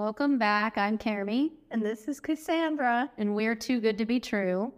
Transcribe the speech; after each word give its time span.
Welcome 0.00 0.38
back. 0.38 0.78
I'm 0.78 0.96
Carmi, 0.96 1.50
And 1.70 1.82
this 1.84 2.08
is 2.08 2.20
Cassandra. 2.20 3.10
and 3.18 3.34
we're 3.34 3.54
too 3.54 3.82
good 3.82 3.98
to 3.98 4.06
be 4.06 4.18
true. 4.18 4.72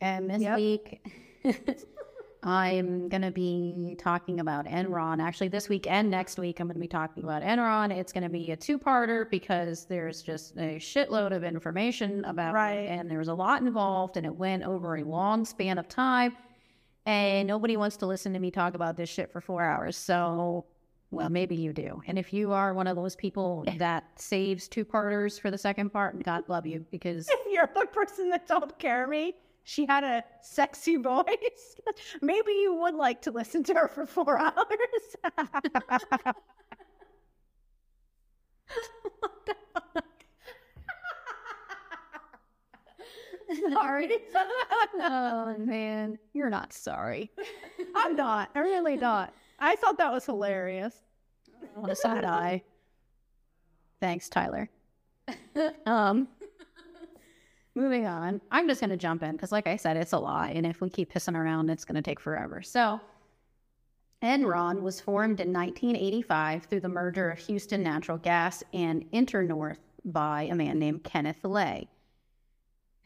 And 0.00 0.30
this 0.30 0.40
Yep. 0.40 0.56
week, 0.56 1.06
I'm 2.42 3.10
going 3.10 3.20
to 3.20 3.30
be 3.30 3.94
talking 3.98 4.40
about 4.40 4.64
Enron. 4.64 5.20
Actually, 5.22 5.48
this 5.48 5.68
week 5.68 5.86
and 5.86 6.10
next 6.10 6.38
week, 6.38 6.60
I'm 6.60 6.66
going 6.66 6.76
to 6.76 6.80
be 6.80 6.88
talking 6.88 7.24
about 7.24 7.42
Enron. 7.42 7.90
It's 7.94 8.10
going 8.10 8.22
to 8.24 8.30
be 8.30 8.52
a 8.52 8.56
two 8.56 8.78
parter 8.78 9.28
because 9.30 9.84
there's 9.84 10.22
just 10.22 10.56
a 10.56 10.76
shitload 10.78 11.36
of 11.36 11.44
information 11.44 12.24
about 12.24 12.52
it, 12.52 12.56
Right. 12.56 12.88
and 12.88 13.10
there 13.10 13.18
was 13.18 13.28
a 13.28 13.34
lot 13.34 13.60
involved, 13.60 14.16
and 14.16 14.24
it 14.24 14.34
went 14.34 14.62
over 14.62 14.96
a 14.96 15.04
long 15.04 15.44
span 15.44 15.76
of 15.76 15.88
time. 15.88 16.34
And 17.04 17.46
nobody 17.46 17.76
wants 17.76 17.98
to 17.98 18.06
listen 18.06 18.32
to 18.32 18.38
me 18.38 18.50
talk 18.50 18.72
about 18.72 18.96
this 18.96 19.10
shit 19.10 19.30
for 19.30 19.42
four 19.42 19.62
hours. 19.62 19.94
So, 19.94 20.64
well, 21.10 21.30
maybe 21.30 21.54
you 21.54 21.72
do. 21.72 22.02
And 22.06 22.18
if 22.18 22.32
you 22.32 22.52
are 22.52 22.74
one 22.74 22.86
of 22.86 22.96
those 22.96 23.14
people 23.16 23.64
that 23.78 24.04
saves 24.16 24.68
two 24.68 24.84
parters 24.84 25.38
for 25.38 25.50
the 25.50 25.58
second 25.58 25.90
part, 25.90 26.14
mm-hmm. 26.14 26.22
God 26.22 26.44
love 26.48 26.66
you 26.66 26.84
because 26.90 27.28
If 27.28 27.40
you're 27.50 27.70
the 27.74 27.86
person 27.86 28.30
that 28.30 28.46
told 28.46 28.78
Carmi 28.78 29.34
she 29.62 29.84
had 29.86 30.04
a 30.04 30.22
sexy 30.42 30.96
voice, 31.02 31.76
maybe 32.22 32.52
you 32.52 32.74
would 32.74 32.94
like 32.94 33.22
to 33.22 33.30
listen 33.30 33.64
to 33.64 33.74
her 33.74 33.88
for 33.88 34.06
four 34.06 34.38
hours. 34.40 34.54
Sorry. 43.72 44.10
oh 45.00 45.54
man, 45.58 46.18
you're 46.32 46.50
not 46.50 46.72
sorry. 46.72 47.30
I'm 47.94 48.16
not. 48.16 48.50
I'm 48.54 48.62
really 48.62 48.96
not. 48.96 49.32
I 49.58 49.76
thought 49.76 49.98
that 49.98 50.12
was 50.12 50.26
hilarious. 50.26 50.94
On 51.76 51.90
a 51.90 51.96
side 51.96 52.24
eye. 52.24 52.62
Thanks, 54.00 54.28
Tyler. 54.28 54.68
um, 55.86 56.28
moving 57.74 58.06
on. 58.06 58.40
I'm 58.50 58.68
just 58.68 58.80
gonna 58.80 58.96
jump 58.96 59.22
in 59.22 59.32
because, 59.32 59.52
like 59.52 59.66
I 59.66 59.76
said, 59.76 59.96
it's 59.96 60.12
a 60.12 60.18
lot, 60.18 60.50
and 60.50 60.66
if 60.66 60.80
we 60.80 60.90
keep 60.90 61.12
pissing 61.12 61.36
around, 61.36 61.70
it's 61.70 61.84
gonna 61.84 62.02
take 62.02 62.20
forever. 62.20 62.62
So, 62.62 63.00
Enron 64.22 64.82
was 64.82 65.00
formed 65.00 65.40
in 65.40 65.52
1985 65.52 66.64
through 66.64 66.80
the 66.80 66.88
merger 66.88 67.30
of 67.30 67.38
Houston 67.38 67.82
Natural 67.82 68.18
Gas 68.18 68.62
and 68.72 69.10
Internorth 69.12 69.78
by 70.04 70.42
a 70.44 70.54
man 70.54 70.78
named 70.78 71.04
Kenneth 71.04 71.44
Lay. 71.44 71.88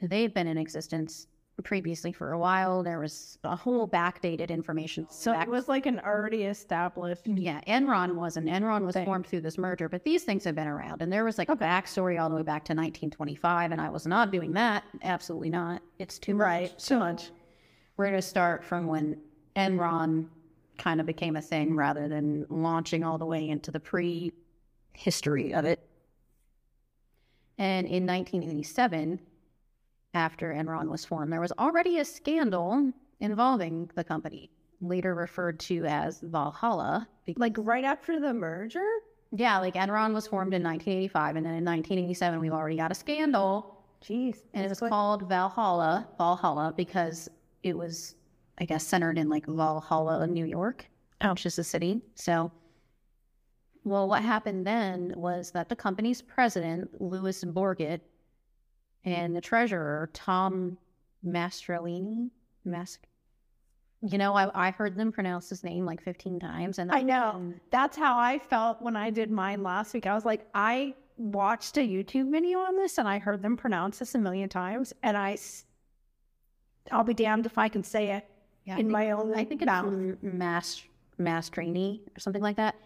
They've 0.01 0.33
been 0.33 0.47
in 0.47 0.59
existence 0.59 1.27
previously 1.63 2.13
for 2.13 2.33
a 2.33 2.39
while. 2.39 2.83
There 2.83 2.99
was 2.99 3.39
a 3.45 3.55
whole 3.57 3.87
backdated 3.89 4.49
information. 4.51 5.07
So 5.11 5.33
back- 5.33 5.47
it 5.47 5.51
was 5.51 5.69
like 5.69 5.87
an 5.87 6.01
already 6.01 6.45
established. 6.45 7.23
yeah, 7.27 7.61
Enron 7.67 8.15
wasn't. 8.15 8.47
Enron 8.47 8.85
was 8.85 8.95
Thing. 8.95 9.05
formed 9.05 9.27
through 9.27 9.41
this 9.43 9.59
merger, 9.59 9.89
but 9.89 10.05
these 10.05 10.25
things 10.25 10.45
have 10.45 10.55
been 10.55 10.67
around. 10.69 11.03
And 11.03 11.13
there 11.13 11.25
was 11.25 11.39
like 11.39 11.49
a 11.49 11.57
backstory 11.57 12.21
all 12.21 12.29
the 12.29 12.37
way 12.37 12.43
back 12.43 12.65
to 12.67 12.73
1925, 12.73 13.73
and 13.73 13.81
I 13.81 13.89
was 13.91 14.07
not 14.07 14.31
doing 14.31 14.53
that. 14.53 14.85
Absolutely 15.03 15.51
not. 15.51 15.83
It's 15.99 16.19
too 16.19 16.35
much. 16.35 16.45
Right. 16.47 16.73
So 16.81 16.99
much. 16.99 17.31
We're 17.97 18.07
going 18.07 18.17
to 18.17 18.23
start 18.23 18.65
from 18.65 18.87
when 18.87 19.19
Enron 19.57 20.27
kind 20.79 21.01
of 21.01 21.07
became 21.07 21.37
a 21.37 21.43
thing 21.43 21.77
rather 21.77 22.09
than 22.09 22.47
launching 22.49 23.05
all 23.05 23.19
the 23.19 23.27
way 23.27 23.49
into 23.49 23.71
the 23.71 23.81
pre 23.81 24.33
history 24.95 25.53
of 25.55 25.65
it. 25.65 25.87
And 27.59 27.87
in 27.87 28.07
1987, 28.07 29.21
after 30.15 30.53
Enron 30.53 30.89
was 30.89 31.05
formed, 31.05 31.33
there 31.33 31.41
was 31.41 31.53
already 31.59 31.99
a 31.99 32.05
scandal 32.05 32.93
involving 33.21 33.91
the 33.95 34.05
company, 34.05 34.51
later 34.81 35.15
referred 35.15 35.61
to 35.61 35.85
as 35.85 36.21
Valhalla. 36.21 37.09
Like 37.37 37.57
right 37.59 37.85
after 37.85 38.19
the 38.19 38.35
merger? 38.35 38.89
yeah, 39.33 39.59
like 39.59 39.75
Enron 39.75 40.13
was 40.13 40.27
formed 40.27 40.55
in 40.55 40.63
1985, 40.63 41.37
and 41.37 41.47
then 41.47 41.55
in 41.55 41.65
1987, 41.65 42.41
we've 42.41 42.53
already 42.53 42.77
got 42.77 42.91
a 42.91 42.95
scandal 42.95 43.85
Jeez. 44.03 44.39
and 44.55 44.65
it 44.65 44.69
was 44.69 44.81
called 44.81 45.29
Valhalla, 45.29 46.09
Valhalla, 46.19 46.75
because 46.77 47.29
it 47.63 47.77
was, 47.77 48.17
I 48.59 48.65
guess, 48.65 48.85
centered 48.85 49.19
in 49.19 49.29
like 49.29 49.47
Valhalla, 49.47 50.27
New 50.27 50.45
York, 50.45 50.87
oh. 51.21 51.31
which 51.31 51.47
is 51.47 51.59
a 51.59 51.65
city. 51.65 52.01
So, 52.17 52.51
well, 53.85 54.09
what 54.09 54.23
happened 54.23 54.67
then 54.67 55.15
was 55.17 55.53
that 55.53 55.69
the 55.69 55.77
company's 55.77 56.21
president, 56.21 57.01
Louis 57.01 57.45
Borget, 57.45 58.01
and 59.05 59.35
the 59.35 59.41
mm-hmm. 59.41 59.49
treasurer, 59.49 60.11
Tom 60.13 60.79
Mastrellini, 61.27 62.31
Mas- 62.65 62.99
you 64.03 64.17
know, 64.19 64.35
I, 64.35 64.69
I 64.69 64.71
heard 64.71 64.97
them 64.97 65.13
pronounce 65.13 65.49
his 65.51 65.63
name 65.63 65.85
like 65.85 66.03
15 66.03 66.41
times, 66.41 66.79
and 66.79 66.91
I 66.91 67.03
know. 67.03 67.53
That's 67.71 67.97
how 67.97 68.19
I 68.19 68.39
felt 68.39 68.81
when 68.81 68.97
I 68.97 69.11
did 69.11 69.31
mine 69.31 69.63
last 69.63 69.93
week. 69.93 70.07
I 70.07 70.15
was 70.15 70.25
like, 70.25 70.47
I 70.55 70.95
watched 71.19 71.77
a 71.77 71.81
YouTube 71.81 72.31
video 72.31 72.61
on 72.61 72.77
this 72.77 72.97
and 72.97 73.07
I 73.07 73.19
heard 73.19 73.43
them 73.43 73.57
pronounce 73.57 73.99
this 73.99 74.15
a 74.15 74.19
million 74.19 74.49
times, 74.49 74.95
and 75.03 75.17
I, 75.19 75.37
I'll 76.91 77.05
be 77.05 77.13
damned 77.15 77.45
if 77.47 77.59
I 77.59 77.69
can 77.69 77.85
say 77.85 78.13
it 78.13 78.27
Yeah, 78.65 78.75
in 78.75 78.79
think- 78.79 78.91
my 78.91 79.11
own 79.11 79.35
I 79.35 79.45
think 79.45 79.61
it's 79.63 79.67
mouth. 79.67 79.87
M- 79.87 80.19
Mas- 80.23 80.83
Mastrini 81.19 82.01
or 82.17 82.21
something 82.21 82.43
like 82.43 82.57
that. 82.57 82.77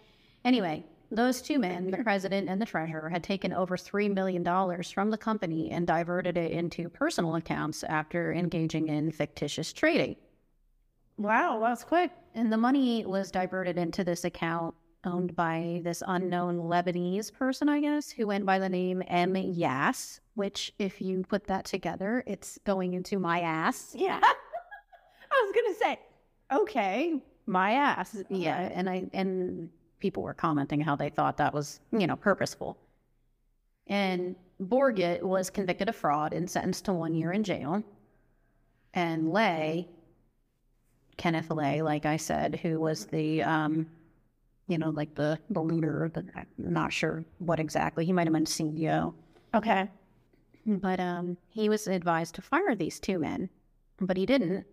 Anyway, 0.44 0.84
those 1.10 1.42
two 1.42 1.58
men, 1.58 1.90
the 1.90 1.98
president 1.98 2.48
and 2.48 2.60
the 2.60 2.66
treasurer, 2.66 3.08
had 3.08 3.22
taken 3.22 3.52
over 3.52 3.76
$3 3.76 4.12
million 4.12 4.44
from 4.82 5.10
the 5.10 5.18
company 5.18 5.70
and 5.70 5.86
diverted 5.86 6.36
it 6.36 6.50
into 6.50 6.88
personal 6.88 7.36
accounts 7.36 7.84
after 7.84 8.32
engaging 8.32 8.88
in 8.88 9.12
fictitious 9.12 9.72
trading. 9.72 10.16
Wow, 11.16 11.60
that's 11.60 11.84
quick. 11.84 12.10
And 12.34 12.52
the 12.52 12.56
money 12.56 13.04
was 13.06 13.30
diverted 13.30 13.78
into 13.78 14.02
this 14.02 14.24
account 14.24 14.74
owned 15.04 15.36
by 15.36 15.80
this 15.84 16.02
unknown 16.06 16.58
Lebanese 16.58 17.32
person, 17.32 17.68
I 17.68 17.80
guess, 17.80 18.10
who 18.10 18.26
went 18.26 18.46
by 18.46 18.58
the 18.58 18.68
name 18.68 19.02
M. 19.06 19.36
Yas, 19.36 20.20
which, 20.34 20.72
if 20.78 21.00
you 21.00 21.24
put 21.28 21.46
that 21.46 21.64
together, 21.64 22.24
it's 22.26 22.58
going 22.64 22.94
into 22.94 23.18
my 23.18 23.40
ass. 23.40 23.94
Yeah. 23.94 24.20
I 25.32 25.42
was 25.44 25.54
gonna 25.54 25.74
say, 25.78 26.00
okay, 26.52 27.22
my 27.46 27.72
ass. 27.72 28.16
Yeah, 28.28 28.56
and 28.72 28.88
I 28.88 29.04
and 29.12 29.68
people 30.04 30.22
were 30.22 30.34
commenting 30.34 30.82
how 30.82 30.94
they 30.94 31.08
thought 31.08 31.38
that 31.38 31.54
was, 31.54 31.80
you 31.90 32.06
know, 32.06 32.14
purposeful. 32.14 32.76
And 33.86 34.36
Borget 34.62 35.22
was 35.22 35.48
convicted 35.48 35.88
of 35.88 35.96
fraud 35.96 36.34
and 36.34 36.48
sentenced 36.50 36.84
to 36.84 36.92
one 36.92 37.14
year 37.14 37.32
in 37.32 37.42
jail. 37.42 37.82
And 38.92 39.32
Lay, 39.32 39.88
Kenneth 41.16 41.50
Lay, 41.50 41.80
like 41.80 42.04
I 42.04 42.18
said, 42.18 42.56
who 42.62 42.78
was 42.78 43.06
the, 43.06 43.42
um, 43.44 43.86
you 44.68 44.76
know, 44.76 44.90
like 44.90 45.14
the 45.14 45.38
the 45.48 45.62
leader, 45.62 46.10
the, 46.12 46.22
I'm 46.36 46.46
not 46.58 46.92
sure 46.92 47.24
what 47.38 47.58
exactly. 47.58 48.04
He 48.04 48.12
might 48.12 48.26
have 48.26 48.34
been 48.34 48.44
CEO, 48.44 49.14
Okay. 49.54 49.88
but 50.66 51.00
um, 51.00 51.38
he 51.48 51.70
was 51.70 51.86
advised 51.86 52.34
to 52.34 52.42
fire 52.42 52.74
these 52.74 53.00
two 53.00 53.18
men, 53.18 53.48
but 54.02 54.18
he 54.18 54.26
didn't. 54.26 54.66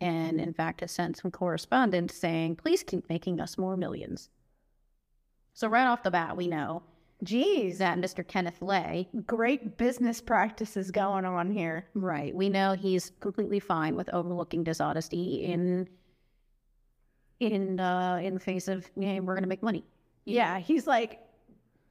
And 0.00 0.40
in 0.40 0.54
fact, 0.54 0.80
has 0.80 0.92
sent 0.92 1.18
some 1.18 1.30
correspondence 1.30 2.14
saying, 2.14 2.56
please 2.56 2.82
keep 2.82 3.06
making 3.10 3.38
us 3.38 3.58
more 3.58 3.76
millions. 3.76 4.30
So, 5.58 5.66
right 5.66 5.88
off 5.88 6.04
the 6.04 6.12
bat, 6.12 6.36
we 6.36 6.46
know 6.46 6.84
Geez, 7.24 7.78
that 7.78 7.98
Mr. 7.98 8.24
Kenneth 8.24 8.62
Lay, 8.62 9.08
great 9.26 9.76
business 9.76 10.20
practices 10.20 10.92
going 10.92 11.24
on 11.24 11.50
here. 11.50 11.88
right, 11.94 12.32
we 12.32 12.48
know 12.48 12.74
he's 12.74 13.10
completely 13.18 13.58
fine 13.58 13.96
with 13.96 14.08
overlooking 14.10 14.62
dishonesty 14.62 15.42
in 15.46 15.88
in 17.40 17.80
uh, 17.80 18.20
in 18.22 18.34
the 18.34 18.40
face 18.40 18.68
of, 18.68 18.88
yeah, 18.96 19.18
we're 19.18 19.34
going 19.34 19.42
to 19.42 19.48
make 19.48 19.64
money. 19.64 19.82
Yeah, 20.26 20.60
he's 20.60 20.86
like, 20.86 21.18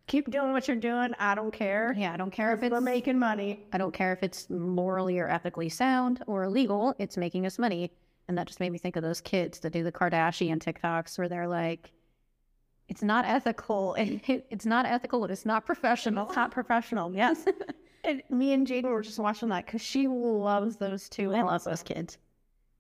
keep 0.07 0.31
doing 0.31 0.53
what 0.53 0.69
you're 0.69 0.78
doing. 0.78 1.13
I 1.19 1.35
don't 1.35 1.51
care. 1.51 1.94
Yeah, 1.97 2.13
I 2.13 2.16
don't 2.16 2.31
care 2.31 2.53
if 2.53 2.63
it's 2.63 2.72
We're 2.72 2.79
making 2.79 3.19
money. 3.19 3.66
I 3.73 3.78
don't 3.78 3.94
care 3.94 4.13
if 4.13 4.23
it's 4.23 4.49
morally 4.49 5.19
or 5.19 5.28
ethically 5.28 5.67
sound 5.67 6.23
or 6.25 6.44
illegal, 6.44 6.96
it's 6.99 7.17
making 7.17 7.46
us 7.46 7.59
money. 7.59 7.91
And 8.29 8.37
that 8.37 8.47
just 8.47 8.61
made 8.61 8.72
me 8.72 8.78
think 8.78 8.96
of 8.96 9.03
those 9.03 9.19
kids 9.19 9.59
that 9.59 9.73
do 9.73 9.84
the 9.84 9.91
Kardashian 9.91 10.59
TikToks 10.59 11.17
where 11.17 11.28
they're 11.28 11.49
like, 11.49 11.91
it's 12.87 13.03
not 13.03 13.25
ethical. 13.25 13.93
And 13.97 14.22
it's 14.49 14.66
not 14.66 14.85
ethical 14.85 15.23
and 15.23 15.31
it's 15.31 15.45
not 15.45 15.66
professional. 15.66 16.28
It's 16.28 16.35
not 16.35 16.51
professional. 16.51 17.13
Yes. 17.13 17.45
and 18.03 18.22
me 18.29 18.53
and 18.53 18.66
Jaden 18.66 18.85
were 18.85 19.01
just 19.01 19.19
watching 19.19 19.49
that 19.49 19.66
because 19.66 19.81
she 19.81 20.07
loves 20.07 20.78
those 20.78 21.09
two. 21.09 21.34
I 21.34 21.41
love 21.41 21.63
those 21.63 21.84
kids. 21.84 22.17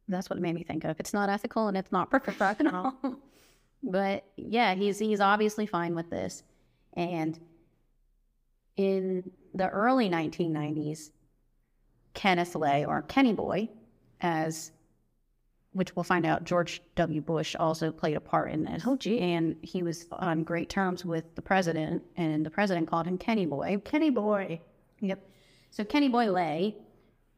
That's 0.07 0.29
what 0.29 0.37
it 0.37 0.41
made 0.41 0.55
me 0.55 0.63
think 0.63 0.85
of. 0.85 0.99
It's 0.99 1.13
not 1.13 1.29
ethical 1.29 1.67
and 1.67 1.77
it's 1.77 1.91
not 1.91 2.09
professional. 2.09 2.93
but 3.83 4.23
yeah, 4.37 4.73
he's 4.73 4.99
he's 4.99 5.19
obviously 5.19 5.65
fine 5.65 5.95
with 5.95 6.09
this. 6.09 6.43
And 6.93 7.37
in 8.77 9.31
the 9.53 9.67
early 9.67 10.09
1990s, 10.09 11.11
Kenneth 12.13 12.55
Lay 12.55 12.85
or 12.85 13.01
Kenny 13.03 13.33
Boy, 13.33 13.69
as 14.21 14.71
which 15.77 15.95
we'll 15.95 16.03
find 16.03 16.25
out 16.25 16.43
George 16.43 16.81
W. 16.95 17.21
Bush 17.21 17.55
also 17.55 17.91
played 17.91 18.17
a 18.17 18.19
part 18.19 18.51
in 18.51 18.63
this. 18.63 18.83
Oh, 18.85 18.97
gee. 18.97 19.19
And 19.19 19.55
he 19.61 19.83
was 19.83 20.07
on 20.11 20.43
great 20.43 20.69
terms 20.69 21.05
with 21.05 21.35
the 21.35 21.41
president, 21.41 22.03
and 22.15 22.43
the 22.43 22.49
president 22.49 22.87
called 22.87 23.05
him 23.05 23.17
Kenny 23.17 23.45
Boy. 23.45 23.79
Kenny 23.85 24.09
boy. 24.09 24.59
Yep. 25.01 25.23
So 25.69 25.83
Kenny 25.83 26.09
Boy 26.09 26.31
Lay 26.31 26.75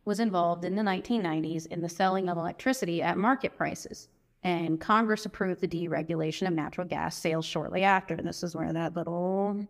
was 0.05 0.21
involved 0.21 0.63
in 0.63 0.75
the 0.75 0.81
1990s 0.81 1.67
in 1.67 1.81
the 1.81 1.89
selling 1.89 2.29
of 2.29 2.37
electricity 2.37 3.01
at 3.01 3.17
market 3.17 3.57
prices. 3.57 4.07
And 4.43 4.79
Congress 4.79 5.25
approved 5.25 5.59
the 5.59 5.67
deregulation 5.67 6.47
of 6.47 6.53
natural 6.53 6.87
gas 6.87 7.17
sales 7.17 7.45
shortly 7.45 7.83
after. 7.83 8.15
And 8.15 8.25
this 8.25 8.41
is 8.41 8.55
where 8.55 8.71
that 8.71 8.95
little 8.95 9.67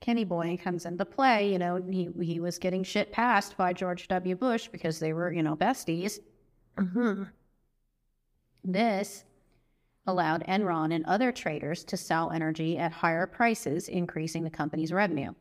Kenny 0.00 0.24
Boy 0.24 0.58
comes 0.62 0.84
into 0.84 1.06
play. 1.06 1.50
You 1.50 1.58
know, 1.58 1.82
he 1.90 2.10
he 2.20 2.38
was 2.38 2.58
getting 2.58 2.84
shit 2.84 3.10
passed 3.12 3.56
by 3.56 3.72
George 3.72 4.06
W. 4.08 4.36
Bush 4.36 4.68
because 4.68 4.98
they 4.98 5.14
were, 5.14 5.32
you 5.32 5.42
know, 5.42 5.56
besties. 5.56 6.18
Mm-hmm. 6.76 7.22
This 8.64 9.24
allowed 10.06 10.44
Enron 10.46 10.94
and 10.94 11.04
other 11.04 11.30
traders 11.32 11.84
to 11.84 11.96
sell 11.96 12.30
energy 12.30 12.78
at 12.78 12.92
higher 12.92 13.26
prices, 13.26 13.88
increasing 13.88 14.42
the 14.42 14.50
company's 14.50 14.92
revenue. 14.92 15.34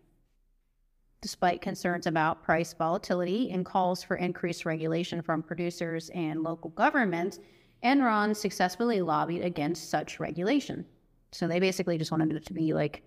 Despite 1.22 1.62
concerns 1.62 2.06
about 2.06 2.44
price 2.44 2.74
volatility 2.74 3.52
and 3.52 3.66
calls 3.66 4.04
for 4.04 4.18
increased 4.18 4.66
regulation 4.66 5.22
from 5.22 5.42
producers 5.42 6.10
and 6.10 6.44
local 6.44 6.70
governments, 6.72 7.40
Enron 7.84 8.36
successfully 8.36 9.02
lobbied 9.02 9.42
against 9.42 9.90
such 9.90 10.20
regulation. 10.20 10.86
So 11.31 11.48
they 11.48 11.60
basically 11.60 11.98
just 11.98 12.12
wanted 12.12 12.34
it 12.34 12.46
to 12.46 12.54
be 12.54 12.74
like 12.74 13.04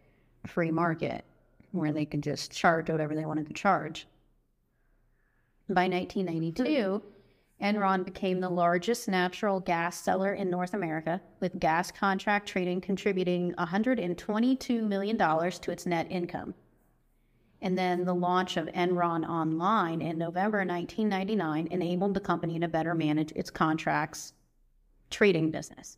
free 0.46 0.70
market 0.70 1.24
where 1.72 1.92
they 1.92 2.06
could 2.06 2.22
just 2.22 2.52
charge 2.52 2.88
whatever 2.88 3.14
they 3.14 3.26
wanted 3.26 3.48
to 3.48 3.54
charge. 3.54 4.06
By 5.68 5.88
1992, 5.88 7.02
Enron 7.62 8.04
became 8.04 8.40
the 8.40 8.48
largest 8.50 9.08
natural 9.08 9.60
gas 9.60 9.98
seller 10.00 10.34
in 10.34 10.50
North 10.50 10.74
America, 10.74 11.20
with 11.40 11.58
gas 11.58 11.90
contract 11.90 12.46
trading 12.46 12.80
contributing 12.80 13.54
$122 13.58 14.86
million 14.86 15.16
to 15.16 15.70
its 15.70 15.86
net 15.86 16.06
income. 16.10 16.54
And 17.62 17.76
then 17.76 18.04
the 18.04 18.14
launch 18.14 18.58
of 18.58 18.66
Enron 18.66 19.26
Online 19.26 20.02
in 20.02 20.18
November 20.18 20.58
1999 20.58 21.68
enabled 21.70 22.12
the 22.12 22.20
company 22.20 22.58
to 22.60 22.68
better 22.68 22.94
manage 22.94 23.32
its 23.32 23.50
contracts 23.50 24.34
trading 25.08 25.50
business. 25.50 25.96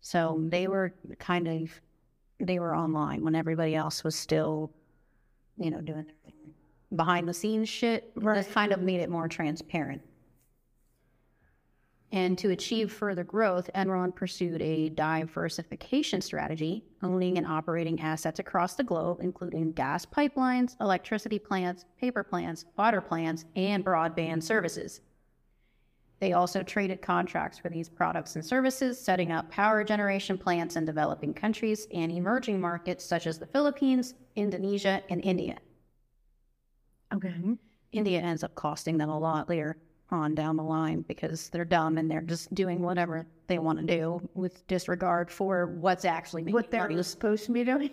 So 0.00 0.42
they 0.48 0.66
were 0.66 0.94
kind 1.18 1.46
of 1.46 1.80
they 2.40 2.58
were 2.58 2.74
online 2.74 3.22
when 3.22 3.34
everybody 3.34 3.74
else 3.74 4.02
was 4.02 4.16
still, 4.16 4.72
you 5.58 5.70
know, 5.70 5.80
doing 5.80 6.06
their 6.06 6.14
behind 6.96 7.28
the 7.28 7.34
scenes 7.34 7.68
shit. 7.68 8.10
Right. 8.16 8.34
This 8.34 8.52
kind 8.52 8.72
of 8.72 8.80
made 8.80 9.00
it 9.00 9.10
more 9.10 9.28
transparent. 9.28 10.02
And 12.12 12.36
to 12.38 12.50
achieve 12.50 12.92
further 12.92 13.22
growth, 13.22 13.70
Enron 13.74 14.14
pursued 14.14 14.60
a 14.60 14.88
diversification 14.88 16.20
strategy, 16.20 16.84
owning 17.02 17.38
and 17.38 17.46
operating 17.46 18.00
assets 18.00 18.40
across 18.40 18.74
the 18.74 18.82
globe, 18.82 19.18
including 19.20 19.72
gas 19.72 20.04
pipelines, 20.04 20.74
electricity 20.80 21.38
plants, 21.38 21.84
paper 22.00 22.24
plants, 22.24 22.64
water 22.76 23.00
plants, 23.00 23.44
and 23.54 23.84
broadband 23.84 24.42
services. 24.42 25.02
They 26.18 26.32
also 26.32 26.64
traded 26.64 27.00
contracts 27.00 27.58
for 27.58 27.70
these 27.70 27.88
products 27.88 28.34
and 28.34 28.44
services, 28.44 29.00
setting 29.00 29.30
up 29.30 29.50
power 29.50 29.84
generation 29.84 30.36
plants 30.36 30.74
in 30.74 30.84
developing 30.84 31.32
countries 31.32 31.86
and 31.94 32.10
emerging 32.10 32.60
markets 32.60 33.04
such 33.04 33.28
as 33.28 33.38
the 33.38 33.46
Philippines, 33.46 34.14
Indonesia, 34.34 35.02
and 35.08 35.24
India. 35.24 35.58
Okay. 37.14 37.56
India 37.92 38.20
ends 38.20 38.44
up 38.44 38.54
costing 38.54 38.98
them 38.98 39.08
a 39.08 39.18
lot 39.18 39.48
later 39.48 39.76
on 40.12 40.34
down 40.34 40.56
the 40.56 40.62
line 40.62 41.02
because 41.02 41.48
they're 41.50 41.64
dumb 41.64 41.98
and 41.98 42.10
they're 42.10 42.20
just 42.20 42.54
doing 42.54 42.80
whatever 42.82 43.26
they 43.46 43.58
want 43.58 43.78
to 43.78 43.84
do 43.84 44.28
with 44.34 44.66
disregard 44.66 45.30
for 45.30 45.66
what's 45.66 46.04
actually 46.04 46.44
what 46.44 46.70
they're 46.70 46.88
money. 46.88 47.02
supposed 47.02 47.44
to 47.46 47.52
be 47.52 47.64
doing. 47.64 47.90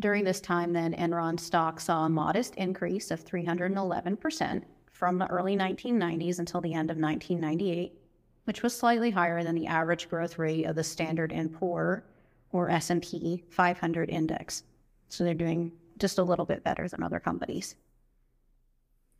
During 0.00 0.24
this 0.24 0.40
time, 0.40 0.72
then 0.72 0.92
Enron 0.94 1.40
stock 1.40 1.80
saw 1.80 2.04
a 2.04 2.08
modest 2.08 2.54
increase 2.56 3.10
of 3.10 3.24
311% 3.24 4.62
from 4.92 5.18
the 5.18 5.26
early 5.28 5.56
1990s 5.56 6.38
until 6.38 6.60
the 6.60 6.74
end 6.74 6.90
of 6.90 6.98
1998, 6.98 7.98
which 8.44 8.62
was 8.62 8.76
slightly 8.76 9.10
higher 9.10 9.42
than 9.42 9.54
the 9.54 9.66
average 9.66 10.08
growth 10.08 10.38
rate 10.38 10.64
of 10.64 10.76
the 10.76 10.84
Standard 10.84 11.32
and 11.32 11.52
Poor 11.52 12.04
or 12.52 12.70
S&P 12.70 13.42
500 13.48 14.10
index. 14.10 14.64
So 15.08 15.24
they're 15.24 15.34
doing 15.34 15.72
just 15.98 16.18
a 16.18 16.22
little 16.22 16.44
bit 16.44 16.62
better 16.62 16.88
than 16.88 17.02
other 17.02 17.20
companies. 17.20 17.74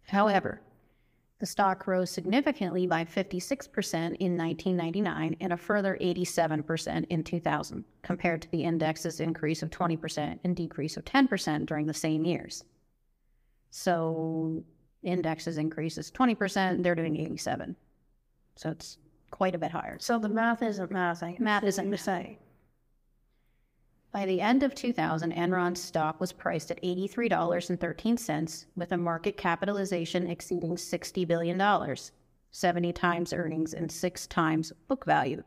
However, 0.06 0.60
the 1.38 1.46
stock 1.46 1.86
rose 1.86 2.10
significantly 2.10 2.86
by 2.86 3.04
56% 3.04 3.94
in 3.94 4.36
1999 4.36 5.36
and 5.40 5.52
a 5.52 5.56
further 5.56 5.98
87% 6.00 7.06
in 7.10 7.22
2000, 7.22 7.84
compared 8.02 8.42
to 8.42 8.50
the 8.50 8.64
index's 8.64 9.20
increase 9.20 9.62
of 9.62 9.70
20% 9.70 10.38
and 10.42 10.56
decrease 10.56 10.96
of 10.96 11.04
10% 11.04 11.66
during 11.66 11.86
the 11.86 11.94
same 11.94 12.24
years. 12.24 12.64
So, 13.70 14.64
index's 15.02 15.58
increase 15.58 15.98
is 15.98 16.10
20%, 16.10 16.82
they're 16.82 16.94
doing 16.94 17.16
87. 17.16 17.76
So 18.56 18.70
it's 18.70 18.98
quite 19.30 19.54
a 19.54 19.58
bit 19.58 19.70
higher. 19.70 19.98
So 20.00 20.18
the 20.18 20.28
math 20.28 20.62
isn't 20.62 20.90
math. 20.90 21.22
Math 21.38 21.64
isn't 21.64 21.90
to 21.90 21.98
say. 21.98 22.38
By 24.16 24.24
the 24.24 24.40
end 24.40 24.62
of 24.62 24.74
2000, 24.74 25.30
Enron's 25.34 25.78
stock 25.78 26.20
was 26.20 26.32
priced 26.32 26.70
at 26.70 26.82
$83.13, 26.82 28.64
with 28.74 28.92
a 28.92 28.96
market 28.96 29.36
capitalization 29.36 30.26
exceeding 30.30 30.76
$60 30.76 31.28
billion, 31.28 31.96
70 32.50 32.92
times 32.94 33.34
earnings 33.34 33.74
and 33.74 33.92
six 33.92 34.26
times 34.26 34.72
book 34.88 35.04
value. 35.04 35.42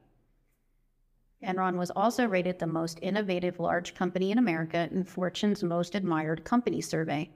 Enron 1.44 1.78
was 1.78 1.90
also 1.90 2.28
rated 2.28 2.60
the 2.60 2.68
most 2.68 3.00
innovative 3.02 3.60
large 3.60 3.96
company 3.96 4.30
in 4.32 4.38
America 4.38 4.88
in 4.92 5.04
Fortune's 5.04 5.64
Most 5.64 5.96
Admired 5.96 6.44
Company 6.44 6.80
survey. 6.80 7.32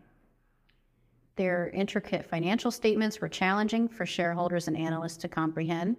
Their 1.36 1.70
intricate 1.70 2.28
financial 2.28 2.70
statements 2.70 3.20
were 3.20 3.28
challenging 3.28 3.88
for 3.88 4.06
shareholders 4.06 4.68
and 4.68 4.78
analysts 4.78 5.18
to 5.18 5.28
comprehend, 5.28 5.98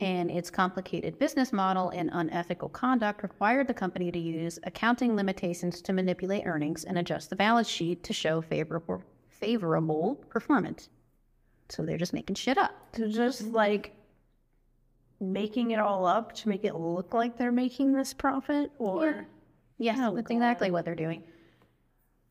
and 0.00 0.30
its 0.30 0.50
complicated 0.50 1.18
business 1.18 1.52
model 1.52 1.90
and 1.90 2.10
unethical 2.12 2.68
conduct 2.68 3.22
required 3.22 3.66
the 3.66 3.74
company 3.74 4.12
to 4.12 4.18
use 4.18 4.58
accounting 4.62 5.16
limitations 5.16 5.82
to 5.82 5.92
manipulate 5.92 6.46
earnings 6.46 6.84
and 6.84 6.98
adjust 6.98 7.30
the 7.30 7.36
balance 7.36 7.68
sheet 7.68 8.02
to 8.04 8.12
show 8.12 8.40
favorable 8.40 9.02
favorable 9.28 10.16
performance. 10.30 10.88
So 11.68 11.84
they're 11.84 11.98
just 11.98 12.12
making 12.12 12.36
shit 12.36 12.58
up. 12.58 12.72
They're 12.92 13.08
just 13.08 13.42
like 13.42 13.94
making 15.20 15.72
it 15.72 15.80
all 15.80 16.06
up 16.06 16.32
to 16.32 16.48
make 16.48 16.64
it 16.64 16.74
look 16.74 17.12
like 17.12 17.36
they're 17.36 17.52
making 17.52 17.92
this 17.92 18.12
profit 18.12 18.70
or 18.78 19.06
yeah. 19.06 19.94
Yes, 19.94 19.98
oh, 20.00 20.14
that's 20.14 20.30
exactly 20.30 20.70
what 20.70 20.84
they're 20.84 20.94
doing 20.94 21.22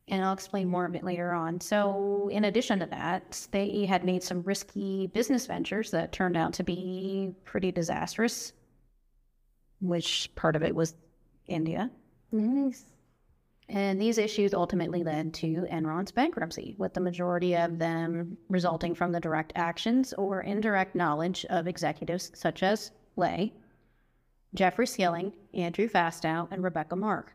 and 0.10 0.24
I'll 0.24 0.34
explain 0.34 0.70
more 0.70 0.86
of 0.86 0.96
it 0.96 1.04
later 1.04 1.34
on. 1.34 1.60
So, 1.60 2.30
in 2.32 2.46
addition 2.46 2.80
to 2.80 2.86
that, 2.88 3.48
they 3.52 3.86
had 3.86 4.06
made 4.06 4.24
some 4.24 4.42
risky 4.44 5.08
business 5.08 5.46
ventures 5.46 5.92
that 5.92 6.12
turned 6.12 6.38
out 6.38 6.54
to 6.54 6.64
be 6.64 7.34
pretty 7.44 7.72
disastrous, 7.72 8.54
which 9.82 10.32
part 10.36 10.56
of 10.56 10.64
it 10.64 10.74
was 10.74 10.96
India. 11.48 11.92
Nice. 12.32 12.86
And 13.70 14.02
these 14.02 14.18
issues 14.18 14.54
ultimately 14.54 15.04
led 15.04 15.34
to 15.36 15.68
Enron's 15.70 16.12
bankruptcy, 16.12 16.76
with 16.78 16.94
the 16.94 17.02
majority 17.02 17.56
of 17.58 17.78
them 17.78 18.38
resulting 18.48 18.96
from 18.96 19.12
the 19.12 19.20
direct 19.20 19.52
actions 19.56 20.14
or 20.14 20.42
indirect 20.42 20.96
knowledge 20.96 21.46
of 21.50 21.68
executives 21.68 22.32
such 22.34 22.64
as 22.64 22.92
Lay, 23.18 23.54
Jeffrey 24.54 24.88
Skilling, 24.88 25.34
Andrew 25.54 25.90
Fastow, 25.90 26.48
and 26.50 26.64
Rebecca 26.64 26.96
Mark. 26.96 27.34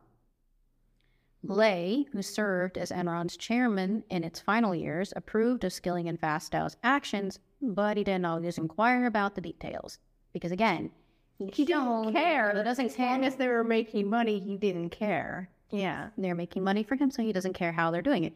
Lay, 1.45 2.07
who 2.13 2.23
served 2.23 2.79
as 2.79 2.93
Enron's 2.93 3.37
chairman 3.37 4.05
in 4.11 4.23
its 4.23 4.39
final 4.39 4.75
years, 4.75 5.13
approved 5.17 5.65
of 5.65 5.73
Skilling 5.73 6.09
and 6.09 6.21
Fastow's 6.21 6.77
actions, 6.85 7.41
but 7.61 7.97
he 7.97 8.05
didn't 8.05 8.27
always 8.27 8.59
inquire 8.59 9.07
about 9.07 9.35
the 9.35 9.41
details. 9.41 9.99
Because 10.33 10.53
again, 10.53 10.91
he, 11.39 11.47
he 11.47 11.65
didn't 11.65 12.13
care. 12.13 12.53
That 12.55 12.65
doesn't 12.65 12.87
as 12.87 12.95
care. 12.95 13.11
long 13.11 13.25
as 13.25 13.35
they 13.35 13.49
were 13.49 13.65
making 13.65 14.09
money, 14.09 14.39
he 14.39 14.57
didn't 14.57 14.91
care. 14.91 15.51
Yeah, 15.71 16.11
they're 16.17 16.35
making 16.35 16.63
money 16.63 16.85
for 16.85 16.95
him, 16.95 17.11
so 17.11 17.23
he 17.23 17.33
doesn't 17.33 17.55
care 17.55 17.73
how 17.73 17.91
they're 17.91 18.03
doing 18.03 18.25
it. 18.25 18.35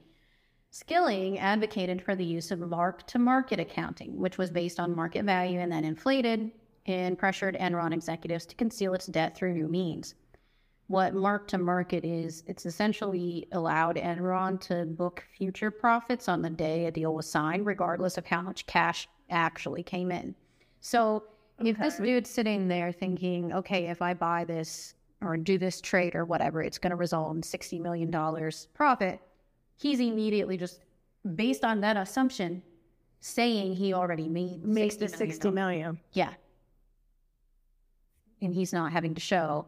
Skilling 0.71 1.39
advocated 1.39 2.03
for 2.03 2.17
the 2.17 2.25
use 2.25 2.51
of 2.51 2.59
mark 2.59 3.07
to 3.07 3.19
market 3.19 3.61
accounting, 3.61 4.19
which 4.19 4.37
was 4.37 4.51
based 4.51 4.81
on 4.81 4.97
market 4.97 5.25
value 5.25 5.61
and 5.61 5.71
then 5.71 5.85
inflated, 5.85 6.51
and 6.87 7.19
pressured 7.19 7.57
Enron 7.57 7.93
executives 7.93 8.47
to 8.47 8.57
conceal 8.57 8.95
its 8.95 9.07
debt 9.07 9.37
through 9.37 9.55
new 9.55 9.69
means 9.69 10.15
what 10.89 11.15
mark 11.15 11.49
to 11.49 11.59
market 11.59 12.05
is 12.05 12.45
it's 12.47 12.65
essentially 12.65 13.49
allowed 13.53 13.97
Enron 13.97 14.61
to 14.63 14.85
book 14.85 15.25
future 15.37 15.71
profits 15.71 16.29
on 16.29 16.43
the 16.43 16.51
day 16.51 16.87
a 16.87 16.91
deal 16.91 17.15
was 17.15 17.29
signed, 17.29 17.67
regardless 17.67 18.17
of 18.17 18.27
how 18.27 18.41
much 18.41 18.67
cash 18.67 19.09
actually 19.31 19.83
came 19.83 20.13
in. 20.13 20.35
So 20.81 21.25
okay. 21.61 21.71
if 21.71 21.79
this 21.79 21.97
dude's 21.99 22.31
sitting 22.31 22.69
there 22.69 22.93
thinking, 22.93 23.53
okay, 23.53 23.87
if 23.87 24.01
I 24.01 24.15
buy 24.15 24.45
this 24.45 24.95
or 25.23 25.37
do 25.37 25.59
this 25.59 25.81
trade 25.81 26.15
or 26.15 26.25
whatever, 26.25 26.63
it's 26.63 26.79
going 26.79 26.91
to 26.91 26.97
result 26.97 27.35
in 27.35 27.43
$60 27.43 27.81
million 27.81 28.53
profit, 28.75 29.21
he's 29.77 29.99
immediately 29.99 30.57
just 30.57 30.83
based 31.35 31.65
on 31.65 31.81
that 31.81 31.97
assumption 31.97 32.63
saying 33.21 33.75
he 33.75 33.93
already 33.93 34.29
made 34.29 34.65
makes 34.65 34.95
the 34.95 35.09
60 35.09 35.51
million. 35.51 35.99
Yeah. 36.13 36.35
And 38.41 38.55
he's 38.55 38.73
not 38.73 38.93
having 38.93 39.15
to 39.15 39.21
show 39.21 39.67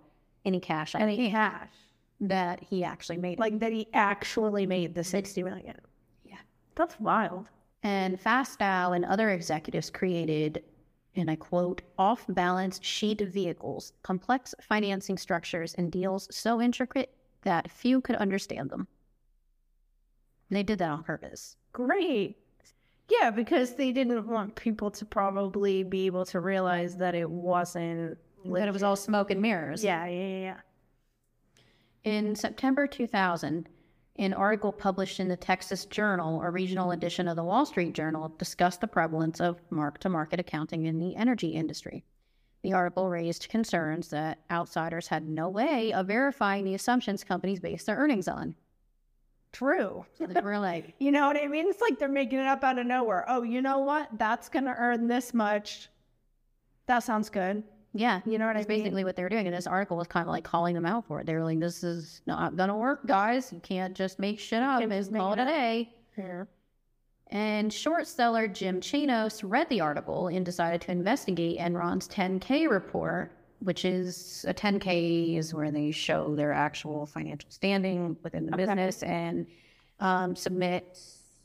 any 0.48 0.60
cash. 0.60 0.94
Any 0.94 1.30
cash 1.30 1.70
that 2.20 2.60
he 2.60 2.82
actually 2.82 3.18
made. 3.18 3.38
Like 3.38 3.58
that 3.60 3.72
he 3.72 3.86
actually 3.94 4.66
made 4.66 4.94
the 4.94 5.04
60 5.04 5.42
million. 5.42 5.76
Yeah. 6.24 6.38
That's 6.74 6.98
wild. 6.98 7.48
And 7.82 8.20
Fastow 8.20 8.96
and 8.96 9.04
other 9.04 9.30
executives 9.30 9.88
created, 9.90 10.64
and 11.14 11.30
I 11.30 11.36
quote, 11.36 11.82
off 11.96 12.24
balance 12.28 12.80
sheet 12.82 13.20
vehicles, 13.20 13.92
complex 14.02 14.54
financing 14.60 15.16
structures, 15.16 15.74
and 15.74 15.92
deals 15.92 16.26
so 16.34 16.60
intricate 16.60 17.14
that 17.42 17.70
few 17.70 18.00
could 18.00 18.16
understand 18.16 18.70
them. 18.70 18.88
They 20.50 20.62
did 20.62 20.78
that 20.80 20.90
on 20.90 21.04
purpose. 21.04 21.56
Great. 21.72 22.36
Yeah, 23.08 23.30
because 23.30 23.74
they 23.74 23.92
didn't 23.92 24.26
want 24.26 24.54
people 24.56 24.90
to 24.90 25.04
probably 25.04 25.82
be 25.82 26.06
able 26.06 26.24
to 26.26 26.40
realize 26.40 26.96
that 26.96 27.14
it 27.14 27.30
wasn't. 27.30 28.18
That 28.44 28.68
it 28.68 28.72
was 28.72 28.82
all 28.82 28.96
smoke 28.96 29.30
and 29.30 29.42
mirrors. 29.42 29.84
Yeah, 29.84 30.06
yeah, 30.06 30.26
yeah, 30.26 30.38
yeah. 30.40 30.56
In 32.04 32.34
September 32.34 32.86
2000, 32.86 33.68
an 34.18 34.34
article 34.34 34.72
published 34.72 35.20
in 35.20 35.28
the 35.28 35.36
Texas 35.36 35.84
Journal, 35.84 36.42
a 36.42 36.50
regional 36.50 36.90
edition 36.92 37.28
of 37.28 37.36
the 37.36 37.44
Wall 37.44 37.64
Street 37.66 37.92
Journal, 37.92 38.34
discussed 38.38 38.80
the 38.80 38.88
prevalence 38.88 39.40
of 39.40 39.60
mark 39.70 39.98
to 40.00 40.08
market 40.08 40.40
accounting 40.40 40.86
in 40.86 40.98
the 40.98 41.14
energy 41.16 41.48
industry. 41.48 42.04
The 42.62 42.72
article 42.72 43.08
raised 43.08 43.48
concerns 43.48 44.08
that 44.10 44.40
outsiders 44.50 45.06
had 45.06 45.28
no 45.28 45.48
way 45.48 45.92
of 45.92 46.08
verifying 46.08 46.64
the 46.64 46.74
assumptions 46.74 47.22
companies 47.22 47.60
based 47.60 47.86
their 47.86 47.96
earnings 47.96 48.26
on. 48.26 48.56
True. 49.52 50.04
So 50.14 50.26
they 50.26 50.40
were 50.40 50.58
like, 50.58 50.94
You 50.98 51.12
know 51.12 51.26
what 51.28 51.36
I 51.36 51.46
mean? 51.46 51.68
It's 51.68 51.80
like 51.80 51.98
they're 51.98 52.08
making 52.08 52.40
it 52.40 52.46
up 52.46 52.64
out 52.64 52.78
of 52.78 52.86
nowhere. 52.86 53.24
Oh, 53.28 53.42
you 53.42 53.62
know 53.62 53.78
what? 53.78 54.08
That's 54.18 54.48
going 54.48 54.64
to 54.64 54.74
earn 54.76 55.06
this 55.06 55.32
much. 55.32 55.88
That 56.86 57.00
sounds 57.00 57.30
good. 57.30 57.62
Yeah, 57.94 58.20
You 58.26 58.38
know 58.38 58.46
what 58.46 58.56
I 58.56 58.60
mean? 58.60 58.68
basically 58.68 59.04
what 59.04 59.16
they 59.16 59.22
were 59.22 59.28
doing. 59.28 59.46
And 59.46 59.56
this 59.56 59.66
article 59.66 59.96
was 59.96 60.06
kind 60.06 60.26
of 60.26 60.30
like 60.30 60.44
calling 60.44 60.74
them 60.74 60.86
out 60.86 61.06
for 61.06 61.20
it. 61.20 61.26
They 61.26 61.34
were 61.34 61.44
like, 61.44 61.58
this 61.60 61.82
is 61.82 62.20
not 62.26 62.56
going 62.56 62.68
to 62.68 62.74
work, 62.74 63.06
guys. 63.06 63.52
You 63.52 63.60
can't 63.60 63.94
just 63.96 64.18
make 64.18 64.38
shit 64.38 64.62
up 64.62 64.80
Can't 64.80 64.92
just 64.92 65.10
make 65.10 65.20
call 65.20 65.32
it 65.32 65.38
it 65.38 65.42
a 65.42 65.46
day. 65.46 65.90
Yeah. 66.16 66.44
And 67.30 67.72
short 67.72 68.06
seller 68.06 68.48
Jim 68.48 68.80
Chanos 68.80 69.42
read 69.44 69.68
the 69.68 69.80
article 69.80 70.28
and 70.28 70.44
decided 70.44 70.80
to 70.82 70.92
investigate 70.92 71.58
Enron's 71.58 72.08
10K 72.08 72.70
report, 72.70 73.32
which 73.60 73.84
is 73.84 74.44
a 74.48 74.54
10K 74.54 75.36
is 75.36 75.52
where 75.52 75.70
they 75.70 75.90
show 75.90 76.34
their 76.34 76.52
actual 76.52 77.04
financial 77.06 77.50
standing 77.50 78.16
within 78.22 78.46
the 78.46 78.54
Okay. 78.54 78.64
business 78.64 79.02
and 79.02 79.46
um, 80.00 80.34
submit 80.36 80.98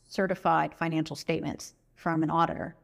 certified 0.07 0.73
financial 0.75 1.15
statements 1.15 1.73
from 1.95 2.23
an 2.23 2.29
auditor. 2.29 2.75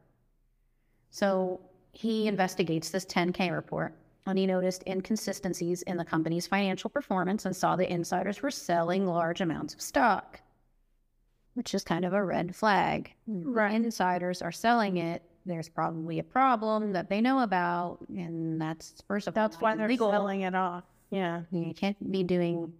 So 1.10 1.60
he 1.92 2.26
investigates 2.28 2.90
this 2.90 3.04
10K 3.04 3.52
report 3.54 3.94
and 4.26 4.38
he 4.38 4.46
noticed 4.46 4.84
inconsistencies 4.86 5.82
in 5.82 5.96
the 5.96 6.04
company's 6.04 6.46
financial 6.46 6.90
performance 6.90 7.46
and 7.46 7.56
saw 7.56 7.76
the 7.76 7.90
insiders 7.90 8.42
were 8.42 8.50
selling 8.50 9.06
large 9.06 9.40
amounts 9.40 9.74
of 9.74 9.80
stock, 9.80 10.40
which 11.54 11.74
is 11.74 11.82
kind 11.82 12.04
of 12.04 12.12
a 12.12 12.24
red 12.24 12.54
flag. 12.54 13.12
Right. 13.26 13.74
Insiders 13.74 14.42
are 14.42 14.52
selling 14.52 14.98
it. 14.98 15.22
There's 15.46 15.68
probably 15.68 16.18
a 16.18 16.22
problem 16.24 16.92
that 16.92 17.08
they 17.08 17.20
know 17.20 17.40
about, 17.40 17.98
and 18.08 18.60
that's 18.60 19.02
first 19.08 19.26
of 19.26 19.36
all 19.36 19.48
that's 19.48 19.60
why 19.60 19.74
they're 19.74 19.86
illegal. 19.86 20.10
selling 20.10 20.42
it 20.42 20.54
off. 20.54 20.84
Yeah. 21.10 21.42
You 21.50 21.72
can't 21.74 22.12
be 22.12 22.22
doing. 22.22 22.72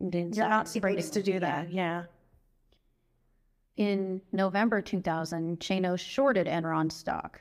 You're 0.00 0.48
not 0.48 0.68
supposed 0.68 1.12
to 1.14 1.22
do 1.22 1.38
that. 1.38 1.72
Yeah. 1.72 2.04
In 3.76 4.20
November 4.32 4.82
2000, 4.82 5.60
Chanos 5.60 6.00
shorted 6.00 6.46
Enron 6.46 6.90
stock. 6.90 7.40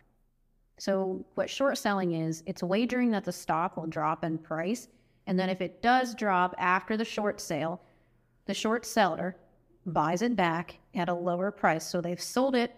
So, 0.81 1.23
what 1.35 1.47
short 1.47 1.77
selling 1.77 2.13
is, 2.13 2.41
it's 2.47 2.63
wagering 2.63 3.11
that 3.11 3.23
the 3.23 3.31
stock 3.31 3.77
will 3.77 3.85
drop 3.85 4.23
in 4.23 4.39
price. 4.39 4.87
And 5.27 5.39
then, 5.39 5.47
if 5.47 5.61
it 5.61 5.83
does 5.83 6.15
drop 6.15 6.55
after 6.57 6.97
the 6.97 7.05
short 7.05 7.39
sale, 7.39 7.83
the 8.47 8.55
short 8.55 8.83
seller 8.83 9.37
buys 9.85 10.23
it 10.23 10.35
back 10.35 10.79
at 10.95 11.07
a 11.07 11.13
lower 11.13 11.51
price. 11.51 11.85
So, 11.87 12.01
they've 12.01 12.19
sold 12.19 12.55
it 12.55 12.73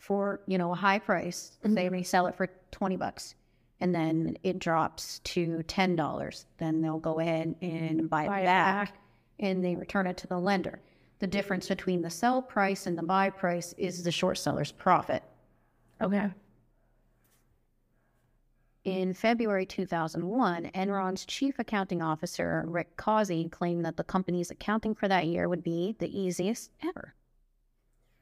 for, 0.00 0.40
you 0.48 0.58
know, 0.58 0.72
a 0.72 0.74
high 0.74 0.98
price. 0.98 1.58
Mm-hmm. 1.62 1.74
They 1.76 1.88
resell 1.88 2.26
it 2.26 2.34
for 2.34 2.48
20 2.72 2.96
bucks. 2.96 3.36
And 3.78 3.94
then 3.94 4.36
it 4.42 4.58
drops 4.58 5.20
to 5.20 5.62
$10. 5.68 6.44
Then 6.58 6.82
they'll 6.82 6.98
go 6.98 7.20
ahead 7.20 7.54
and 7.62 8.10
buy, 8.10 8.26
Buy 8.26 8.38
it 8.40 8.42
it 8.42 8.46
back 8.46 8.88
back. 8.88 8.98
and 9.38 9.64
they 9.64 9.76
return 9.76 10.08
it 10.08 10.16
to 10.16 10.26
the 10.26 10.40
lender. 10.40 10.80
The 11.20 11.28
difference 11.28 11.68
between 11.68 12.02
the 12.02 12.10
sell 12.10 12.42
price 12.42 12.88
and 12.88 12.98
the 12.98 13.04
buy 13.04 13.30
price 13.30 13.76
is 13.78 14.02
the 14.02 14.10
short 14.10 14.38
seller's 14.38 14.72
profit. 14.72 15.22
Okay. 16.00 16.28
In 18.84 19.14
February 19.14 19.64
2001, 19.64 20.70
Enron's 20.74 21.24
chief 21.24 21.58
accounting 21.60 22.02
officer, 22.02 22.64
Rick 22.66 22.96
Causey, 22.96 23.48
claimed 23.48 23.84
that 23.84 23.96
the 23.96 24.02
company's 24.02 24.50
accounting 24.50 24.94
for 24.94 25.06
that 25.06 25.26
year 25.26 25.48
would 25.48 25.62
be 25.62 25.94
the 26.00 26.20
easiest 26.20 26.70
ever. 26.84 27.14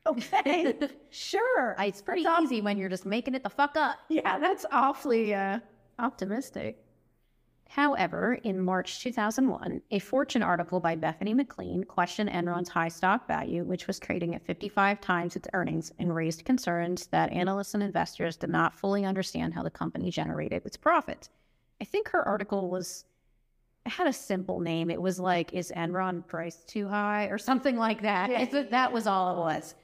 Okay. 0.06 0.74
sure. 1.10 1.76
It's 1.78 2.02
pretty 2.02 2.24
That's 2.24 2.42
easy 2.42 2.60
when 2.60 2.76
you're 2.76 2.90
just 2.90 3.06
making 3.06 3.34
it 3.34 3.42
the 3.42 3.48
fuck 3.50 3.74
up. 3.76 4.00
yeah, 4.10 4.38
that's 4.38 4.66
awfully 4.70 5.34
uh, 5.34 5.60
optimistic. 5.98 6.84
However, 7.70 8.34
in 8.42 8.60
March 8.60 9.00
2001, 9.00 9.80
a 9.92 10.00
Fortune 10.00 10.42
article 10.42 10.80
by 10.80 10.96
Bethany 10.96 11.34
McLean 11.34 11.84
questioned 11.84 12.28
Enron's 12.28 12.68
high 12.68 12.88
stock 12.88 13.28
value, 13.28 13.62
which 13.62 13.86
was 13.86 14.00
trading 14.00 14.34
at 14.34 14.44
55 14.44 15.00
times 15.00 15.36
its 15.36 15.46
earnings, 15.52 15.92
and 16.00 16.12
raised 16.12 16.44
concerns 16.44 17.06
that 17.06 17.30
analysts 17.30 17.74
and 17.74 17.82
investors 17.84 18.36
did 18.36 18.50
not 18.50 18.74
fully 18.74 19.04
understand 19.04 19.54
how 19.54 19.62
the 19.62 19.70
company 19.70 20.10
generated 20.10 20.66
its 20.66 20.76
profits. 20.76 21.30
I 21.80 21.84
think 21.84 22.08
her 22.08 22.26
article 22.26 22.68
was 22.70 23.04
it 23.86 23.92
had 23.92 24.08
a 24.08 24.12
simple 24.12 24.58
name. 24.58 24.90
It 24.90 25.00
was 25.00 25.20
like, 25.20 25.52
"Is 25.52 25.72
Enron 25.76 26.26
priced 26.26 26.68
too 26.68 26.88
high?" 26.88 27.26
or 27.26 27.38
something 27.38 27.76
like 27.76 28.02
that. 28.02 28.30
Yeah. 28.30 28.62
That 28.70 28.92
was 28.92 29.06
all 29.06 29.36
it 29.36 29.38
was. 29.38 29.76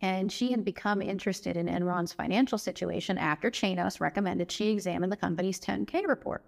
And 0.00 0.30
she 0.30 0.52
had 0.52 0.64
become 0.64 1.02
interested 1.02 1.56
in 1.56 1.66
Enron's 1.66 2.12
financial 2.12 2.58
situation 2.58 3.18
after 3.18 3.50
Chanos 3.50 4.00
recommended 4.00 4.50
she 4.52 4.68
examine 4.70 5.10
the 5.10 5.16
company's 5.16 5.58
10K 5.60 6.06
report. 6.06 6.44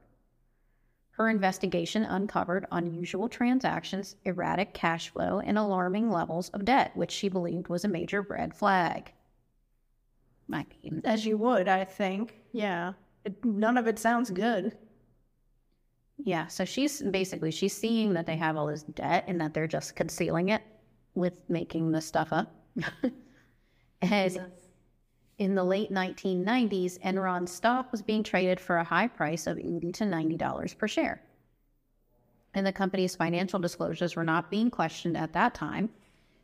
Her 1.13 1.29
investigation 1.29 2.05
uncovered 2.05 2.67
unusual 2.71 3.29
transactions, 3.29 4.17
erratic 4.25 4.73
cash 4.73 5.11
flow, 5.11 5.41
and 5.41 5.59
alarming 5.59 6.11
levels 6.11 6.49
of 6.51 6.65
debt, 6.65 6.97
which 6.97 7.11
she 7.11 7.29
believed 7.29 7.69
was 7.69 7.85
a 7.85 7.89
major 7.89 8.23
red 8.23 8.55
flag. 8.55 9.13
I 10.53 10.67
mean, 10.83 11.03
As 11.05 11.27
you 11.27 11.37
would, 11.39 11.69
I 11.69 11.85
think. 11.85 12.37
Yeah. 12.53 12.95
It, 13.25 13.45
none 13.45 13.77
of 13.77 13.87
it 13.87 13.99
sounds 13.99 14.31
good. 14.31 14.77
yeah, 16.19 16.47
so 16.47 16.65
she's 16.65 17.03
basically 17.03 17.51
she's 17.51 17.77
seeing 17.77 18.15
that 18.15 18.27
they 18.27 18.37
have 18.37 18.57
all 18.57 18.67
this 18.67 18.83
debt 18.83 19.25
and 19.27 19.41
that 19.41 19.55
they're 19.55 19.67
just 19.67 19.97
concealing 19.97 20.49
it 20.51 20.63
with 21.15 21.35
making 21.49 21.93
this 21.93 22.07
stuff 22.07 22.33
up. 22.33 22.55
and 24.03 24.51
in 25.39 25.55
the 25.55 25.65
late 25.65 25.91
1990s, 25.91 26.99
Enron 27.01 27.49
stock 27.49 27.91
was 27.91 28.03
being 28.03 28.23
traded 28.23 28.61
for 28.61 28.77
a 28.77 28.85
high 28.85 29.09
price 29.09 29.47
of 29.47 29.59
80 29.59 29.93
to 29.93 30.05
90 30.05 30.37
dollars 30.37 30.75
per 30.75 30.87
share. 30.87 31.23
And 32.53 32.67
the 32.67 32.73
company's 32.73 33.17
financial 33.17 33.59
disclosures 33.59 34.17
were 34.17 34.25
not 34.25 34.51
being 34.51 34.71
questioned 34.71 35.17
at 35.17 35.33
that 35.33 35.55
time. 35.55 35.89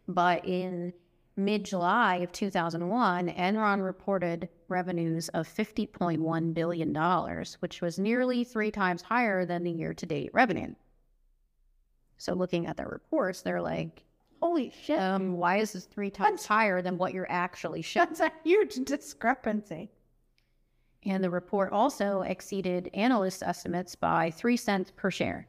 But 0.08 0.46
in 0.46 0.94
mid 1.36 1.64
July 1.64 2.16
of 2.16 2.32
2001, 2.32 3.28
Enron 3.28 3.84
reported 3.84 4.48
revenues 4.68 5.28
of 5.30 5.46
$50.1 5.46 6.54
billion, 6.54 7.44
which 7.60 7.82
was 7.82 7.98
nearly 7.98 8.44
three 8.44 8.70
times 8.70 9.02
higher 9.02 9.44
than 9.44 9.62
the 9.62 9.70
year 9.70 9.92
to 9.92 10.06
date 10.06 10.30
revenue. 10.32 10.75
So, 12.16 12.32
looking 12.32 12.66
at 12.66 12.78
their 12.78 12.88
reports, 12.88 13.42
they're 13.42 13.60
like, 13.60 14.05
Holy 14.43 14.73
shit. 14.83 14.99
um, 14.99 15.35
why 15.35 15.57
is 15.59 15.73
this 15.73 15.85
three 15.85 16.11
times 16.11 16.47
higher 16.47 16.83
than 16.83 16.99
what 16.99 17.14
you're 17.14 17.31
actually 17.31 17.83
showing? 17.83 18.09
That's 18.09 18.21
a 18.21 18.33
huge 18.45 18.75
discrepancy. 18.85 19.90
And 21.05 21.23
the 21.23 21.31
report 21.31 21.73
also 21.73 22.23
exceeded 22.23 22.90
analyst 22.93 23.43
estimates 23.43 23.95
by 23.95 24.31
3 24.33 24.57
cents 24.57 24.93
per 24.97 25.11
share. 25.11 25.47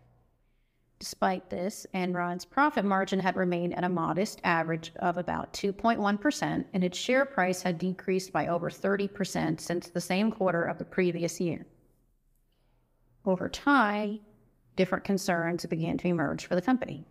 Despite 0.99 1.49
this, 1.49 1.85
Enron's 1.93 2.45
profit 2.45 2.85
margin 2.85 3.19
had 3.19 3.35
remained 3.35 3.75
at 3.75 3.83
a 3.83 3.89
modest 3.89 4.41
average 4.43 4.91
of 4.97 5.17
about 5.17 5.53
2.1%, 5.53 6.65
and 6.73 6.83
its 6.83 6.97
share 6.97 7.25
price 7.25 7.61
had 7.61 7.77
decreased 7.77 8.31
by 8.31 8.47
over 8.47 8.69
30% 8.69 9.59
since 9.59 9.89
the 9.89 10.01
same 10.01 10.31
quarter 10.31 10.63
of 10.63 10.79
the 10.79 10.85
previous 10.85 11.39
year. 11.39 11.65
Over 13.25 13.47
time, 13.49 14.21
different 14.75 15.03
concerns 15.03 15.65
began 15.65 15.97
to 15.99 16.07
emerge 16.07 16.45
for 16.45 16.55
the 16.55 16.61
company 16.61 17.05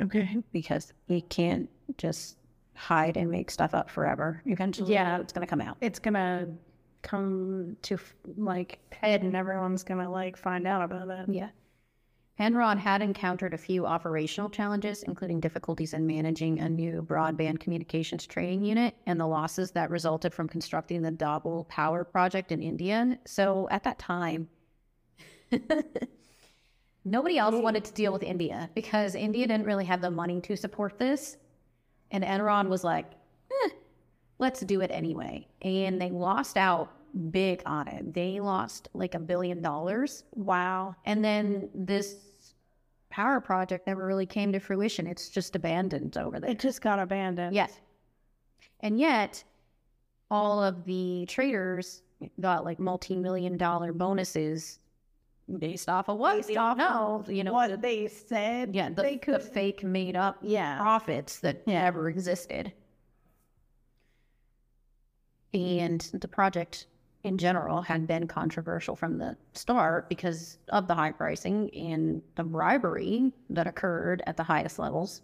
Okay. 0.00 0.36
because 0.52 0.92
you 1.06 1.22
can't 1.22 1.68
just 1.96 2.36
hide 2.74 3.16
and 3.16 3.30
make 3.30 3.50
stuff 3.50 3.74
up 3.74 3.90
forever. 3.90 4.42
Eventually, 4.46 4.92
Yeah. 4.92 5.18
it's 5.20 5.32
going 5.32 5.46
to 5.46 5.50
come 5.50 5.60
out. 5.60 5.76
It's 5.80 5.98
going 5.98 6.14
to 6.14 6.48
come 7.02 7.76
to 7.82 7.98
like 8.36 8.78
head 8.92 9.22
and 9.22 9.34
everyone's 9.34 9.82
going 9.82 10.04
to 10.04 10.10
like 10.10 10.36
find 10.36 10.66
out 10.66 10.82
about 10.82 11.08
it. 11.08 11.28
Yeah. 11.28 11.48
Enron 12.40 12.78
had 12.78 13.02
encountered 13.02 13.52
a 13.52 13.58
few 13.58 13.84
operational 13.84 14.48
challenges, 14.48 15.02
including 15.02 15.40
difficulties 15.40 15.92
in 15.92 16.06
managing 16.06 16.60
a 16.60 16.68
new 16.68 17.02
broadband 17.02 17.58
communications 17.58 18.24
training 18.28 18.62
unit 18.64 18.94
and 19.06 19.18
the 19.18 19.26
losses 19.26 19.72
that 19.72 19.90
resulted 19.90 20.32
from 20.32 20.48
constructing 20.48 21.02
the 21.02 21.10
Dabhol 21.10 21.66
Power 21.68 22.04
Project 22.04 22.52
in 22.52 22.62
India. 22.62 23.18
So 23.26 23.66
at 23.72 23.82
that 23.82 23.98
time, 23.98 24.48
nobody 27.10 27.38
else 27.38 27.54
wanted 27.54 27.84
to 27.84 27.92
deal 27.92 28.12
with 28.12 28.22
India 28.22 28.70
because 28.74 29.14
India 29.14 29.46
didn't 29.46 29.66
really 29.66 29.84
have 29.84 30.00
the 30.00 30.10
money 30.10 30.40
to 30.42 30.56
support 30.56 30.98
this. 30.98 31.36
And 32.10 32.24
Enron 32.24 32.68
was 32.68 32.84
like, 32.84 33.06
eh, 33.50 33.70
let's 34.38 34.60
do 34.60 34.80
it 34.80 34.90
anyway. 34.92 35.46
And 35.62 36.00
they 36.00 36.10
lost 36.10 36.56
out 36.56 36.92
big 37.30 37.62
on 37.66 37.88
it. 37.88 38.14
They 38.14 38.40
lost 38.40 38.88
like 38.94 39.14
a 39.14 39.18
billion 39.18 39.60
dollars. 39.62 40.24
Wow. 40.34 40.94
And 41.04 41.24
then 41.24 41.68
this 41.74 42.16
power 43.10 43.40
project 43.40 43.86
never 43.86 44.06
really 44.06 44.26
came 44.26 44.52
to 44.52 44.60
fruition. 44.60 45.06
It's 45.06 45.28
just 45.28 45.56
abandoned 45.56 46.16
over 46.16 46.40
there. 46.40 46.50
It 46.50 46.58
just 46.58 46.80
got 46.80 46.98
abandoned. 46.98 47.54
Yes. 47.54 47.80
And 48.80 48.98
yet, 48.98 49.42
all 50.30 50.62
of 50.62 50.84
the 50.84 51.26
traders 51.28 52.02
got 52.40 52.64
like 52.64 52.78
multi 52.78 53.16
million 53.16 53.56
dollar 53.56 53.92
bonuses 53.92 54.78
based 55.58 55.88
off 55.88 56.08
of 56.08 56.18
what? 56.18 56.46
Based 56.46 56.58
off 56.58 56.76
know. 56.76 57.24
You 57.28 57.44
know, 57.44 57.52
what 57.52 57.80
they 57.80 58.08
said. 58.08 58.74
yeah, 58.74 58.88
the, 58.90 59.02
they 59.02 59.14
the 59.14 59.18
could. 59.18 59.42
fake 59.42 59.82
made 59.82 60.16
up 60.16 60.38
Yeah. 60.42 60.78
profits 60.78 61.38
that 61.40 61.66
never 61.66 62.08
existed. 62.08 62.72
And 65.54 66.00
the 66.12 66.28
project 66.28 66.86
in 67.24 67.38
general 67.38 67.82
had 67.82 68.06
been 68.06 68.26
controversial 68.28 68.94
from 68.94 69.18
the 69.18 69.36
start 69.54 70.08
because 70.08 70.58
of 70.68 70.86
the 70.86 70.94
high 70.94 71.12
pricing 71.12 71.70
and 71.74 72.22
the 72.36 72.44
bribery 72.44 73.32
that 73.50 73.66
occurred 73.66 74.22
at 74.26 74.36
the 74.36 74.42
highest 74.42 74.78
levels. 74.78 75.22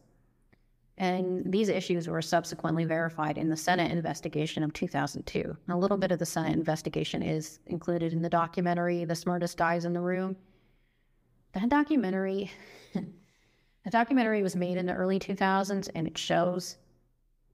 And 0.96 1.52
these 1.52 1.68
issues 1.68 2.08
were 2.08 2.22
subsequently 2.22 2.84
verified 2.84 3.36
in 3.36 3.48
the 3.48 3.56
Senate 3.56 3.90
investigation 3.90 4.62
of 4.62 4.72
2002. 4.72 5.56
A 5.68 5.76
little 5.76 5.96
bit 5.96 6.12
of 6.12 6.20
the 6.20 6.26
Senate 6.26 6.52
investigation 6.52 7.22
is 7.22 7.58
included 7.66 8.12
in 8.12 8.22
the 8.22 8.28
documentary, 8.28 9.04
The 9.04 9.16
Smartest 9.16 9.56
Guys 9.56 9.84
in 9.84 9.92
the 9.92 10.00
Room. 10.00 10.36
That 11.52 11.68
documentary, 11.68 12.50
the 12.94 13.90
documentary 13.90 14.42
was 14.42 14.54
made 14.54 14.76
in 14.76 14.86
the 14.86 14.94
early 14.94 15.18
2000s 15.18 15.88
and 15.94 16.06
it 16.06 16.16
shows 16.16 16.76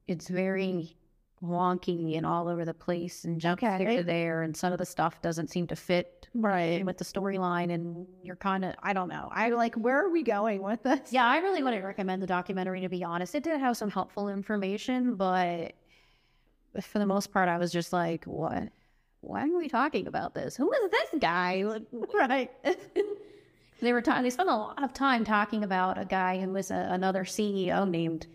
it's 0.07 0.29
very 0.29 0.97
wonky 1.43 2.17
and 2.17 2.27
all 2.27 2.49
over 2.49 2.65
the 2.65 2.75
place 2.75 3.25
and 3.25 3.41
jump 3.41 3.63
Okay. 3.63 3.79
here 3.79 3.97
to 3.99 4.03
there. 4.05 4.43
And 4.43 4.57
some 4.57 4.73
of 4.73 4.79
the 4.79 4.85
stuff 4.87 5.23
doesn't 5.23 5.49
seem 5.49 5.67
to 5.69 5.77
fit 5.77 6.29
Right. 6.35 6.85
with 6.85 6.99
the 6.99 7.05
storyline. 7.05 7.73
And 7.73 8.07
you're 8.23 8.37
kind 8.37 8.65
of, 8.65 8.75
I 8.83 8.93
don't 8.93 9.09
know. 9.09 9.29
I 9.33 9.49
like, 9.51 9.75
where 9.75 10.05
are 10.05 10.11
we 10.11 10.23
going 10.23 10.63
with 10.63 10.83
this? 10.83 11.13
yeah, 11.13 11.25
I 11.27 11.39
really 11.39 11.63
wouldn't 11.63 11.85
recommend 11.85 12.23
the 12.23 12.27
documentary 12.27 12.83
to 12.83 12.89
be 12.89 13.03
honest. 13.05 13.35
It 13.35 13.43
did 13.43 13.59
have 13.59 13.77
some 13.77 13.91
helpful 13.91 14.29
information, 14.29 15.15
but 15.15 15.73
for 16.81 16.99
the 16.99 17.07
most 17.07 17.33
part, 17.33 17.49
I 17.49 17.57
was 17.59 17.73
just 17.73 17.93
like, 17.93 18.25
what? 18.25 18.69
Why 19.23 19.43
are 19.49 19.57
we 19.57 19.69
talking 19.69 20.07
about 20.07 20.35
this? 20.35 20.57
Who 20.57 20.71
is 20.73 20.91
this 20.91 21.21
guy? 21.21 21.63
Like, 21.65 21.83
Right. 22.15 22.51
they 23.83 23.93
were 23.95 24.03
talking. 24.03 24.23
They 24.23 24.31
spent 24.31 24.49
a 24.51 24.55
lot 24.57 24.83
of 24.83 24.93
time 24.93 25.25
talking 25.25 25.65
about 25.65 25.97
a 25.99 26.05
guy 26.05 26.39
who 26.39 26.51
was 26.51 26.71
a, 26.71 26.89
another 26.91 27.25
CEO 27.25 27.89
named 27.89 28.27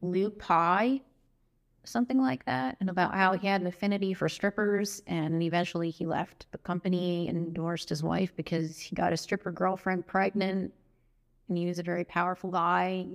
Lou 0.00 0.30
Pai, 0.30 1.02
something 1.84 2.20
like 2.20 2.44
that, 2.44 2.76
and 2.80 2.90
about 2.90 3.14
how 3.14 3.32
he 3.32 3.46
had 3.46 3.60
an 3.60 3.66
affinity 3.66 4.14
for 4.14 4.28
strippers, 4.28 5.02
and 5.06 5.42
eventually 5.42 5.90
he 5.90 6.06
left 6.06 6.46
the 6.52 6.58
company 6.58 7.28
and 7.28 7.54
divorced 7.54 7.88
his 7.88 8.02
wife 8.02 8.34
because 8.36 8.78
he 8.78 8.94
got 8.94 9.12
a 9.12 9.16
stripper 9.16 9.50
girlfriend 9.50 10.06
pregnant, 10.06 10.72
and 11.48 11.58
he 11.58 11.66
was 11.66 11.78
a 11.78 11.82
very 11.82 12.04
powerful 12.04 12.50
guy. 12.50 13.06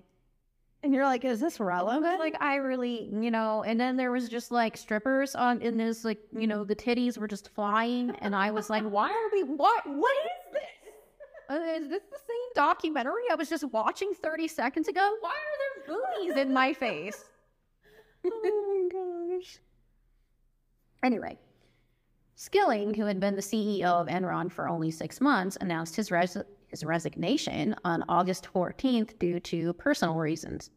And 0.81 0.93
you're 0.93 1.05
like, 1.05 1.23
is 1.23 1.39
this 1.39 1.61
relevant? 1.61 2.19
like, 2.19 2.35
I 2.41 2.55
really, 2.55 3.09
you 3.13 3.31
know, 3.31 3.63
and 3.63 3.79
then 3.79 3.95
there 3.95 4.11
was 4.11 4.27
just 4.27 4.51
like 4.51 4.75
strippers 4.75 5.33
on 5.33 5.61
in 5.61 5.77
this, 5.77 6.03
like, 6.03 6.19
you 6.37 6.47
know, 6.47 6.65
the 6.65 6.75
titties 6.75 7.17
were 7.17 7.27
just 7.27 7.49
flying, 7.49 8.11
and 8.19 8.35
I 8.35 8.51
was 8.51 8.69
like, 8.69 8.83
why 8.83 9.09
are 9.09 9.29
we? 9.31 9.43
What? 9.43 9.87
What 9.87 10.15
is 10.17 10.53
this? 10.53 10.61
Uh, 11.49 11.59
is 11.75 11.89
this 11.89 12.03
the 12.09 12.17
same 12.17 12.49
documentary 12.55 13.23
I 13.31 13.35
was 13.35 13.49
just 13.49 13.65
watching 13.71 14.13
30 14.13 14.47
seconds 14.47 14.87
ago? 14.87 15.15
Why 15.21 15.31
are 15.31 15.85
there 15.85 15.95
boobies 15.95 16.37
in 16.37 16.53
my 16.53 16.73
face? 16.73 17.25
oh 18.25 18.89
my 18.91 19.37
gosh. 19.37 19.59
Anyway, 21.03 21.37
Skilling, 22.35 22.93
who 22.93 23.05
had 23.05 23.19
been 23.19 23.35
the 23.35 23.41
CEO 23.41 23.83
of 23.83 24.07
Enron 24.07 24.51
for 24.51 24.69
only 24.69 24.89
six 24.89 25.19
months, 25.19 25.57
announced 25.59 25.95
his, 25.95 26.11
res- 26.11 26.37
his 26.67 26.83
resignation 26.83 27.75
on 27.83 28.03
August 28.07 28.47
14th 28.53 29.19
due 29.19 29.39
to 29.41 29.73
personal 29.73 30.15
reasons. 30.15 30.71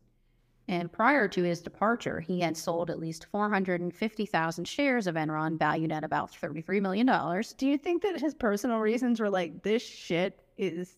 And 0.69 0.93
prior 0.93 1.29
to 1.29 1.43
his 1.45 1.63
departure, 1.63 2.19
he 2.19 2.41
had 2.41 2.57
sold 2.57 2.91
at 2.91 2.99
least 2.99 3.27
450,000 3.31 4.65
shares 4.67 5.07
of 5.07 5.15
Enron 5.15 5.59
valued 5.59 5.93
at 5.93 6.03
about 6.03 6.33
$33 6.33 6.83
million. 6.83 7.07
Do 7.57 7.67
you 7.69 7.79
think 7.79 8.03
that 8.03 8.21
his 8.21 8.35
personal 8.35 8.81
reasons 8.81 9.21
were 9.21 9.31
like, 9.31 9.63
this 9.63 9.83
shit 9.83 10.41
is 10.57 10.97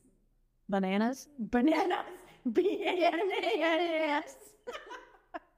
Bananas? 0.69 1.29
bananas? 1.39 2.05
Bananas. 2.47 4.37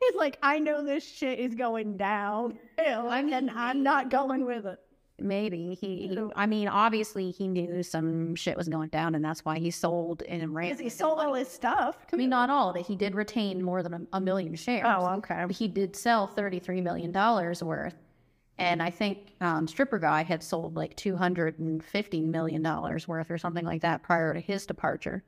He's 0.00 0.14
like, 0.16 0.38
I 0.42 0.58
know 0.58 0.84
this 0.84 1.04
shit 1.04 1.38
is 1.38 1.54
going 1.54 1.96
down. 1.96 2.58
And 2.78 3.50
I'm 3.50 3.82
not 3.82 4.10
going 4.10 4.44
with 4.44 4.66
it. 4.66 4.80
Maybe. 5.20 5.74
He, 5.80 6.08
he, 6.08 6.18
I 6.34 6.46
mean, 6.46 6.68
obviously 6.68 7.30
he 7.30 7.46
knew 7.46 7.82
some 7.82 8.34
shit 8.34 8.56
was 8.56 8.68
going 8.68 8.88
down, 8.88 9.14
and 9.14 9.24
that's 9.24 9.44
why 9.44 9.58
he 9.58 9.70
sold 9.70 10.22
and 10.22 10.54
ran. 10.54 10.70
Because 10.70 10.80
he 10.80 10.88
sold 10.88 11.20
all 11.20 11.34
his 11.34 11.48
stuff. 11.48 11.96
I 12.12 12.16
mean, 12.16 12.30
not 12.30 12.50
all 12.50 12.70
of 12.70 12.76
it. 12.76 12.86
He 12.86 12.96
did 12.96 13.14
retain 13.14 13.62
more 13.62 13.82
than 13.82 13.94
a, 13.94 14.16
a 14.16 14.20
million 14.20 14.56
shares. 14.56 14.84
Oh, 14.86 15.06
okay. 15.18 15.44
he 15.50 15.68
did 15.68 15.94
sell 15.94 16.26
$33 16.26 16.82
million 16.82 17.12
worth. 17.12 17.94
And 18.62 18.80
I 18.80 18.90
think 18.90 19.34
um, 19.40 19.66
Stripper 19.66 19.98
Guy 19.98 20.22
had 20.22 20.40
sold 20.40 20.76
like 20.76 20.96
$250 20.96 22.24
million 22.24 22.62
worth 22.62 23.30
or 23.32 23.36
something 23.36 23.64
like 23.64 23.82
that 23.82 24.04
prior 24.04 24.32
to 24.32 24.38
his 24.38 24.66
departure. 24.66 25.24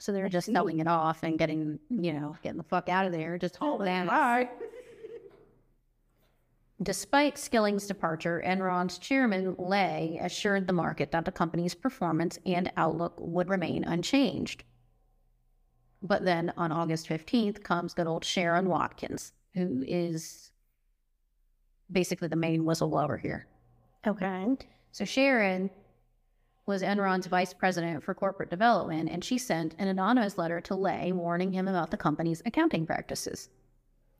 So 0.00 0.10
they 0.10 0.20
were 0.20 0.28
just 0.28 0.46
see. 0.46 0.52
selling 0.52 0.80
it 0.80 0.88
off 0.88 1.22
and 1.22 1.38
getting, 1.38 1.78
you 1.90 2.12
know, 2.12 2.36
getting 2.42 2.58
the 2.58 2.64
fuck 2.64 2.88
out 2.88 3.06
of 3.06 3.12
there. 3.12 3.38
Just 3.38 3.54
it 3.54 3.88
out. 3.88 4.08
Bye. 4.08 4.48
Despite 6.82 7.36
Skilling's 7.36 7.86
departure, 7.86 8.42
Enron's 8.44 8.98
chairman, 8.98 9.54
Lay, 9.56 10.18
assured 10.20 10.66
the 10.66 10.72
market 10.72 11.12
that 11.12 11.24
the 11.24 11.30
company's 11.30 11.76
performance 11.76 12.36
and 12.44 12.72
outlook 12.76 13.14
would 13.20 13.48
remain 13.48 13.84
unchanged. 13.84 14.64
But 16.02 16.24
then 16.24 16.52
on 16.56 16.72
August 16.72 17.08
15th 17.08 17.62
comes 17.62 17.94
good 17.94 18.08
old 18.08 18.24
Sherron 18.24 18.64
Watkins, 18.64 19.34
who 19.54 19.84
is 19.86 20.51
basically 21.92 22.28
the 22.28 22.36
main 22.36 22.62
whistleblower 22.62 23.20
here. 23.20 23.46
Okay. 24.06 24.56
So 24.90 25.04
Sherron 25.04 25.70
was 26.66 26.82
Enron's 26.82 27.26
vice 27.26 27.52
president 27.52 28.02
for 28.02 28.14
corporate 28.14 28.50
development, 28.50 29.10
and 29.10 29.24
she 29.24 29.38
sent 29.38 29.74
an 29.78 29.88
anonymous 29.88 30.38
letter 30.38 30.60
to 30.60 30.74
Lay 30.74 31.12
warning 31.12 31.52
him 31.52 31.68
about 31.68 31.90
the 31.90 31.96
company's 31.96 32.42
accounting 32.46 32.86
practices. 32.86 33.48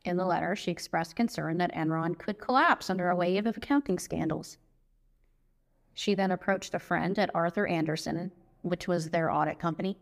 In 0.04 0.16
the 0.16 0.26
letter, 0.26 0.56
she 0.56 0.70
expressed 0.72 1.14
concern 1.14 1.58
that 1.58 1.72
Enron 1.74 2.18
could 2.18 2.40
collapse 2.40 2.90
under 2.90 3.10
a 3.10 3.16
wave 3.16 3.46
of 3.46 3.56
accounting 3.56 3.98
scandals. 3.98 4.58
She 5.94 6.14
then 6.14 6.32
approached 6.32 6.74
a 6.74 6.80
friend 6.80 7.18
at 7.18 7.30
Arthur 7.34 7.66
Andersen, 7.66 8.32
which 8.62 8.88
was 8.88 9.10
their 9.10 9.30
audit 9.30 9.60
company, 9.60 9.98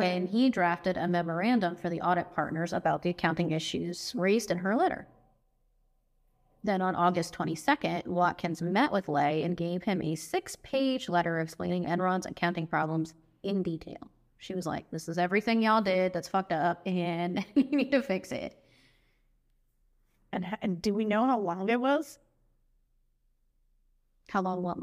and 0.00 0.28
he 0.28 0.50
drafted 0.50 0.96
a 0.96 1.06
memorandum 1.06 1.76
for 1.76 1.88
the 1.88 2.00
audit 2.00 2.34
partners 2.34 2.72
about 2.72 3.02
the 3.02 3.10
accounting 3.10 3.52
issues 3.52 4.12
raised 4.16 4.50
in 4.50 4.58
her 4.58 4.74
letter. 4.74 5.06
Then 6.66 6.82
on 6.82 6.96
August 6.96 7.32
22nd, 7.32 8.08
Watkins 8.08 8.60
met 8.60 8.90
with 8.90 9.08
Lay 9.08 9.44
and 9.44 9.56
gave 9.56 9.84
him 9.84 10.02
a 10.02 10.16
six 10.16 10.56
page 10.56 11.08
letter 11.08 11.38
explaining 11.38 11.84
Enron's 11.84 12.26
accounting 12.26 12.66
problems 12.66 13.14
in 13.44 13.62
detail. 13.62 14.10
She 14.38 14.52
was 14.52 14.66
like, 14.66 14.90
This 14.90 15.08
is 15.08 15.16
everything 15.16 15.62
y'all 15.62 15.80
did 15.80 16.12
that's 16.12 16.26
fucked 16.26 16.52
up, 16.52 16.82
and 16.84 17.44
you 17.54 17.70
need 17.70 17.92
to 17.92 18.02
fix 18.02 18.32
it. 18.32 18.58
And, 20.32 20.44
and 20.60 20.82
do 20.82 20.92
we 20.92 21.04
know 21.04 21.24
how 21.24 21.38
long 21.38 21.68
it 21.68 21.80
was? 21.80 22.18
How 24.28 24.42
long 24.42 24.60
what? 24.62 24.78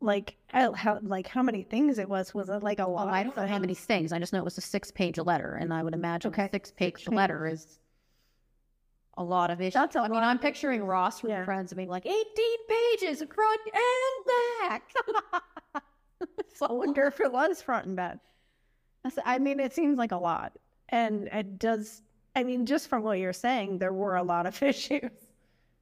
Like 0.00 0.36
how, 0.46 0.72
how 0.72 1.00
like 1.02 1.26
how 1.26 1.42
many 1.42 1.62
things 1.64 1.98
it 1.98 2.08
was? 2.08 2.32
Was 2.32 2.48
it 2.48 2.62
like 2.62 2.78
a 2.78 2.86
oh, 2.86 2.92
lot? 2.92 3.06
Well, 3.06 3.14
I 3.14 3.22
don't 3.22 3.36
know 3.36 3.46
how 3.46 3.58
many 3.58 3.74
things. 3.74 4.10
I 4.10 4.18
just 4.18 4.32
know 4.32 4.38
it 4.38 4.44
was 4.44 4.56
a 4.56 4.62
six 4.62 4.90
page 4.90 5.18
letter, 5.18 5.52
and 5.60 5.72
I 5.72 5.82
would 5.82 5.94
imagine 5.94 6.30
Okay. 6.32 6.46
a 6.46 6.50
six 6.50 6.72
page 6.72 6.94
Six-page. 6.94 7.14
letter 7.14 7.46
is 7.46 7.78
a 9.18 9.24
lot 9.24 9.50
of 9.50 9.60
issues. 9.60 9.74
That's 9.74 9.96
a 9.96 10.00
I 10.00 10.08
mean, 10.08 10.22
I'm 10.22 10.38
picturing 10.38 10.84
Ross 10.84 11.20
from 11.20 11.30
Yeah. 11.30 11.44
Friends 11.44 11.72
being 11.72 11.88
like 11.88 12.06
18 12.06 12.24
pages 12.68 13.22
front 13.34 13.60
and 13.66 14.70
back. 14.70 14.92
I 16.62 16.72
wonder 16.72 17.06
if 17.06 17.20
it 17.20 17.32
was 17.32 17.60
front 17.60 17.86
and 17.86 17.96
back. 17.96 18.18
I 19.24 19.38
mean, 19.38 19.58
it 19.58 19.72
seems 19.72 19.98
like 19.98 20.12
a 20.12 20.16
lot, 20.16 20.52
and 20.90 21.28
it 21.32 21.58
does. 21.58 22.02
I 22.36 22.44
mean, 22.44 22.64
just 22.66 22.88
from 22.88 23.02
what 23.02 23.18
you're 23.18 23.32
saying, 23.32 23.78
there 23.78 23.92
were 23.92 24.16
a 24.16 24.22
lot 24.22 24.46
of 24.46 24.62
issues. 24.62 25.10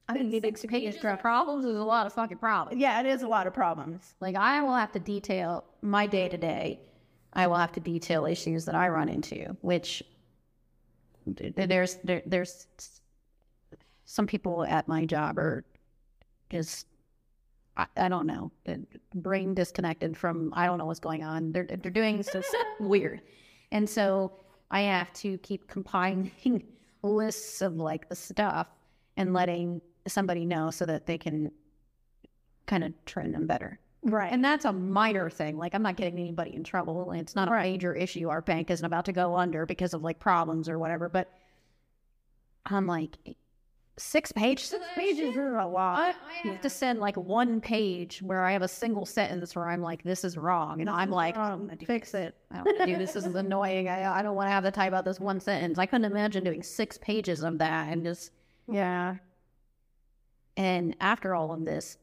I 0.09 0.15
mean, 0.15 0.41
six 0.41 0.65
pages 0.65 1.03
of 1.05 1.19
problems 1.19 1.63
is 1.63 1.77
a 1.77 1.83
lot 1.83 2.05
of 2.05 2.13
fucking 2.13 2.39
problems. 2.39 2.81
Yeah, 2.81 2.99
it 2.99 3.05
is 3.05 3.21
a 3.21 3.27
lot 3.27 3.47
of 3.47 3.53
problems. 3.53 4.15
Like 4.19 4.35
I 4.35 4.61
will 4.61 4.75
have 4.75 4.91
to 4.93 4.99
detail 4.99 5.63
my 5.81 6.07
day 6.07 6.27
to 6.27 6.37
day. 6.37 6.81
I 7.33 7.47
will 7.47 7.55
have 7.55 7.71
to 7.73 7.79
detail 7.79 8.25
issues 8.25 8.65
that 8.65 8.75
I 8.75 8.89
run 8.89 9.07
into, 9.07 9.55
which 9.61 10.03
there's 11.25 11.95
there, 12.03 12.23
there's 12.25 12.67
some 14.11 14.27
people 14.27 14.65
at 14.65 14.89
my 14.89 15.05
job 15.05 15.39
are 15.39 15.63
just 16.49 16.85
I, 17.77 17.85
I 17.95 18.09
don't 18.09 18.27
know 18.27 18.51
uh, 18.67 18.75
brain 19.15 19.53
disconnected 19.53 20.17
from 20.17 20.51
I 20.53 20.65
don't 20.65 20.77
know 20.77 20.85
what's 20.85 20.99
going 20.99 21.23
on. 21.23 21.53
They're 21.53 21.65
they're 21.65 21.91
doing 21.91 22.21
so 22.21 22.41
weird, 22.81 23.21
and 23.71 23.89
so 23.89 24.33
I 24.69 24.81
have 24.81 25.13
to 25.13 25.37
keep 25.37 25.69
compiling 25.69 26.29
lists 27.03 27.61
of 27.61 27.77
like 27.77 28.09
the 28.09 28.15
stuff 28.15 28.67
and 29.15 29.33
letting 29.33 29.81
somebody 30.07 30.43
know 30.43 30.71
so 30.71 30.85
that 30.85 31.05
they 31.05 31.17
can 31.17 31.49
kind 32.67 32.83
of 32.83 32.93
train 33.05 33.31
them 33.31 33.47
better. 33.47 33.79
Right. 34.03 34.31
And 34.31 34.43
that's 34.43 34.65
a 34.65 34.73
minor 34.73 35.29
thing. 35.29 35.57
Like 35.57 35.73
I'm 35.73 35.83
not 35.83 35.95
getting 35.95 36.19
anybody 36.19 36.53
in 36.53 36.65
trouble. 36.65 37.13
It's 37.13 37.35
not 37.35 37.47
a 37.47 37.51
Right. 37.51 37.71
major 37.71 37.93
issue. 37.93 38.27
Our 38.27 38.41
bank 38.41 38.71
isn't 38.71 38.85
about 38.85 39.05
to 39.05 39.13
go 39.13 39.37
under 39.37 39.65
because 39.65 39.93
of 39.93 40.01
like 40.01 40.19
problems 40.19 40.67
or 40.67 40.77
whatever. 40.79 41.07
But 41.07 41.31
I'm 42.65 42.87
like 42.87 43.17
six 44.01 44.31
pages. 44.31 44.69
Six 44.69 44.83
pages 44.95 45.35
is 45.35 45.37
a 45.37 45.65
lot. 45.65 45.99
I, 45.99 46.13
I 46.43 46.47
have 46.51 46.61
to 46.61 46.69
send 46.69 46.99
like 46.99 47.15
one 47.17 47.61
page 47.61 48.21
where 48.21 48.43
I 48.43 48.51
have 48.51 48.61
a 48.61 48.67
single 48.67 49.05
sentence 49.05 49.55
where 49.55 49.67
I'm 49.69 49.81
like, 49.81 50.03
this 50.03 50.23
is 50.23 50.37
wrong. 50.37 50.81
And 50.81 50.89
I'm 50.89 51.09
like, 51.11 51.35
fix 51.85 52.13
it. 52.13 52.35
I 52.51 52.55
don't 52.57 52.65
want 52.65 52.77
to 52.79 52.85
do 52.87 52.97
this. 52.97 53.13
This 53.13 53.25
is 53.25 53.35
annoying. 53.45 53.87
I, 53.89 54.19
I 54.19 54.21
don't 54.21 54.35
want 54.35 54.47
to 54.47 54.51
have 54.51 54.63
to 54.63 54.71
type 54.71 54.93
out 54.93 55.05
this 55.05 55.19
one 55.19 55.39
sentence. 55.39 55.77
I 55.77 55.85
couldn't 55.85 56.11
imagine 56.11 56.43
doing 56.43 56.63
six 56.63 56.97
pages 56.97 57.43
of 57.43 57.57
that 57.59 57.89
and 57.89 58.03
just 58.03 58.31
Yeah. 58.67 59.15
and 60.57 60.95
after 60.99 61.33
all 61.35 61.51
of 61.53 61.63
this, 61.65 61.97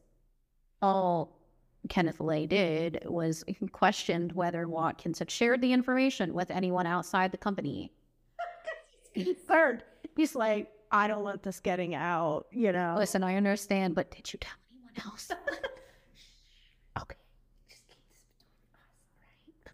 all 0.81 1.35
Kenneth 1.89 2.19
Lay 2.19 2.45
did 2.45 3.03
was 3.05 3.43
questioned 3.71 4.31
whether 4.33 4.67
Watkins 4.67 5.19
had 5.19 5.29
shared 5.31 5.61
the 5.61 5.71
information 5.73 6.33
with 6.33 6.51
anyone 6.51 6.85
outside 6.87 7.31
the 7.31 7.37
company. 7.37 7.91
Third, 9.47 9.83
he's 10.15 10.35
like, 10.35 10.69
I 10.91 11.07
don't 11.07 11.23
want 11.23 11.43
this 11.43 11.59
getting 11.59 11.93
out, 11.93 12.47
you 12.51 12.71
know. 12.71 12.95
Listen, 12.97 13.23
I 13.23 13.35
understand, 13.35 13.95
but 13.95 14.09
did 14.11 14.31
you 14.33 14.39
tell 14.39 14.53
anyone 14.71 15.11
else? 15.11 15.29
okay. 17.01 17.15
Just 17.69 17.83
keep 17.89 18.03
this 18.09 18.23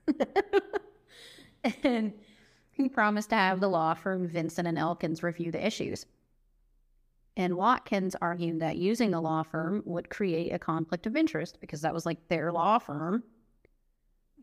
between 0.04 0.34
us, 0.43 1.73
right? 1.73 1.80
and 1.84 2.13
he 2.71 2.89
promised 2.89 3.30
to 3.30 3.36
have 3.36 3.62
the 3.62 3.69
law 3.69 3.93
firm 3.93 4.28
Vinson 4.28 4.65
and 4.65 4.78
Elkins 4.78 5.23
review 5.23 5.51
the 5.51 5.65
issues. 5.65 6.06
And 7.38 7.56
Watkins 7.56 8.15
argued 8.21 8.60
that 8.62 8.78
using 8.78 9.12
the 9.12 9.21
law 9.21 9.43
firm 9.43 9.84
would 9.86 10.10
create 10.10 10.54
a 10.54 10.60
conflict 10.60 11.06
of 11.06 11.15
interest 11.17 11.60
because 11.60 11.82
that 11.82 11.93
was 11.93 12.06
like 12.06 12.28
their 12.28 12.51
law 12.51 12.80
firm. 12.80 13.23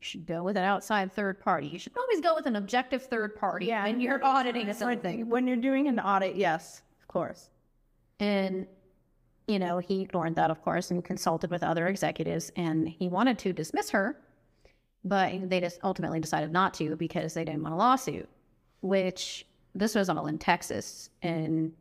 You 0.02 0.06
should 0.06 0.26
go 0.26 0.42
with 0.42 0.56
an 0.56 0.64
outside 0.64 1.12
third 1.12 1.38
party. 1.38 1.68
You 1.68 1.78
should 1.78 1.96
always 1.96 2.20
go 2.20 2.34
with 2.34 2.46
an 2.46 2.56
objective 2.56 3.04
third 3.04 3.36
party 3.36 3.66
Yeah. 3.66 3.84
when 3.84 4.00
you're 4.00 4.22
auditing 4.24 4.72
something. 4.72 5.28
When 5.28 5.46
you're 5.46 5.56
doing 5.56 5.86
an 5.86 6.00
audit, 6.00 6.34
yes, 6.34 6.82
of 7.00 7.06
course. 7.06 7.50
And, 8.18 8.66
you 9.46 9.60
know, 9.60 9.78
he 9.78 10.00
ignored 10.02 10.34
that, 10.34 10.50
of 10.50 10.60
course, 10.60 10.90
and 10.90 11.04
consulted 11.04 11.52
with 11.52 11.62
other 11.62 11.86
executives. 11.86 12.50
And 12.56 12.88
he 12.88 13.06
wanted 13.08 13.38
to 13.40 13.52
dismiss 13.52 13.90
her, 13.90 14.20
but 15.04 15.48
they 15.48 15.60
just 15.60 15.78
ultimately 15.84 16.18
decided 16.18 16.50
not 16.50 16.74
to 16.74 16.96
because 16.96 17.34
they 17.34 17.44
didn't 17.44 17.62
want 17.62 17.74
a 17.74 17.78
lawsuit, 17.78 18.28
which 18.80 19.46
this 19.72 19.94
was 19.94 20.08
all 20.08 20.26
in 20.26 20.36
Texas. 20.38 21.10
And 21.22 21.74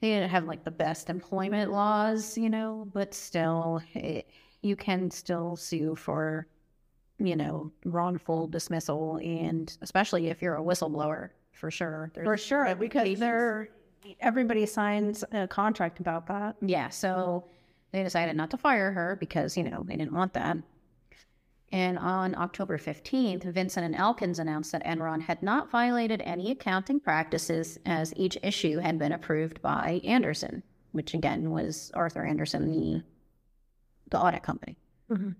they 0.00 0.08
didn't 0.08 0.30
have 0.30 0.44
like 0.44 0.64
the 0.64 0.70
best 0.70 1.10
employment 1.10 1.72
laws, 1.72 2.38
you 2.38 2.48
know, 2.48 2.88
but 2.94 3.12
still, 3.12 3.82
it, 3.92 4.30
you 4.62 4.76
can 4.76 5.10
still 5.10 5.56
sue 5.56 5.94
for, 5.94 6.46
you 7.20 7.36
know, 7.36 7.70
wrongful 7.84 8.46
dismissal. 8.48 9.16
And 9.16 9.76
especially 9.82 10.28
if 10.28 10.42
you're 10.42 10.56
a 10.56 10.62
whistleblower, 10.62 11.30
for 11.52 11.70
sure. 11.70 12.10
There's 12.14 12.24
For 12.26 12.36
sure, 12.36 12.74
because 12.74 13.18
they're 13.18 13.68
everybody 14.20 14.64
signs 14.66 15.22
a 15.32 15.46
contract 15.46 16.00
about 16.00 16.26
that. 16.28 16.56
Yeah, 16.62 16.88
so 16.88 17.44
they 17.92 18.02
decided 18.02 18.36
not 18.36 18.50
to 18.50 18.56
fire 18.56 18.92
her 18.92 19.16
because, 19.20 19.56
you 19.56 19.64
know, 19.64 19.84
they 19.86 19.96
didn't 19.96 20.12
want 20.14 20.32
that. 20.34 20.56
And 21.72 21.98
on 21.98 22.34
October 22.34 22.78
15th, 22.78 23.44
Vinson 23.44 23.84
and 23.84 23.94
Elkins 23.94 24.38
announced 24.40 24.72
that 24.72 24.84
Enron 24.84 25.20
had 25.20 25.42
not 25.42 25.70
violated 25.70 26.20
any 26.24 26.50
accounting 26.50 26.98
practices 26.98 27.78
as 27.86 28.12
each 28.16 28.36
issue 28.42 28.78
had 28.78 28.98
been 28.98 29.12
approved 29.12 29.62
by 29.62 30.00
Andersen, 30.04 30.62
which 30.92 31.14
again 31.14 31.50
was 31.50 31.92
Arthur 31.94 32.24
Andersen, 32.24 32.70
the, 32.70 33.02
the 34.10 34.18
audit 34.18 34.42
company. 34.42 34.76
Mhm. 35.10 35.36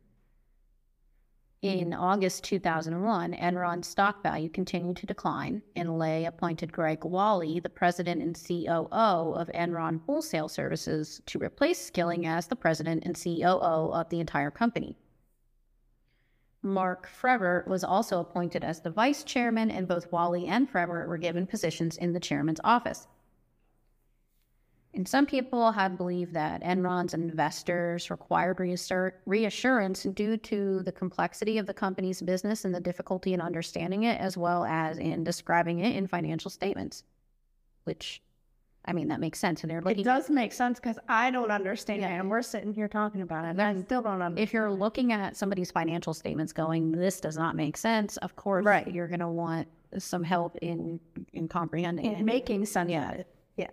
Mm-hmm. 1.62 1.78
In 1.78 1.92
August 1.92 2.44
2001, 2.44 3.34
Enron's 3.34 3.86
stock 3.86 4.22
value 4.22 4.48
continued 4.48 4.96
to 4.96 5.06
decline, 5.06 5.60
and 5.76 5.98
Lay 5.98 6.24
appointed 6.24 6.72
Greg 6.72 7.04
Whalley, 7.04 7.60
the 7.60 7.68
president 7.68 8.22
and 8.22 8.34
COO 8.34 9.34
of 9.34 9.50
Enron 9.54 10.00
Wholesale 10.06 10.48
Services, 10.48 11.20
to 11.26 11.38
replace 11.38 11.78
Skilling 11.78 12.26
as 12.26 12.46
the 12.46 12.56
president 12.56 13.04
and 13.04 13.14
COO 13.14 13.92
of 13.92 14.08
the 14.08 14.20
entire 14.20 14.50
company. 14.50 14.96
Mark 16.62 17.06
Frevert 17.06 17.66
was 17.66 17.84
also 17.84 18.20
appointed 18.20 18.64
as 18.64 18.80
the 18.80 18.90
vice 18.90 19.22
chairman, 19.22 19.70
and 19.70 19.86
both 19.86 20.10
Whalley 20.10 20.46
and 20.46 20.70
Frevert 20.70 21.08
were 21.08 21.18
given 21.18 21.46
positions 21.46 21.98
in 21.98 22.14
the 22.14 22.20
chairman's 22.20 22.60
office. 22.64 23.06
And 24.92 25.06
some 25.06 25.24
people 25.24 25.70
have 25.70 25.96
believed 25.96 26.34
that 26.34 26.62
Enron's 26.62 27.14
investors 27.14 28.10
required 28.10 28.56
reassur- 28.56 29.12
reassurance 29.24 30.02
due 30.02 30.36
to 30.38 30.82
the 30.82 30.90
complexity 30.90 31.58
of 31.58 31.66
the 31.66 31.74
company's 31.74 32.20
business 32.20 32.64
and 32.64 32.74
the 32.74 32.80
difficulty 32.80 33.32
in 33.32 33.40
understanding 33.40 34.02
it, 34.02 34.20
as 34.20 34.36
well 34.36 34.64
as 34.64 34.98
in 34.98 35.22
describing 35.22 35.78
it 35.78 35.94
in 35.94 36.08
financial 36.08 36.50
statements. 36.50 37.04
Which, 37.84 38.20
I 38.84 38.92
mean, 38.92 39.06
that 39.08 39.20
makes 39.20 39.38
sense. 39.38 39.62
And 39.62 39.70
they're 39.70 39.80
looking. 39.80 40.00
It 40.00 40.04
does 40.04 40.28
make 40.28 40.52
sense 40.52 40.80
because 40.80 40.98
I 41.08 41.30
don't 41.30 41.52
understand 41.52 42.02
Yeah. 42.02 42.16
it, 42.16 42.18
and 42.18 42.28
we're 42.28 42.42
sitting 42.42 42.72
here 42.72 42.88
talking 42.88 43.22
about 43.22 43.44
it, 43.44 43.50
and 43.50 43.62
I 43.62 43.80
still 43.80 44.02
don't 44.02 44.20
understand. 44.20 44.40
If 44.40 44.52
you're 44.52 44.72
looking 44.72 45.12
at 45.12 45.36
somebody's 45.36 45.70
financial 45.70 46.14
statements, 46.14 46.52
going, 46.52 46.90
"This 46.90 47.20
does 47.20 47.36
not 47.38 47.54
make 47.54 47.76
sense," 47.76 48.16
of 48.18 48.34
course, 48.34 48.64
Right. 48.66 48.92
you're 48.92 49.08
going 49.08 49.20
to 49.20 49.28
want 49.28 49.68
some 49.98 50.24
help 50.24 50.56
in 50.62 50.98
in 51.32 51.46
comprehending 51.46 52.06
it. 52.06 52.18
in 52.18 52.24
making 52.24 52.64
sense 52.66 52.90
Yeah. 52.90 53.12
of 53.12 53.20
it. 53.20 53.34
Yeah. 53.56 53.68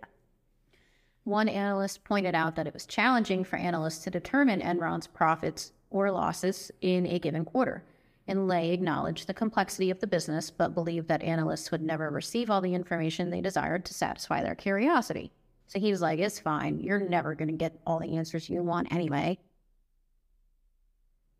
One 1.27 1.49
analyst 1.49 2.05
pointed 2.05 2.35
out 2.35 2.55
that 2.55 2.67
it 2.67 2.73
was 2.73 2.85
challenging 2.85 3.43
for 3.43 3.57
analysts 3.57 4.01
to 4.05 4.09
determine 4.09 4.61
Enron's 4.61 5.07
profits 5.07 5.73
or 5.89 6.09
losses 6.09 6.71
in 6.79 7.05
a 7.05 7.19
given 7.19 7.43
quarter. 7.43 7.83
And 8.29 8.47
Lay 8.47 8.71
acknowledged 8.71 9.27
the 9.27 9.33
complexity 9.33 9.91
of 9.91 9.99
the 9.99 10.07
business, 10.07 10.49
but 10.49 10.73
believed 10.73 11.09
that 11.09 11.21
analysts 11.21 11.69
would 11.69 11.81
never 11.81 12.09
receive 12.09 12.49
all 12.49 12.61
the 12.61 12.73
information 12.73 13.29
they 13.29 13.41
desired 13.41 13.83
to 13.87 13.93
satisfy 13.93 14.41
their 14.41 14.55
curiosity. 14.55 15.33
So 15.67 15.81
he 15.81 15.91
was 15.91 15.99
like, 15.99 16.19
it's 16.19 16.39
fine. 16.39 16.79
You're 16.79 17.01
never 17.01 17.35
going 17.35 17.49
to 17.49 17.57
get 17.57 17.77
all 17.85 17.99
the 17.99 18.15
answers 18.15 18.49
you 18.49 18.63
want 18.63 18.93
anyway. 18.93 19.37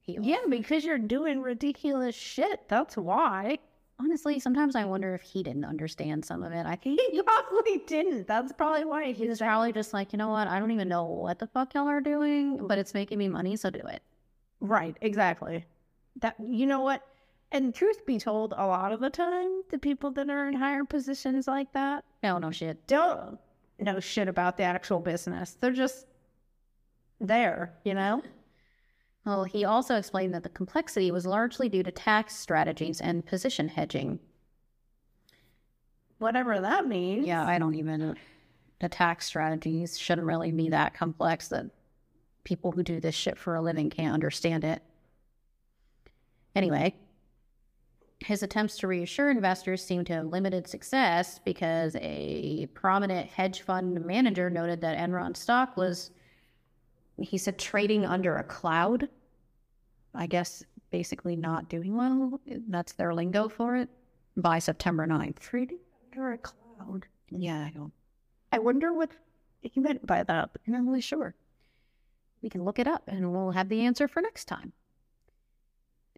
He, 0.01 0.17
Yeah, 0.21 0.43
because 0.49 0.83
you're 0.83 0.97
doing 0.97 1.41
ridiculous 1.41 2.13
shit. 2.13 2.67
That's 2.67 2.97
why. 2.97 3.59
Honestly, 3.99 4.39
sometimes 4.39 4.75
I 4.75 4.85
wonder 4.85 5.13
if 5.13 5.21
he 5.21 5.43
didn't 5.43 5.65
understand 5.65 6.25
some 6.25 6.43
of 6.43 6.51
it. 6.53 6.65
I 6.65 6.75
think 6.83 6.99
He 7.11 7.21
probably 7.21 7.79
didn't. 7.87 8.27
That's 8.27 8.51
probably 8.53 8.85
why 8.85 9.11
he 9.11 9.27
he's 9.27 9.39
probably 9.39 9.71
just 9.73 9.93
like, 9.93 10.13
you 10.13 10.17
know 10.17 10.29
what? 10.29 10.47
I 10.47 10.59
don't 10.59 10.71
even 10.71 10.89
know 10.89 11.03
what 11.05 11.39
the 11.39 11.47
fuck 11.47 11.73
y'all 11.73 11.87
are 11.87 12.01
doing, 12.01 12.67
but 12.67 12.77
it's 12.77 12.93
making 12.93 13.17
me 13.17 13.27
money, 13.27 13.55
so 13.55 13.69
do 13.69 13.79
it. 13.79 14.01
Right, 14.59 14.95
exactly. 15.01 15.65
That 16.21 16.35
you 16.39 16.65
know 16.65 16.81
what? 16.81 17.03
And 17.51 17.73
truth 17.73 18.05
be 18.05 18.19
told, 18.19 18.53
a 18.57 18.65
lot 18.65 18.91
of 18.91 18.99
the 18.99 19.09
time, 19.09 19.61
the 19.69 19.77
people 19.77 20.11
that 20.11 20.29
are 20.29 20.47
in 20.49 20.53
higher 20.53 20.83
positions 20.83 21.47
like 21.47 21.71
that 21.73 22.03
No, 22.21 22.37
no 22.39 22.51
shit. 22.51 22.85
don't 22.87 23.39
know 23.79 23.99
shit 23.99 24.27
about 24.27 24.57
the 24.57 24.63
actual 24.63 24.99
business. 24.99 25.55
They're 25.61 25.71
just 25.71 26.07
there, 27.21 27.73
you 27.83 27.93
know? 27.93 28.21
Well, 29.27 29.43
he 29.43 29.65
also 29.65 29.97
explained 29.97 30.33
that 30.35 30.43
the 30.43 30.49
complexity 30.49 31.11
was 31.11 31.25
largely 31.25 31.67
due 31.67 31.83
to 31.83 31.91
tax 31.91 32.33
strategies 32.33 33.01
and 33.01 33.25
position 33.25 33.67
hedging. 33.67 34.19
Whatever 36.17 36.61
that 36.61 36.87
means. 36.87 37.27
Yeah, 37.27 37.45
I 37.45 37.59
don't 37.59 37.75
even. 37.75 38.15
The 38.79 38.87
tax 38.87 39.25
strategies 39.25 39.99
shouldn't 39.99 40.25
really 40.25 40.53
be 40.53 40.69
that 40.69 40.93
complex 40.93 41.49
that 41.49 41.65
people 42.45 42.71
who 42.71 42.83
do 42.83 43.01
this 43.01 43.15
shit 43.15 43.37
for 43.37 43.55
a 43.55 43.61
living 43.61 43.89
can't 43.89 44.13
understand 44.13 44.63
it. 44.63 44.81
Anyway, 46.55 46.95
his 48.19 48.43
attempts 48.43 48.77
to 48.77 48.87
reassure 48.87 49.29
investors 49.29 49.83
seemed 49.83 50.07
to 50.07 50.13
have 50.13 50.27
limited 50.27 50.67
success 50.67 51.41
because 51.43 51.97
a 51.99 52.67
prominent 52.73 53.27
hedge 53.27 53.61
fund 53.63 54.05
manager 54.05 54.49
noted 54.49 54.79
that 54.79 54.97
Enron 54.97 55.35
stock 55.35 55.75
was, 55.75 56.11
he 57.19 57.37
said, 57.37 57.59
trading 57.59 58.05
under 58.05 58.37
a 58.37 58.43
cloud. 58.45 59.09
I 60.17 60.25
guess 60.27 60.63
basically 60.89 61.35
not 61.35 61.69
doing 61.69 61.95
well. 61.95 62.41
That's 62.67 62.93
their 62.93 63.13
lingo 63.13 63.47
for 63.47 63.75
it 63.77 63.89
by 64.35 64.59
September 64.59 65.05
9th. 65.05 65.39
Trading 65.39 65.77
under 66.11 66.33
a 66.33 66.37
cloud. 66.39 67.05
Yeah, 67.29 67.65
I 67.65 67.71
don't. 67.73 67.93
I 68.51 68.59
wonder 68.59 68.93
what 68.93 69.11
he 69.61 69.79
meant 69.79 70.05
by 70.05 70.23
that. 70.23 70.49
I'm 70.65 70.73
not 70.73 70.85
really 70.85 71.01
sure. 71.01 71.35
We 72.41 72.49
can 72.49 72.63
look 72.63 72.79
it 72.79 72.87
up 72.87 73.03
and 73.07 73.31
we'll 73.31 73.51
have 73.51 73.69
the 73.69 73.81
answer 73.81 74.07
for 74.07 74.21
next 74.21 74.45
time. 74.45 74.73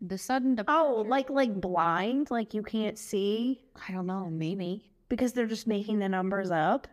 The 0.02 0.18
sudden 0.18 0.56
departure. 0.56 0.80
Oh, 0.80 1.02
like 1.02 1.30
like 1.30 1.60
blind, 1.60 2.32
like 2.32 2.54
you 2.54 2.64
can't 2.64 2.98
see 2.98 3.62
I 3.88 3.92
don't 3.92 4.06
know, 4.06 4.30
maybe. 4.30 4.92
because 5.10 5.34
they're 5.34 5.46
just 5.46 5.68
making 5.68 6.00
the 6.00 6.08
numbers 6.08 6.52
up. 6.52 6.88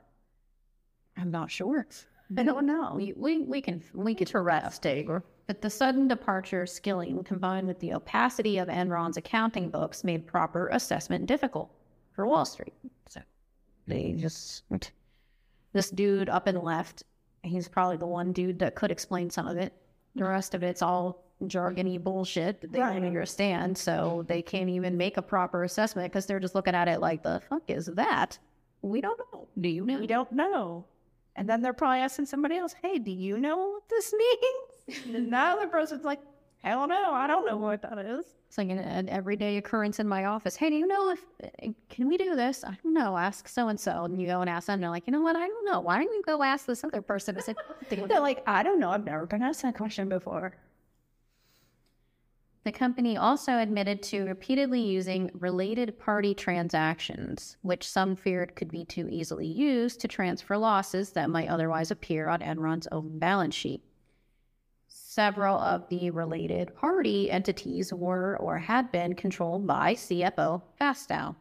I'm 1.17 1.31
not 1.31 1.51
sure. 1.51 1.87
I 2.37 2.43
don't 2.43 2.67
know. 2.67 2.95
We, 2.97 3.13
we, 3.17 3.39
we 3.43 3.61
can 3.61 3.83
we 3.95 4.15
can 4.15 4.27
interesting. 4.27 5.23
But 5.47 5.63
the 5.63 5.71
sudden 5.71 6.09
departure 6.09 6.63
of 6.63 6.69
Skilling 6.69 7.23
combined 7.23 7.67
with 7.69 7.79
the 7.79 7.95
opacity 7.95 8.59
of 8.59 8.69
Enron's 8.69 9.17
accounting 9.17 9.71
books 9.71 10.03
made 10.03 10.27
proper 10.27 10.69
assessment 10.69 11.27
difficult 11.27 11.71
for 12.13 12.27
Wall 12.27 12.45
Street. 12.45 12.75
So 13.09 13.21
they 13.87 14.13
just 14.19 14.65
this 15.73 15.91
dude 15.91 16.29
up 16.29 16.47
and 16.49 16.59
left. 16.63 17.05
He's 17.43 17.69
probably 17.69 17.97
the 17.97 18.07
one 18.07 18.33
dude 18.33 18.59
that 18.59 18.75
could 18.75 18.91
explain 18.91 19.31
some 19.31 19.47
of 19.47 19.57
it. 19.57 19.73
The 20.17 20.25
rest 20.25 20.55
of 20.55 20.63
it's 20.65 20.83
all 20.83 21.23
jargony 21.45 22.03
bullshit 22.03 22.61
that 22.63 22.73
they 22.73 22.81
Right. 22.81 22.95
don't 22.95 23.05
understand. 23.05 23.77
So 23.79 24.25
they 24.27 24.43
can't 24.43 24.71
even 24.71 24.97
make 24.97 25.17
a 25.17 25.23
proper 25.23 25.63
assessment 25.63 26.11
because 26.11 26.27
they're 26.27 26.41
just 26.41 26.55
looking 26.55 26.75
at 26.75 26.89
it 26.89 27.01
like, 27.01 27.23
the 27.23 27.41
fuck 27.49 27.63
is 27.69 27.87
that? 27.87 28.39
We 28.83 29.01
don't 29.01 29.21
know. 29.33 29.47
Do 29.61 29.69
you 29.69 29.85
know? 29.85 29.99
We 30.01 30.07
don't 30.07 30.33
know. 30.33 30.87
And 31.37 31.49
then 31.49 31.61
they're 31.61 31.75
probably 31.75 31.99
asking 31.99 32.27
somebody 32.27 32.57
else, 32.57 32.75
hey, 32.83 32.99
do 32.99 33.11
you 33.13 33.39
know 33.39 33.57
what 33.59 33.89
this 33.89 34.13
means? 34.19 34.76
the 35.07 35.69
person's 35.71 36.05
like, 36.05 36.21
hell 36.63 36.87
no, 36.87 37.13
I 37.13 37.27
don't 37.27 37.47
know 37.47 37.57
what 37.57 37.83
that 37.83 37.99
is. 37.99 38.25
It's 38.49 38.59
like 38.59 38.71
an, 38.71 38.79
an 38.79 39.09
everyday 39.09 39.57
occurrence 39.57 39.99
in 39.99 40.07
my 40.07 40.25
office. 40.25 40.57
Hey, 40.57 40.71
do 40.71 40.77
you 40.77 40.87
know 40.87 41.11
if 41.11 41.21
uh, 41.43 41.69
can 41.89 42.09
we 42.09 42.17
do 42.17 42.37
this? 42.37 42.65
I 42.65 42.77
don't 42.83 42.95
know. 42.95 43.17
Ask 43.17 43.49
so 43.49 43.69
and 43.69 43.79
so, 43.79 44.05
and 44.05 44.21
you 44.21 44.27
go 44.27 44.41
and 44.41 44.49
ask 44.49 44.67
them. 44.67 44.75
And 44.75 44.83
they're 44.83 44.91
like, 44.91 45.07
you 45.07 45.13
know 45.13 45.21
what? 45.21 45.37
I 45.37 45.47
don't 45.47 45.65
know. 45.65 45.81
Why 45.81 45.97
don't 45.97 46.13
you 46.13 46.23
go 46.25 46.43
ask 46.43 46.67
this 46.67 46.85
other 46.85 47.03
person? 47.03 47.37
I 47.37 47.41
said, 47.41 47.57
They're 47.89 48.21
like, 48.21 48.43
I 48.47 48.63
don't 48.63 48.79
know. 48.79 48.91
I've 48.91 49.05
never 49.05 49.27
been 49.27 49.43
asked 49.43 49.63
that 49.63 49.77
question 49.77 50.09
before. 50.09 50.55
The 52.65 52.73
company 52.73 53.17
also 53.17 53.59
admitted 53.59 54.03
to 54.05 54.25
repeatedly 54.25 54.81
using 54.81 55.31
related 55.35 55.97
party 56.01 56.35
transactions, 56.35 57.57
which 57.63 57.89
some 57.89 58.17
feared 58.17 58.57
could 58.57 58.73
be 58.73 58.85
too 58.85 59.09
easily 59.09 59.47
used 59.47 60.01
to 60.01 60.09
transfer 60.09 60.57
losses 60.57 61.11
that 61.11 61.31
might 61.31 61.49
otherwise 61.49 61.93
appear 61.93 62.29
on 62.29 62.41
Enron's 62.41 62.89
own 62.91 63.21
balance 63.21 63.55
sheet. 63.55 63.86
Several 65.17 65.59
of 65.59 65.89
the 65.89 66.11
related 66.11 66.77
party 66.77 67.31
entities 67.31 67.91
were 67.91 68.37
or 68.37 68.59
had 68.59 68.93
been 68.93 69.15
controlled 69.15 69.67
by 69.67 69.95
CFO 69.95 70.61
Fastow. 70.79 71.35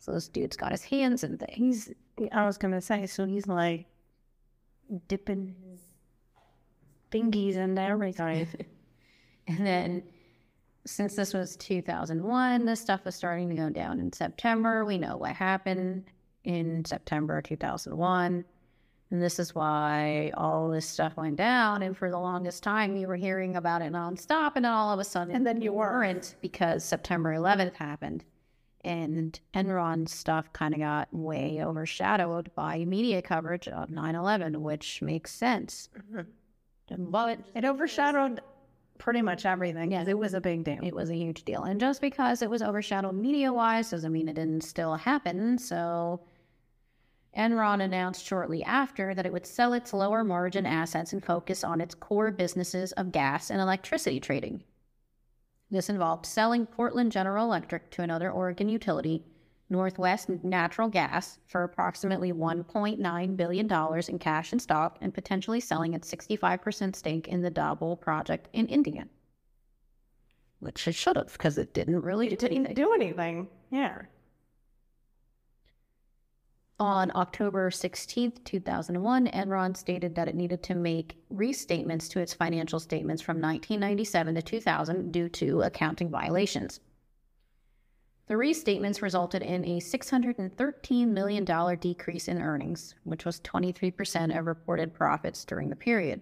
So 0.00 0.10
this 0.10 0.26
dude's 0.26 0.56
got 0.56 0.72
his 0.72 0.82
hands 0.82 1.22
in 1.22 1.38
things. 1.38 1.92
I 2.32 2.44
was 2.44 2.58
going 2.58 2.74
to 2.74 2.80
say, 2.80 3.06
so 3.06 3.24
he's 3.24 3.46
like 3.46 3.86
dipping 5.06 5.54
his 5.70 5.80
fingies 7.12 7.54
in 7.54 7.78
everything. 7.78 8.48
And 9.46 9.64
then 9.64 10.02
since 10.86 11.14
this 11.14 11.32
was 11.32 11.54
2001, 11.58 12.64
this 12.64 12.80
stuff 12.80 13.04
was 13.04 13.14
starting 13.14 13.48
to 13.50 13.54
go 13.54 13.70
down 13.70 14.00
in 14.00 14.12
September. 14.12 14.84
We 14.84 14.98
know 14.98 15.16
what 15.16 15.36
happened 15.36 16.06
in 16.42 16.84
September 16.84 17.40
2001. 17.40 18.44
And 19.10 19.22
this 19.22 19.38
is 19.38 19.54
why 19.54 20.32
all 20.36 20.68
this 20.68 20.86
stuff 20.86 21.16
went 21.16 21.36
down. 21.36 21.82
And 21.82 21.96
for 21.96 22.10
the 22.10 22.18
longest 22.18 22.62
time, 22.64 22.96
you 22.96 23.06
were 23.06 23.14
hearing 23.16 23.54
about 23.56 23.80
it 23.82 23.92
nonstop. 23.92 24.52
And 24.56 24.64
then 24.64 24.72
all 24.72 24.92
of 24.92 24.98
a 24.98 25.04
sudden, 25.04 25.34
And 25.34 25.46
then 25.46 25.60
you 25.62 25.72
weren't. 25.72 26.34
because 26.40 26.82
September 26.84 27.32
11th 27.34 27.74
happened. 27.76 28.24
And 28.84 29.38
Enron 29.54 30.08
stuff 30.08 30.52
kind 30.52 30.74
of 30.74 30.80
got 30.80 31.08
way 31.12 31.60
overshadowed 31.62 32.50
by 32.54 32.84
media 32.84 33.22
coverage 33.22 33.68
of 33.68 33.90
9 33.90 34.14
11, 34.14 34.60
which 34.62 35.02
makes 35.02 35.32
sense. 35.32 35.88
Mm-hmm. 36.12 37.04
But 37.10 37.40
It 37.54 37.64
overshadowed 37.64 38.40
pretty 38.98 39.22
much 39.22 39.44
everything. 39.44 39.90
Yes. 39.92 40.08
it 40.08 40.18
was 40.18 40.34
a 40.34 40.40
big 40.40 40.64
deal. 40.64 40.78
it 40.82 40.94
was 40.94 41.10
a 41.10 41.14
huge 41.16 41.44
deal. 41.44 41.64
And 41.64 41.78
just 41.80 42.00
because 42.00 42.42
it 42.42 42.50
was 42.50 42.62
overshadowed 42.62 43.14
media 43.14 43.52
wise 43.52 43.90
doesn't 43.90 44.12
mean 44.12 44.28
it 44.28 44.34
didn't 44.34 44.62
still 44.62 44.94
happen. 44.94 45.58
So 45.58 46.20
Enron 47.36 47.82
announced 47.82 48.24
shortly 48.24 48.64
after 48.64 49.14
that 49.14 49.26
it 49.26 49.32
would 49.32 49.46
sell 49.46 49.72
its 49.72 49.92
lower 49.92 50.24
margin 50.24 50.64
assets 50.64 51.12
and 51.12 51.24
focus 51.24 51.62
on 51.62 51.80
its 51.80 51.94
core 51.94 52.30
businesses 52.30 52.92
of 52.92 53.12
gas 53.12 53.50
and 53.50 53.60
electricity 53.60 54.18
trading. 54.18 54.64
This 55.70 55.88
involved 55.88 56.26
selling 56.26 56.66
Portland 56.66 57.12
General 57.12 57.44
Electric 57.44 57.90
to 57.90 58.02
another 58.02 58.30
Oregon 58.30 58.68
utility, 58.68 59.24
Northwest 59.68 60.28
Natural 60.28 60.88
Gas, 60.88 61.38
for 61.46 61.64
approximately 61.64 62.32
$1.9 62.32 63.36
billion 63.36 64.04
in 64.08 64.18
cash 64.18 64.52
and 64.52 64.62
stock 64.62 64.98
and 65.00 65.12
potentially 65.12 65.60
selling 65.60 65.94
its 65.94 66.10
65% 66.12 66.96
stake 66.96 67.28
in 67.28 67.42
the 67.42 67.50
Dabhol 67.50 68.00
project 68.00 68.48
in 68.52 68.66
India 68.66 69.06
which 70.60 70.88
it 70.88 70.94
should 70.94 71.16
have 71.16 71.32
because 71.32 71.58
it 71.58 71.74
didn't 71.74 72.00
really 72.02 72.28
do 72.28 72.46
anything. 72.46 72.74
do 72.74 72.92
anything. 72.92 73.48
Yeah. 73.70 74.02
On 76.78 77.10
October 77.14 77.70
16, 77.70 78.32
2001, 78.44 79.28
Enron 79.28 79.74
stated 79.74 80.14
that 80.14 80.28
it 80.28 80.34
needed 80.34 80.62
to 80.64 80.74
make 80.74 81.16
restatements 81.32 82.06
to 82.10 82.20
its 82.20 82.34
financial 82.34 82.78
statements 82.78 83.22
from 83.22 83.36
1997 83.36 84.34
to 84.34 84.42
2000 84.42 85.10
due 85.10 85.30
to 85.30 85.62
accounting 85.62 86.10
violations. 86.10 86.80
The 88.26 88.34
restatements 88.34 89.00
resulted 89.00 89.42
in 89.42 89.64
a 89.64 89.80
$613 89.80 91.08
million 91.08 91.78
decrease 91.78 92.28
in 92.28 92.42
earnings, 92.42 92.94
which 93.04 93.24
was 93.24 93.40
23% 93.40 94.38
of 94.38 94.46
reported 94.46 94.92
profits 94.92 95.46
during 95.46 95.70
the 95.70 95.76
period. 95.76 96.20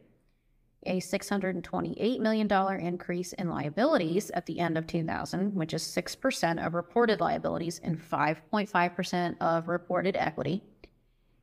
A 0.87 1.01
$628 1.01 2.21
million 2.21 2.81
increase 2.81 3.33
in 3.35 3.49
liabilities 3.49 4.31
at 4.31 4.45
the 4.47 4.59
end 4.61 4.77
of 4.77 4.87
2000, 4.87 5.55
which 5.55 5.73
is 5.73 5.83
6% 5.83 6.67
of 6.67 6.75
reported 6.75 7.21
liabilities 7.21 7.81
and 7.83 7.99
5.5% 7.99 9.37
of 9.41 9.69
reported 9.69 10.17
equity, 10.17 10.63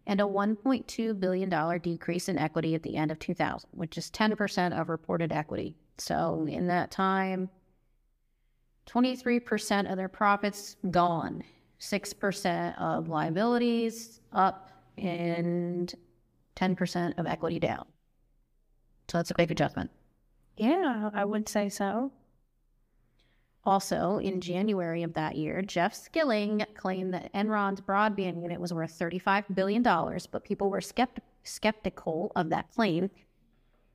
and 0.06 0.22
a 0.22 0.26
$1.2 0.26 1.20
billion 1.20 1.80
decrease 1.80 2.30
in 2.30 2.38
equity 2.38 2.76
at 2.76 2.84
the 2.84 2.96
end 2.96 3.12
of 3.12 3.20
2000, 3.20 3.70
which 3.72 3.98
is 3.98 4.12
10% 4.12 4.80
of 4.80 4.90
reported 4.90 5.32
equity. 5.32 5.76
So 5.98 6.46
in 6.50 6.68
that 6.68 6.92
time, 6.92 7.50
23% 8.88 9.92
of 9.92 9.98
their 9.98 10.10
profits 10.10 10.76
gone, 10.90 11.44
6% 11.80 12.80
of 12.80 13.10
liabilities 13.10 14.22
up, 14.34 14.72
and 14.98 15.94
10% 16.56 17.18
of 17.18 17.26
equity 17.26 17.60
down. 17.60 17.86
So 19.12 19.18
that's 19.18 19.32
a 19.32 19.36
big 19.36 19.52
adjustment. 19.52 19.92
Yeah, 20.56 21.10
I 21.14 21.26
would 21.26 21.50
say 21.50 21.68
so. 21.68 22.14
Also, 23.66 24.20
in 24.20 24.40
January 24.40 25.04
of 25.04 25.16
that 25.16 25.36
year, 25.36 25.62
Jeff 25.62 25.94
Skilling 25.94 26.66
claimed 26.76 27.14
that 27.14 27.32
Enron's 27.34 27.82
broadband 27.82 28.42
unit 28.42 28.62
was 28.62 28.74
worth 28.74 28.98
$35 28.98 29.54
billion, 29.54 29.84
but 29.84 30.46
people 30.46 30.70
were 30.70 30.80
skept- 30.80 31.20
skeptical 31.44 32.32
of 32.38 32.52
that 32.52 32.72
claim. 32.72 33.10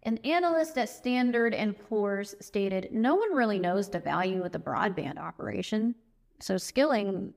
An 0.03 0.19
analyst 0.19 0.77
at 0.77 0.91
Standard 0.91 1.55
and 1.55 1.79
Poor's 1.89 2.35
stated, 2.41 2.91
"No 2.93 3.15
one 3.15 3.35
really 3.35 3.59
knows 3.59 3.89
the 3.89 3.99
value 3.99 4.45
of 4.45 4.53
the 4.53 4.59
broadband 4.59 5.17
operation." 5.17 5.95
So 6.41 6.59
Skilling, 6.59 7.33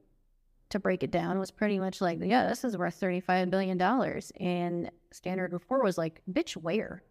to 0.68 0.80
break 0.80 1.02
it 1.02 1.12
down, 1.12 1.40
was 1.40 1.50
pretty 1.50 1.80
much 1.80 2.02
like, 2.02 2.20
"Yeah, 2.22 2.50
this 2.50 2.66
is 2.66 2.78
worth 2.78 3.00
$35 3.00 3.50
billion. 3.50 3.82
and 4.42 4.92
Standard 5.12 5.54
and 5.54 5.66
Poor's 5.66 5.84
was 5.84 5.98
like, 5.98 6.22
"Bitch, 6.30 6.58
where?" 6.58 7.04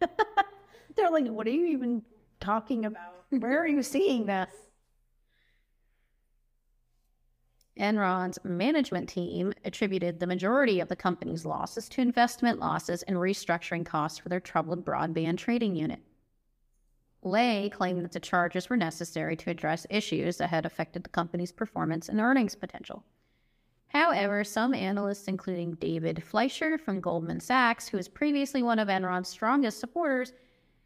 They're 0.96 1.10
like, 1.10 1.26
what 1.26 1.46
are 1.46 1.50
you 1.50 1.66
even 1.66 2.02
talking 2.40 2.84
about? 2.84 3.24
Where 3.30 3.60
are 3.62 3.68
you 3.68 3.82
seeing 3.82 4.26
this? 4.26 4.50
Enron's 7.78 8.38
management 8.42 9.08
team 9.08 9.52
attributed 9.64 10.18
the 10.18 10.26
majority 10.26 10.80
of 10.80 10.88
the 10.88 10.96
company's 10.96 11.46
losses 11.46 11.88
to 11.90 12.00
investment 12.00 12.58
losses 12.58 13.02
and 13.04 13.16
restructuring 13.16 13.86
costs 13.86 14.18
for 14.18 14.28
their 14.28 14.40
troubled 14.40 14.84
broadband 14.84 15.38
trading 15.38 15.76
unit. 15.76 16.00
Lay 17.22 17.70
claimed 17.70 18.04
that 18.04 18.12
the 18.12 18.20
charges 18.20 18.68
were 18.68 18.76
necessary 18.76 19.36
to 19.36 19.50
address 19.50 19.86
issues 19.90 20.38
that 20.38 20.50
had 20.50 20.66
affected 20.66 21.04
the 21.04 21.10
company's 21.10 21.52
performance 21.52 22.08
and 22.08 22.20
earnings 22.20 22.54
potential. 22.54 23.04
However, 23.88 24.44
some 24.44 24.74
analysts, 24.74 25.28
including 25.28 25.74
David 25.74 26.22
Fleischer 26.22 26.78
from 26.78 27.00
Goldman 27.00 27.40
Sachs, 27.40 27.88
who 27.88 27.96
was 27.96 28.08
previously 28.08 28.62
one 28.62 28.78
of 28.78 28.88
Enron's 28.88 29.28
strongest 29.28 29.80
supporters, 29.80 30.32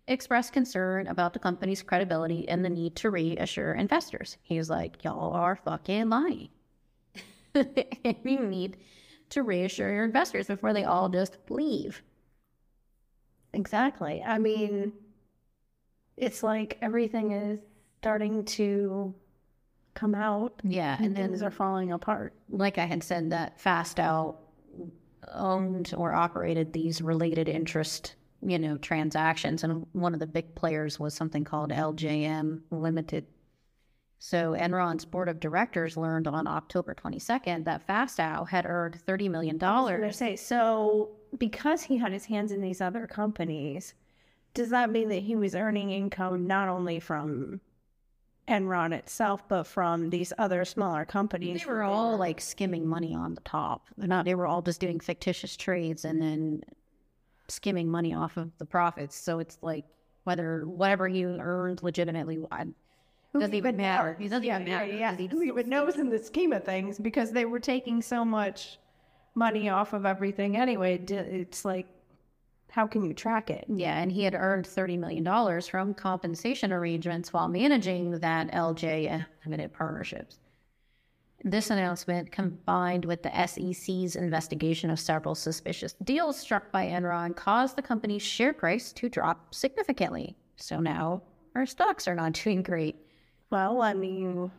expressed 0.06 0.52
concern 0.52 1.06
about 1.08 1.32
the 1.32 1.38
company's 1.38 1.82
credibility 1.82 2.48
and 2.48 2.64
the 2.64 2.70
need 2.70 2.96
to 2.96 3.10
reassure 3.10 3.74
investors. 3.74 4.36
He's 4.42 4.70
like, 4.70 5.02
y'all 5.04 5.32
are 5.32 5.56
fucking 5.56 6.08
lying. 6.08 6.48
you 7.54 8.40
need 8.40 8.78
to 9.30 9.42
reassure 9.42 9.92
your 9.92 10.04
investors 10.04 10.46
before 10.46 10.72
they 10.72 10.84
all 10.84 11.08
just 11.08 11.38
leave. 11.48 12.02
Exactly. 13.52 14.22
I 14.24 14.38
mean, 14.38 14.70
mm-hmm. 14.70 14.88
it's 16.16 16.42
like 16.42 16.78
everything 16.80 17.32
is 17.32 17.58
starting 18.00 18.44
to 18.44 19.14
come 19.94 20.14
out 20.14 20.60
Yeah, 20.64 20.96
and 20.96 21.06
and 21.06 21.16
then 21.16 21.28
things 21.30 21.42
are 21.42 21.50
falling 21.50 21.92
apart. 21.92 22.34
like 22.48 22.78
I 22.78 22.84
had 22.86 23.02
said, 23.02 23.30
that 23.30 23.58
Fastow 23.58 24.36
owned 25.32 25.94
or 25.96 26.12
operated 26.12 26.72
these 26.72 27.00
related 27.02 27.48
interest, 27.48 28.16
you 28.40 28.58
know, 28.58 28.76
transactions, 28.78 29.64
and 29.64 29.86
one 29.92 30.14
of 30.14 30.20
the 30.20 30.26
big 30.26 30.54
players 30.54 30.98
was 30.98 31.14
something 31.14 31.44
called 31.44 31.70
LJM 31.70 32.62
Limited. 32.70 33.26
So 34.18 34.52
Enron's 34.52 35.04
board 35.04 35.28
of 35.28 35.40
directors 35.40 35.96
learned 35.96 36.28
on 36.28 36.46
October 36.46 36.94
22nd 36.94 37.64
that 37.64 37.86
Fastow 37.86 38.48
had 38.48 38.66
earned 38.66 38.96
$30 39.04 39.28
million. 39.28 39.60
I 39.62 39.98
was 39.98 40.16
say, 40.16 40.36
so 40.36 41.10
because 41.38 41.82
he 41.82 41.98
had 41.98 42.12
his 42.12 42.26
hands 42.26 42.52
in 42.52 42.60
these 42.60 42.80
other 42.80 43.08
companies, 43.08 43.94
does 44.54 44.70
that 44.70 44.90
mean 44.90 45.08
that 45.08 45.24
he 45.24 45.34
was 45.34 45.56
earning 45.56 45.90
income 45.90 46.46
not 46.46 46.68
only 46.68 47.00
from 47.00 47.60
Enron 48.52 48.92
itself, 48.92 49.48
but 49.48 49.64
from 49.64 50.10
these 50.10 50.32
other 50.38 50.64
smaller 50.64 51.04
companies. 51.04 51.60
They 51.60 51.66
were 51.70 51.82
all 51.82 52.16
like 52.18 52.40
skimming 52.40 52.86
money 52.86 53.14
on 53.14 53.34
the 53.34 53.40
top. 53.40 53.88
They're 53.96 54.06
not. 54.06 54.24
They 54.24 54.34
were 54.34 54.46
all 54.46 54.62
just 54.62 54.80
doing 54.80 55.00
fictitious 55.00 55.56
trades 55.56 56.04
and 56.04 56.20
then 56.20 56.62
skimming 57.48 57.88
money 57.88 58.14
off 58.14 58.36
of 58.36 58.50
the 58.58 58.66
profits. 58.66 59.16
So 59.16 59.38
it's 59.38 59.58
like 59.62 59.84
whether 60.24 60.64
whatever 60.66 61.08
he 61.08 61.24
earned 61.24 61.82
legitimately, 61.82 62.44
I- 62.52 62.66
Who 63.32 63.40
doesn't 63.40 63.54
even 63.54 63.76
matter. 63.76 64.16
It 64.20 64.28
doesn't 64.28 64.44
yeah, 64.44 64.56
even 64.60 64.68
matter. 64.70 64.86
Yeah, 64.86 65.12
yeah. 65.12 65.16
he 65.16 65.26
Who 65.26 65.42
even 65.42 65.68
knows 65.68 65.96
in 65.96 66.10
the 66.10 66.18
scheme 66.18 66.52
of 66.52 66.64
things 66.64 66.98
because 66.98 67.32
they 67.32 67.44
were 67.46 67.60
taking 67.60 68.02
so 68.02 68.24
much 68.24 68.78
money 69.34 69.70
off 69.70 69.94
of 69.94 70.04
everything 70.04 70.56
anyway. 70.56 70.98
It's 70.98 71.64
like, 71.64 71.86
how 72.72 72.86
can 72.86 73.04
you 73.04 73.12
track 73.12 73.50
it? 73.50 73.66
Yeah, 73.68 74.00
and 74.00 74.10
he 74.10 74.22
had 74.22 74.34
earned 74.34 74.64
$30 74.64 74.98
million 74.98 75.60
from 75.60 75.92
compensation 75.92 76.72
arrangements 76.72 77.30
while 77.30 77.46
managing 77.46 78.12
that 78.20 78.50
LJM 78.50 79.26
limited 79.44 79.74
partnerships. 79.74 80.38
This 81.44 81.68
announcement, 81.68 82.32
combined 82.32 83.04
with 83.04 83.22
the 83.22 83.46
SEC's 83.46 84.16
investigation 84.16 84.88
of 84.88 84.98
several 84.98 85.34
suspicious 85.34 85.92
deals 86.02 86.38
struck 86.38 86.72
by 86.72 86.86
Enron, 86.86 87.36
caused 87.36 87.76
the 87.76 87.82
company's 87.82 88.22
share 88.22 88.54
price 88.54 88.90
to 88.92 89.10
drop 89.10 89.54
significantly. 89.54 90.34
So 90.56 90.80
now 90.80 91.20
our 91.54 91.66
stocks 91.66 92.08
are 92.08 92.14
not 92.14 92.32
doing 92.32 92.62
great. 92.62 92.96
Well, 93.50 93.82
I 93.82 93.92
mean, 93.92 94.50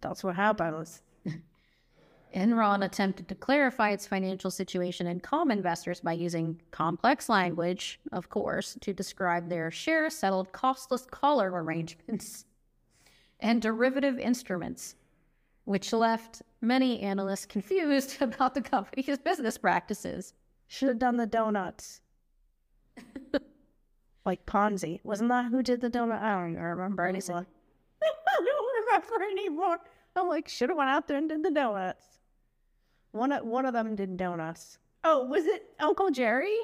that's 0.00 0.22
what 0.22 0.36
happens. 0.36 1.02
Enron 2.34 2.84
attempted 2.84 3.28
to 3.28 3.34
clarify 3.34 3.90
its 3.90 4.06
financial 4.06 4.50
situation 4.50 5.06
and 5.06 5.22
calm 5.22 5.50
investors 5.50 6.00
by 6.00 6.12
using 6.12 6.60
complex 6.70 7.28
language, 7.28 7.98
of 8.12 8.28
course, 8.28 8.76
to 8.80 8.92
describe 8.92 9.48
their 9.48 9.70
share 9.70 10.10
settled 10.10 10.52
costless 10.52 11.06
collar 11.06 11.50
arrangements 11.50 12.44
and 13.40 13.62
derivative 13.62 14.18
instruments, 14.18 14.94
which 15.64 15.92
left 15.92 16.42
many 16.60 17.00
analysts 17.00 17.46
confused 17.46 18.16
about 18.20 18.54
the 18.54 18.62
company's 18.62 19.18
business 19.18 19.56
practices. 19.56 20.34
Should 20.66 20.88
have 20.88 20.98
done 20.98 21.16
the 21.16 21.26
donuts. 21.26 22.02
like 24.26 24.44
Ponzi. 24.44 25.00
Wasn't 25.02 25.30
that 25.30 25.46
who 25.46 25.62
did 25.62 25.80
the 25.80 25.88
donut? 25.88 26.20
I 26.20 26.34
don't 26.34 26.50
even 26.50 26.62
remember 26.62 27.06
anymore. 27.06 27.46
I 28.02 28.10
don't 28.44 28.86
remember 28.86 29.24
anymore. 29.24 29.78
I'm 30.14 30.28
like, 30.28 30.48
should 30.48 30.68
have 30.68 30.76
went 30.76 30.90
out 30.90 31.08
there 31.08 31.16
and 31.16 31.28
did 31.28 31.42
the 31.42 31.50
donuts. 31.50 32.17
One 33.12 33.32
of, 33.32 33.44
one 33.44 33.66
of 33.66 33.72
them 33.72 33.94
did 33.96 34.16
donuts. 34.16 34.78
Oh, 35.04 35.24
was 35.24 35.46
it 35.46 35.64
Uncle 35.80 36.10
Jerry? 36.10 36.56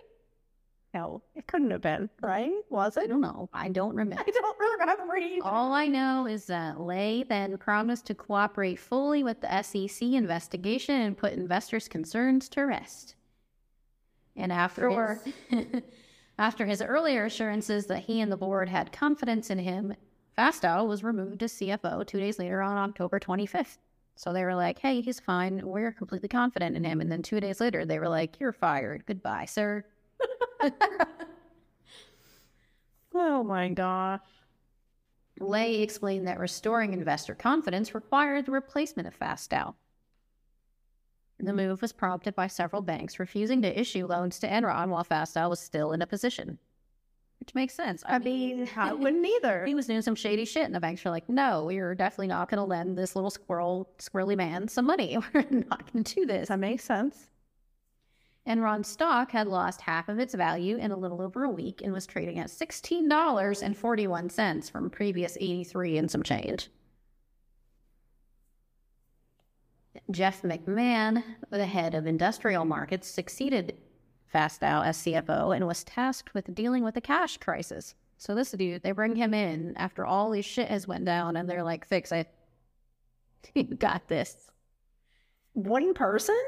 No, 0.92 1.22
it 1.34 1.46
couldn't 1.48 1.70
have 1.72 1.80
been, 1.80 2.08
right? 2.22 2.52
Was 2.70 2.96
it? 2.96 3.04
I 3.04 3.06
don't 3.08 3.20
know. 3.20 3.48
I 3.52 3.68
don't 3.68 3.96
remember. 3.96 4.22
I 4.26 4.30
don't 4.30 4.56
remember 4.80 5.16
either. 5.16 5.44
All 5.44 5.72
I 5.72 5.86
know 5.88 6.26
is 6.26 6.44
that 6.46 6.80
Lay 6.80 7.24
then 7.24 7.56
promised 7.58 8.06
to 8.06 8.14
cooperate 8.14 8.78
fully 8.78 9.24
with 9.24 9.40
the 9.40 9.62
SEC 9.62 10.02
investigation 10.12 11.00
and 11.00 11.18
put 11.18 11.32
investors' 11.32 11.88
concerns 11.88 12.48
to 12.50 12.62
rest. 12.62 13.16
And 14.36 14.52
after 14.52 14.88
Sure. 14.90 15.20
his, 15.48 15.66
after 16.38 16.64
his 16.66 16.80
earlier 16.80 17.24
assurances 17.24 17.86
that 17.86 18.00
he 18.04 18.20
and 18.20 18.30
the 18.30 18.36
board 18.36 18.68
had 18.68 18.92
confidence 18.92 19.50
in 19.50 19.58
him, 19.58 19.94
Fastow 20.38 20.86
was 20.86 21.02
removed 21.02 21.42
as 21.42 21.52
CFO 21.54 22.06
two 22.06 22.20
days 22.20 22.38
later 22.38 22.60
on 22.62 22.76
October 22.76 23.18
25th. 23.18 23.78
So 24.16 24.32
they 24.32 24.44
were 24.44 24.54
like, 24.54 24.78
"Hey, 24.78 25.00
he's 25.00 25.20
fine. 25.20 25.60
We're 25.66 25.92
completely 25.92 26.28
confident 26.28 26.76
in 26.76 26.84
him." 26.84 27.00
And 27.00 27.10
then 27.10 27.22
two 27.22 27.40
days 27.40 27.60
later, 27.60 27.84
they 27.84 27.98
were 27.98 28.08
like, 28.08 28.40
"You're 28.40 28.52
fired. 28.52 29.04
Goodbye, 29.06 29.46
sir." 29.46 29.84
Oh 33.14 33.42
my 33.42 33.68
gosh. 33.70 34.20
Lay 35.38 35.80
explained 35.80 36.26
that 36.26 36.40
restoring 36.40 36.92
investor 36.92 37.36
confidence 37.36 37.94
required 37.94 38.46
the 38.46 38.50
replacement 38.52 39.06
of 39.06 39.16
Fastow. 39.16 39.76
The 41.38 41.52
move 41.52 41.80
was 41.80 41.92
prompted 41.92 42.34
by 42.34 42.48
several 42.48 42.82
banks 42.82 43.20
refusing 43.20 43.62
to 43.62 43.80
issue 43.80 44.04
loans 44.04 44.40
to 44.40 44.48
Enron 44.48 44.88
while 44.88 45.04
Fastow 45.04 45.48
was 45.48 45.60
still 45.60 45.92
in 45.92 46.02
a 46.02 46.08
position. 46.08 46.58
Which 47.44 47.54
makes 47.54 47.74
sense. 47.74 48.02
I 48.06 48.18
mean, 48.20 48.70
I 48.74 48.92
wouldn't 48.94 49.26
either. 49.26 49.66
he 49.66 49.74
was 49.74 49.86
doing 49.86 50.00
some 50.00 50.14
shady 50.14 50.46
shit, 50.46 50.64
and 50.64 50.74
the 50.74 50.80
banks 50.80 51.04
were 51.04 51.10
like, 51.10 51.28
no, 51.28 51.64
we're 51.64 51.94
definitely 51.94 52.28
not 52.28 52.48
going 52.48 52.56
to 52.56 52.64
lend 52.64 52.96
this 52.96 53.14
little 53.14 53.28
squirrel, 53.28 53.86
squirrely 53.98 54.34
man 54.34 54.66
some 54.66 54.86
money. 54.86 55.18
We're 55.34 55.44
not 55.50 55.92
going 55.92 56.04
to 56.04 56.14
do 56.14 56.24
this. 56.24 56.48
That 56.48 56.58
makes 56.58 56.84
sense. 56.84 57.28
Enron 58.48 58.86
stock 58.86 59.30
had 59.30 59.46
lost 59.46 59.82
half 59.82 60.08
of 60.08 60.18
its 60.18 60.34
value 60.34 60.78
in 60.78 60.90
a 60.90 60.96
little 60.96 61.20
over 61.20 61.44
a 61.44 61.50
week 61.50 61.82
and 61.84 61.92
was 61.92 62.06
trading 62.06 62.38
at 62.38 62.46
$16.41 62.46 64.70
from 64.70 64.88
previous 64.88 65.36
83 65.38 65.98
and 65.98 66.10
some 66.10 66.22
change. 66.22 66.70
Jeff 70.10 70.40
McMahon, 70.40 71.22
the 71.50 71.66
head 71.66 71.94
of 71.94 72.06
industrial 72.06 72.64
markets, 72.64 73.06
succeeded 73.06 73.76
Fastow 74.34 74.84
as 74.84 74.98
CFO 74.98 75.54
and 75.54 75.66
was 75.66 75.84
tasked 75.84 76.34
with 76.34 76.54
dealing 76.54 76.82
with 76.82 76.94
the 76.94 77.00
cash 77.00 77.36
crisis. 77.38 77.94
So 78.18 78.34
this 78.34 78.52
dude, 78.52 78.82
they 78.82 78.92
bring 78.92 79.16
him 79.16 79.34
in 79.34 79.74
after 79.76 80.04
all 80.04 80.30
this 80.30 80.46
shit 80.46 80.68
has 80.68 80.88
went 80.88 81.04
down 81.04 81.36
and 81.36 81.48
they're 81.48 81.62
like, 81.62 81.86
fix 81.86 82.12
it. 82.12 82.28
You 83.54 83.64
got 83.64 84.08
this. 84.08 84.50
One 85.52 85.92
person? 85.92 86.40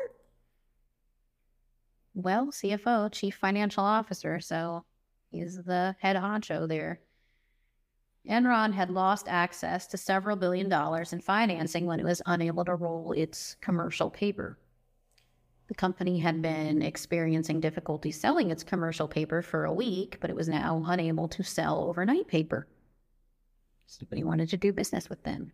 Well, 2.15 2.47
CFO, 2.47 3.13
Chief 3.13 3.35
Financial 3.35 3.85
Officer, 3.85 4.41
so 4.41 4.85
he's 5.31 5.63
the 5.63 5.95
head 6.01 6.17
honcho 6.17 6.67
there. 6.67 7.01
Enron 8.29 8.73
had 8.73 8.91
lost 8.91 9.29
access 9.29 9.87
to 9.89 9.97
several 9.97 10.37
billion 10.37 10.69
dollars 10.69 11.13
in 11.13 11.21
financing 11.21 11.87
when 11.87 12.01
it 12.01 12.05
was 12.05 12.23
unable 12.27 12.65
to 12.65 12.75
roll 12.75 13.13
its 13.13 13.57
commercial 13.61 14.11
paper. 14.11 14.59
The 15.69 15.75
company 15.75 16.21
had 16.21 16.41
been 16.43 16.81
experiencing 16.81 17.61
difficulty 17.61 18.13
selling 18.13 18.51
its 18.51 18.63
commercial 18.63 19.09
paper 19.09 19.43
for 19.43 19.65
a 19.65 19.73
week, 19.73 20.19
but 20.21 20.31
it 20.31 20.37
was 20.37 20.49
now 20.49 20.83
unable 20.87 21.29
to 21.29 21.43
sell 21.43 21.85
overnight 21.85 22.29
paper. 22.29 22.69
Somebody 23.87 24.23
wanted 24.23 24.49
to 24.51 24.57
do 24.57 24.73
business 24.73 25.09
with 25.09 25.23
them. 25.25 25.53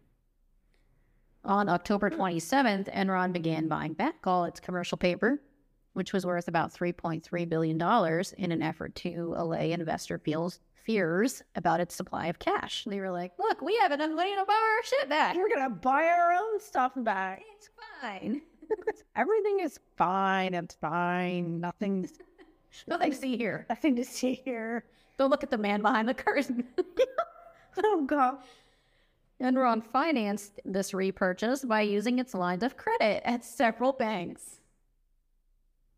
On 1.45 1.69
October 1.69 2.11
hmm. 2.11 2.21
27th, 2.21 2.95
Enron 2.95 3.33
began 3.33 3.69
buying 3.69 3.95
back 3.95 4.17
all 4.25 4.45
its 4.45 4.61
commercial 4.61 4.99
paper, 4.99 5.43
which 5.95 6.13
was 6.13 6.27
worth 6.27 6.49
about 6.49 6.73
$3.3 6.73 7.49
billion 7.49 7.81
in 8.39 8.53
an 8.53 8.63
effort 8.63 8.95
to 8.97 9.35
allay 9.37 9.73
investor 9.73 10.19
feels, 10.19 10.61
fears 10.85 11.43
about 11.55 11.81
its 11.81 11.95
supply 11.95 12.27
of 12.27 12.39
cash. 12.39 12.85
They 12.87 13.01
were 13.01 13.11
like, 13.11 13.33
look, 13.39 13.63
we 13.63 13.77
have 13.79 13.93
enough 13.93 14.11
money 14.11 14.35
to 14.35 14.45
buy 14.45 14.53
our 14.53 14.85
shit 14.85 15.09
back. 15.09 15.37
We're 15.37 15.49
gonna 15.49 15.71
buy 15.71 16.05
our 16.05 16.33
own 16.33 16.61
stuff 16.61 16.93
back. 16.97 17.43
It's 17.57 17.71
fine. 18.01 18.43
Everything 19.17 19.61
is 19.61 19.79
fine. 19.97 20.55
It's 20.55 20.75
fine. 20.75 21.61
Nothing's 21.61 22.13
Nothing 22.87 23.11
to 23.13 23.17
see 23.17 23.37
here. 23.37 23.67
nothing 23.69 23.97
to 23.97 24.05
see 24.05 24.41
here. 24.45 24.85
Don't 25.19 25.31
look 25.31 25.43
at 25.43 25.51
the 25.51 25.59
man 25.59 25.83
behind 25.83 26.09
the 26.09 26.15
curtain. 26.15 26.65
Oh 27.85 28.05
god. 28.07 28.39
Enron 29.41 29.83
financed 29.83 30.61
this 30.65 30.93
repurchase 30.95 31.65
by 31.65 31.81
using 31.81 32.19
its 32.19 32.35
lines 32.35 32.63
of 32.63 32.77
credit 32.77 33.23
at 33.27 33.45
several 33.45 33.93
banks. 33.93 34.61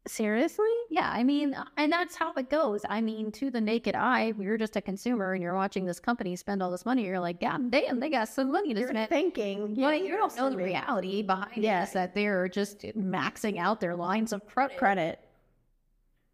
Seriously? 0.07 0.69
Yeah, 0.91 1.11
I 1.11 1.25
mean, 1.25 1.55
uh, 1.55 1.65
and 1.79 1.91
that's 1.91 2.15
how 2.15 2.35
it 2.35 2.51
goes. 2.51 2.83
I 2.89 3.01
mean, 3.01 3.33
to 3.33 3.51
the 3.51 3.61
naked 3.61 3.95
eye, 3.95 4.35
you're 4.39 4.59
just 4.59 4.77
a 4.77 4.83
consumer 4.83 5.33
and 5.33 5.43
you're 5.43 5.55
watching 5.55 5.87
this 5.87 5.99
company 5.99 6.37
spend 6.37 6.63
all 6.63 6.71
this 6.71 6.85
money. 6.85 7.07
You're 7.07 7.21
like, 7.21 7.41
God 7.41 7.71
damn, 7.71 8.01
they 8.01 8.11
got 8.11 8.29
some 8.29 8.53
money 8.53 8.75
to 8.75 8.81
You're 8.81 8.91
spend. 8.91 9.09
thinking. 9.09 9.75
Yeah, 9.77 9.93
you 9.95 10.15
don't 10.15 10.37
know 10.37 10.51
the 10.51 10.59
reality 10.59 11.23
behind 11.23 11.57
Yeah. 11.65 11.81
this, 11.81 11.93
that 11.95 12.15
they're 12.15 12.49
just 12.49 12.81
maxing 12.83 13.59
out 13.59 13.81
their 13.81 13.97
lines 13.97 14.35
of 14.35 14.47
credit. 14.47 14.77
Credit. 14.77 15.21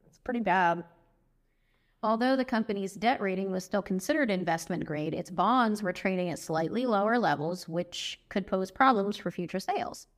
It's 0.07 0.19
pretty 0.19 0.41
bad. 0.41 0.83
Although 2.03 2.35
the 2.35 2.45
company's 2.47 2.95
debt 2.95 3.21
rating 3.21 3.53
was 3.53 3.63
still 3.63 3.83
considered 3.83 4.31
investment 4.33 4.85
grade, 4.85 5.15
its 5.15 5.31
bonds 5.31 5.81
were 5.81 5.93
trading 5.93 6.31
at 6.31 6.41
slightly 6.41 6.87
lower 6.87 7.19
levels, 7.19 7.69
which 7.69 8.19
could 8.31 8.49
pose 8.49 8.73
problems 8.73 9.17
for 9.17 9.31
future 9.31 9.61
sales. 9.61 10.09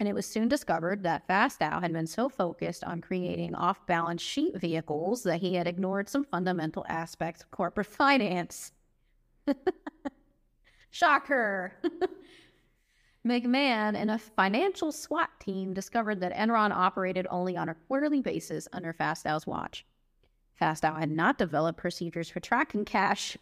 And 0.00 0.08
it 0.08 0.14
was 0.14 0.26
soon 0.26 0.48
discovered 0.48 1.04
that 1.04 1.28
Fastow 1.28 1.80
had 1.80 1.92
been 1.92 2.06
so 2.06 2.28
focused 2.28 2.82
on 2.82 3.00
creating 3.00 3.54
off 3.54 3.86
balance 3.86 4.22
sheet 4.22 4.56
vehicles 4.56 5.22
that 5.22 5.40
he 5.40 5.54
had 5.54 5.68
ignored 5.68 6.08
some 6.08 6.24
fundamental 6.24 6.84
aspects 6.88 7.42
of 7.42 7.50
corporate 7.50 7.86
finance. 7.86 8.72
Shocker! 10.90 11.74
McMahon 13.26 13.96
and 13.96 14.10
a 14.10 14.18
financial 14.18 14.92
SWAT 14.92 15.30
team 15.40 15.72
discovered 15.72 16.20
that 16.20 16.34
Enron 16.34 16.72
operated 16.72 17.26
only 17.30 17.56
on 17.56 17.70
a 17.70 17.74
quarterly 17.74 18.20
basis 18.20 18.68
under 18.72 18.92
Fastow's 18.92 19.46
watch. 19.46 19.86
Fastow 20.60 20.98
had 20.98 21.10
not 21.10 21.38
developed 21.38 21.78
procedures 21.78 22.28
for 22.28 22.40
tracking 22.40 22.84
cash 22.84 23.38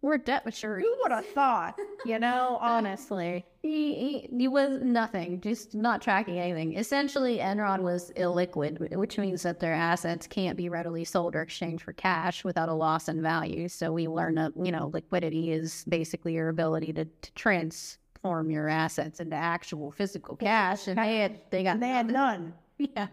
We're 0.00 0.18
debt 0.18 0.44
mature. 0.44 0.78
Who 0.78 0.96
would 1.02 1.10
have 1.10 1.26
thought? 1.26 1.76
You 2.04 2.18
know, 2.20 2.58
honestly. 2.62 3.44
He, 3.62 3.94
he, 3.94 4.28
he 4.38 4.48
was 4.48 4.80
nothing, 4.80 5.40
just 5.40 5.74
not 5.74 6.00
tracking 6.00 6.38
anything. 6.38 6.76
Essentially, 6.76 7.38
Enron 7.38 7.80
was 7.80 8.12
illiquid, 8.12 8.94
which 8.96 9.18
means 9.18 9.42
that 9.42 9.58
their 9.58 9.74
assets 9.74 10.28
can't 10.28 10.56
be 10.56 10.68
readily 10.68 11.04
sold 11.04 11.34
or 11.34 11.42
exchanged 11.42 11.82
for 11.82 11.92
cash 11.92 12.44
without 12.44 12.68
a 12.68 12.74
loss 12.74 13.08
in 13.08 13.20
value. 13.20 13.68
So 13.68 13.92
we 13.92 14.06
learn 14.06 14.36
that, 14.36 14.52
you 14.56 14.70
know, 14.70 14.90
liquidity 14.94 15.50
is 15.50 15.84
basically 15.88 16.34
your 16.34 16.48
ability 16.48 16.92
to, 16.92 17.04
to 17.04 17.32
transform 17.32 18.50
your 18.50 18.68
assets 18.68 19.18
into 19.18 19.34
actual 19.34 19.90
physical 19.90 20.36
cash. 20.36 20.86
And 20.86 20.98
they 20.98 21.16
had, 21.16 21.40
they 21.50 21.64
got, 21.64 21.74
And 21.74 21.82
they 21.82 21.88
had 21.88 22.08
none. 22.08 22.54
yeah. 22.78 23.08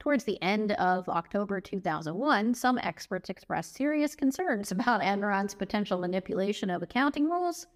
Towards 0.00 0.24
the 0.24 0.42
end 0.42 0.72
of 0.72 1.10
October 1.10 1.60
2001, 1.60 2.54
some 2.54 2.78
experts 2.78 3.28
expressed 3.28 3.74
serious 3.74 4.16
concerns 4.16 4.72
about 4.72 5.02
Enron's 5.02 5.54
potential 5.54 5.98
manipulation 5.98 6.70
of 6.70 6.82
accounting 6.82 7.28
rules, 7.28 7.66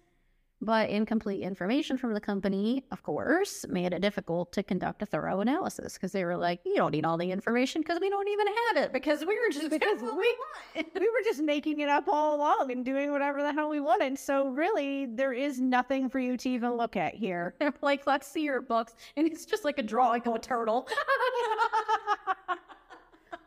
but 0.65 0.89
incomplete 0.89 1.41
information 1.41 1.97
from 1.97 2.13
the 2.13 2.19
company, 2.19 2.83
of 2.91 3.03
course, 3.03 3.65
made 3.69 3.93
it 3.93 4.01
difficult 4.01 4.51
to 4.53 4.63
conduct 4.63 5.03
a 5.03 5.05
thorough 5.05 5.39
analysis 5.39 5.93
because 5.93 6.11
they 6.11 6.25
were 6.25 6.35
like, 6.35 6.59
you 6.65 6.75
don't 6.75 6.91
need 6.91 7.05
all 7.05 7.17
the 7.17 7.31
information 7.31 7.81
because 7.81 7.99
we 8.01 8.09
don't 8.09 8.27
even 8.27 8.47
have 8.47 8.83
it 8.83 8.91
because 8.91 9.19
we 9.19 9.39
were 9.39 9.51
just 9.51 9.69
Because 9.75 10.01
we, 10.01 10.37
we 10.75 11.09
were 11.09 11.23
just 11.23 11.41
making 11.41 11.81
it 11.81 11.89
up 11.89 12.07
all 12.07 12.35
along 12.35 12.71
and 12.71 12.85
doing 12.85 13.11
whatever 13.11 13.41
the 13.41 13.51
hell 13.51 13.69
we 13.69 13.79
wanted. 13.79 14.17
So 14.17 14.49
really, 14.49 15.05
there 15.05 15.33
is 15.33 15.59
nothing 15.59 16.09
for 16.09 16.19
you 16.19 16.37
to 16.37 16.49
even 16.49 16.73
look 16.73 16.95
at 16.95 17.13
here. 17.13 17.53
They're 17.59 17.73
like, 17.81 18.07
let's 18.07 18.27
see 18.27 18.41
your 18.41 18.61
books. 18.61 18.95
And 19.17 19.27
it's 19.27 19.45
just 19.45 19.65
like 19.65 19.77
a 19.77 19.83
drawing 19.83 20.23
of 20.25 20.33
a 20.33 20.39
turtle. 20.39 20.87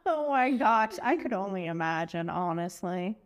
oh 0.06 0.28
my 0.28 0.52
gosh, 0.52 0.94
I 1.02 1.16
could 1.16 1.32
only 1.32 1.66
imagine, 1.66 2.30
honestly. 2.30 3.16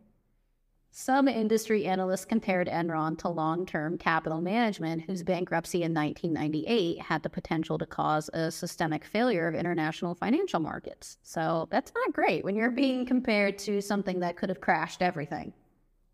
Some 0.95 1.27
industry 1.27 1.85
analysts 1.87 2.23
compared 2.23 2.67
Enron 2.67 3.17
to 3.17 3.27
long 3.27 3.65
term 3.65 3.97
capital 3.97 4.41
management, 4.41 5.01
whose 5.01 5.23
bankruptcy 5.23 5.81
in 5.81 5.91
1998 5.91 7.01
had 7.01 7.23
the 7.23 7.31
potential 7.31 7.79
to 7.79 7.85
cause 7.87 8.29
a 8.31 8.51
systemic 8.51 9.03
failure 9.03 9.47
of 9.47 9.55
international 9.55 10.13
financial 10.13 10.59
markets. 10.59 11.17
So 11.23 11.67
that's 11.71 11.91
not 11.95 12.13
great 12.13 12.43
when 12.43 12.55
you're 12.55 12.69
being 12.69 13.07
compared 13.07 13.57
to 13.59 13.81
something 13.81 14.19
that 14.19 14.37
could 14.37 14.49
have 14.49 14.61
crashed 14.61 15.01
everything. 15.01 15.51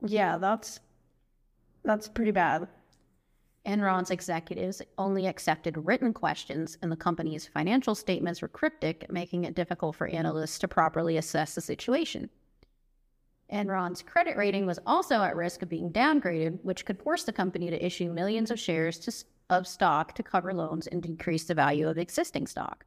Yeah, 0.02 0.38
that's 0.38 0.80
that's 1.84 2.08
pretty 2.08 2.32
bad. 2.32 2.70
Enron's 3.66 4.12
executives 4.12 4.82
only 4.98 5.28
accepted 5.28 5.76
written 5.76 6.14
questions, 6.14 6.78
and 6.82 6.90
the 6.90 6.96
company's 6.96 7.46
financial 7.46 7.96
statements 7.96 8.42
were 8.42 8.48
cryptic, 8.48 9.12
making 9.12 9.44
it 9.44 9.56
difficult 9.56 9.98
for 9.98 10.08
analysts 10.08 10.58
to 10.60 10.70
properly 10.70 11.18
assess 11.18 11.54
the 11.54 11.60
situation. 11.60 12.30
Enron's 13.52 14.02
credit 14.02 14.38
rating 14.38 14.66
was 14.66 14.80
also 14.86 15.22
at 15.22 15.36
risk 15.36 15.62
of 15.62 15.70
being 15.70 15.91
downgraded, 15.91 16.60
which 16.64 16.86
could 16.86 17.02
force 17.02 17.24
the 17.24 17.34
company 17.34 17.70
to 17.70 17.86
issue 17.86 18.12
millions 18.12 18.52
of 18.52 18.60
shares 18.60 19.00
to, 19.00 19.14
of 19.50 19.68
stock 19.68 20.14
to 20.16 20.24
cover 20.24 20.54
loans 20.54 20.88
and 20.88 21.02
decrease 21.02 21.45
the 21.45 21.56
value 21.56 21.88
of 21.88 21.97
existing 21.97 22.47
stock. 22.47 22.86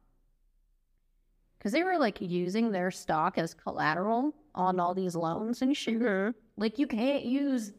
Because 1.57 1.71
they 1.71 1.83
were 1.83 1.97
like 1.97 2.19
using 2.21 2.71
their 2.71 2.91
stock 2.91 3.37
as 3.37 3.53
collateral 3.53 4.33
on 4.55 4.79
all 4.79 4.93
these 4.93 5.15
loans 5.15 5.61
and 5.61 5.75
shit. 5.75 5.99
Mm-hmm. 5.99 6.31
Like 6.57 6.77
you 6.77 6.87
can't 6.87 7.23
use 7.23 7.71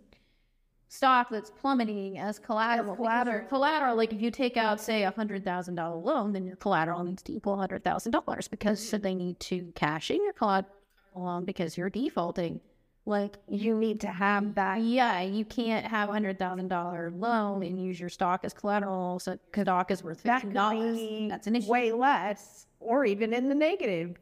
stock 0.89 1.28
that's 1.30 1.51
plummeting 1.51 2.18
as 2.18 2.39
collateral. 2.39 2.93
As 2.93 2.97
collateral. 2.97 3.49
Collateral, 3.49 3.97
like 3.97 4.12
if 4.12 4.20
you 4.20 4.30
take 4.30 4.57
out, 4.57 4.80
say, 4.80 5.05
a 5.05 5.11
hundred 5.11 5.45
thousand 5.45 5.74
dollar 5.74 5.97
loan, 5.97 6.32
then 6.32 6.45
your 6.45 6.57
collateral 6.57 7.05
needs 7.05 7.22
to 7.24 7.32
equal 7.32 7.57
hundred 7.57 7.85
thousand 7.85 8.12
dollars 8.12 8.49
because 8.49 8.87
so 8.87 8.99
they 8.99 9.14
need 9.14 9.39
to 9.41 9.72
cash 9.74 10.11
in 10.11 10.22
your 10.22 10.32
collateral 10.32 10.72
along 11.14 11.45
because 11.45 11.76
you're 11.76 11.91
defaulting. 11.91 12.61
Like 13.07 13.37
You 13.49 13.77
need 13.77 14.01
to 14.01 14.07
have 14.09 14.55
that. 14.55 14.81
yeah, 14.81 15.21
you 15.21 15.45
can't 15.45 15.85
have 15.87 16.09
a 16.09 16.13
hundred 16.13 16.39
thousand 16.39 16.69
dollar 16.69 17.11
loan 17.15 17.63
and 17.63 17.83
use 17.83 18.01
your 18.01 18.09
stock 18.09 18.41
as 18.45 18.55
collateral. 18.55 19.19
So 19.19 19.39
stock 19.61 19.91
is 19.91 20.03
worth 20.03 20.23
That 20.23 20.51
dollars. 20.53 20.99
That's 21.29 21.47
an 21.47 21.57
issue. 21.57 21.71
way 21.71 21.93
less, 21.93 22.67
or 22.81 23.05
even 23.05 23.35
in 23.35 23.49
the 23.51 23.55
negative. 23.55 24.17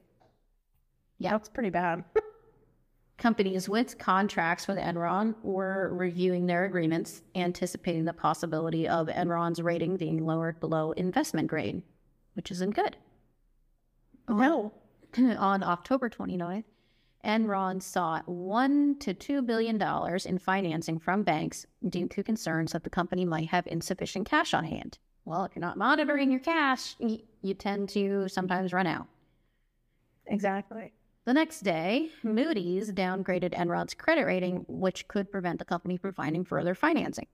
Yeah. 1.19 1.31
that's 1.31 1.49
pretty 1.49 1.71
bad. 1.71 2.03
Companies 3.19 3.69
with 3.69 3.99
contracts 3.99 4.67
with 4.67 4.79
Enron 4.79 5.37
were 5.45 5.91
reviewing 5.95 6.47
their 6.47 6.65
agreements, 6.65 7.23
anticipating 7.37 8.05
the 8.05 8.13
possibility 8.13 8.89
of 8.89 9.07
Enron's 9.07 9.63
rating 9.63 9.97
being 9.97 10.27
lowered 10.27 10.59
below 10.59 10.91
investment 10.93 11.47
grade, 11.47 11.83
which 12.35 12.51
isn't 12.51 12.75
good. 12.75 12.97
no, 14.29 14.73
On 15.39 15.63
October 15.63 16.11
29th, 16.11 16.65
Enron 17.25 17.81
sought 17.81 18.29
one 18.29 18.99
to 18.99 19.15
two 19.15 19.43
billion 19.43 19.79
dollars 19.79 20.27
in 20.27 20.39
financing 20.39 20.99
from 20.99 21.23
banks 21.23 21.67
due 21.89 22.09
to 22.09 22.23
concerns 22.23 22.73
that 22.73 22.83
the 22.85 22.91
company 22.91 23.25
might 23.25 23.49
have 23.49 23.67
insufficient 23.69 24.29
cash 24.29 24.53
on 24.55 24.65
hand. 24.65 24.99
Well, 25.25 25.45
if 25.45 25.55
you're 25.55 25.61
not 25.61 25.79
monitoring 25.79 26.31
your 26.33 26.41
cash, 26.41 26.97
you 26.99 27.55
tend 27.55 27.89
to 27.91 28.29
sometimes 28.29 28.73
run 28.73 28.87
out. 28.89 29.07
exactly. 30.27 30.93
The 31.25 31.35
next 31.35 31.61
day, 31.61 32.11
Moody's 32.25 32.91
downgraded 32.91 33.55
Enron's 33.55 33.95
credit 33.95 34.25
rating, 34.25 34.65
which 34.67 35.07
could 35.07 35.31
prevent 35.31 35.61
the 35.61 35.65
company 35.65 35.97
from 35.97 36.15
finding 36.15 36.45
further 36.45 36.75
financing. 36.75 37.29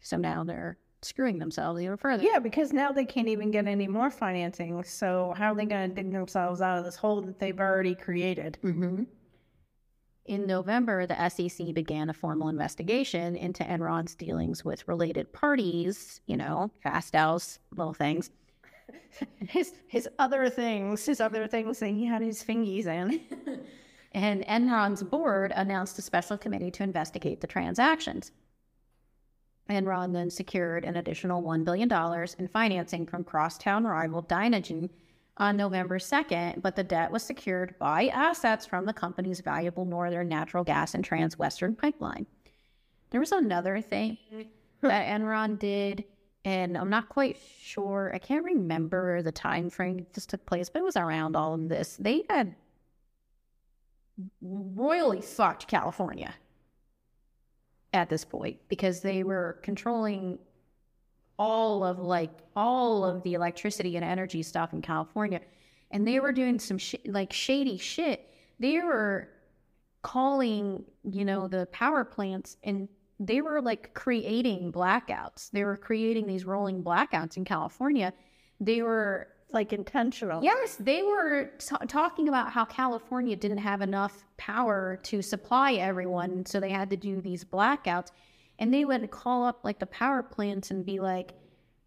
So 0.00 0.18
now 0.18 0.44
they're 0.44 0.76
screwing 1.02 1.38
themselves 1.38 1.80
even 1.80 1.96
further. 1.96 2.22
Yeah, 2.22 2.38
because 2.38 2.72
now 2.72 2.92
they 2.92 3.04
can't 3.04 3.28
even 3.28 3.50
get 3.50 3.66
any 3.66 3.88
more 3.88 4.10
financing. 4.10 4.82
So 4.84 5.34
how 5.36 5.52
are 5.52 5.54
they 5.54 5.64
going 5.66 5.90
to 5.90 5.94
dig 5.94 6.12
themselves 6.12 6.60
out 6.60 6.78
of 6.78 6.84
this 6.84 6.96
hole 6.96 7.20
that 7.22 7.38
they've 7.38 7.58
already 7.58 7.94
created? 7.94 8.58
hmm 8.62 9.04
In 10.24 10.46
November, 10.46 11.06
the 11.06 11.28
SEC 11.28 11.74
began 11.74 12.08
a 12.10 12.14
formal 12.14 12.48
investigation 12.48 13.36
into 13.36 13.64
Enron's 13.64 14.14
dealings 14.14 14.64
with 14.64 14.86
related 14.86 15.32
parties, 15.32 16.20
you 16.26 16.36
know, 16.36 16.70
Fastow's, 16.82 17.58
little 17.76 17.94
things. 17.94 18.30
His 19.48 19.74
his 19.88 20.08
other 20.18 20.48
things, 20.48 21.04
his 21.04 21.20
other 21.20 21.46
things 21.46 21.78
that 21.80 21.88
he 21.88 22.06
had 22.06 22.22
his 22.22 22.42
fingies 22.42 22.86
in. 22.86 23.20
And 24.14 24.44
Enron's 24.44 25.02
board 25.02 25.52
announced 25.56 25.98
a 25.98 26.02
special 26.02 26.36
committee 26.36 26.70
to 26.72 26.82
investigate 26.82 27.40
the 27.40 27.46
transactions. 27.46 28.30
Enron 29.70 30.12
then 30.12 30.30
secured 30.30 30.84
an 30.84 30.96
additional 30.96 31.42
$1 31.42 31.64
billion 31.64 31.90
in 32.38 32.48
financing 32.48 33.06
from 33.06 33.24
crosstown 33.24 33.84
rival 33.84 34.22
Dynegy 34.22 34.90
on 35.36 35.56
November 35.56 35.98
2nd, 35.98 36.60
but 36.60 36.76
the 36.76 36.84
debt 36.84 37.10
was 37.10 37.22
secured 37.22 37.78
by 37.78 38.08
assets 38.08 38.66
from 38.66 38.84
the 38.84 38.92
company's 38.92 39.40
valuable 39.40 39.84
Northern 39.84 40.28
Natural 40.28 40.64
Gas 40.64 40.94
and 40.94 41.08
Transwestern 41.08 41.76
pipeline. 41.76 42.26
There 43.10 43.20
was 43.20 43.32
another 43.32 43.80
thing 43.80 44.18
that 44.82 45.06
Enron 45.06 45.58
did, 45.58 46.04
and 46.44 46.76
I'm 46.76 46.90
not 46.90 47.08
quite 47.08 47.38
sure. 47.60 48.10
I 48.14 48.18
can't 48.18 48.44
remember 48.44 49.22
the 49.22 49.32
time 49.32 49.70
frame 49.70 50.06
this 50.12 50.26
took 50.26 50.44
place, 50.44 50.68
but 50.68 50.80
it 50.80 50.84
was 50.84 50.96
around 50.96 51.36
all 51.36 51.54
of 51.54 51.68
this. 51.68 51.96
They 51.96 52.24
had 52.28 52.54
royally 54.42 55.22
fucked 55.22 55.66
California 55.66 56.34
at 57.92 58.08
this 58.08 58.24
point 58.24 58.58
because 58.68 59.00
they 59.00 59.18
mm-hmm. 59.18 59.28
were 59.28 59.58
controlling 59.62 60.38
all 61.38 61.84
of 61.84 61.98
like 61.98 62.30
all 62.54 63.04
of 63.04 63.22
the 63.22 63.34
electricity 63.34 63.96
and 63.96 64.04
energy 64.04 64.42
stuff 64.42 64.72
in 64.72 64.82
California. 64.82 65.40
And 65.90 66.06
they 66.06 66.20
were 66.20 66.32
doing 66.32 66.58
some 66.58 66.78
sh- 66.78 66.94
like 67.06 67.32
shady 67.32 67.78
shit. 67.78 68.28
They 68.58 68.80
were 68.80 69.28
calling 70.02 70.84
you 71.04 71.24
know 71.24 71.46
the 71.46 71.66
power 71.66 72.04
plants 72.04 72.56
and 72.64 72.88
they 73.20 73.40
were 73.40 73.60
like 73.60 73.94
creating 73.94 74.72
blackouts. 74.72 75.50
They 75.50 75.64
were 75.64 75.76
creating 75.76 76.26
these 76.26 76.44
rolling 76.44 76.82
blackouts 76.82 77.36
in 77.36 77.44
California. 77.44 78.12
They 78.60 78.82
were 78.82 79.28
Like 79.52 79.72
intentional. 79.72 80.42
Yes, 80.42 80.76
they 80.76 81.02
were 81.02 81.50
t- 81.58 81.76
talking 81.86 82.28
about 82.28 82.50
how 82.50 82.64
California 82.64 83.36
didn't 83.36 83.58
have 83.58 83.82
enough 83.82 84.24
power 84.38 84.98
to 85.02 85.20
supply 85.20 85.74
everyone, 85.74 86.46
so 86.46 86.58
they 86.58 86.70
had 86.70 86.88
to 86.90 86.96
do 86.96 87.20
these 87.20 87.44
blackouts. 87.44 88.08
And 88.58 88.72
they 88.72 88.84
would 88.84 89.10
call 89.10 89.44
up 89.44 89.60
like 89.62 89.78
the 89.78 89.86
power 89.86 90.22
plants 90.22 90.70
and 90.70 90.86
be 90.86 91.00
like, 91.00 91.32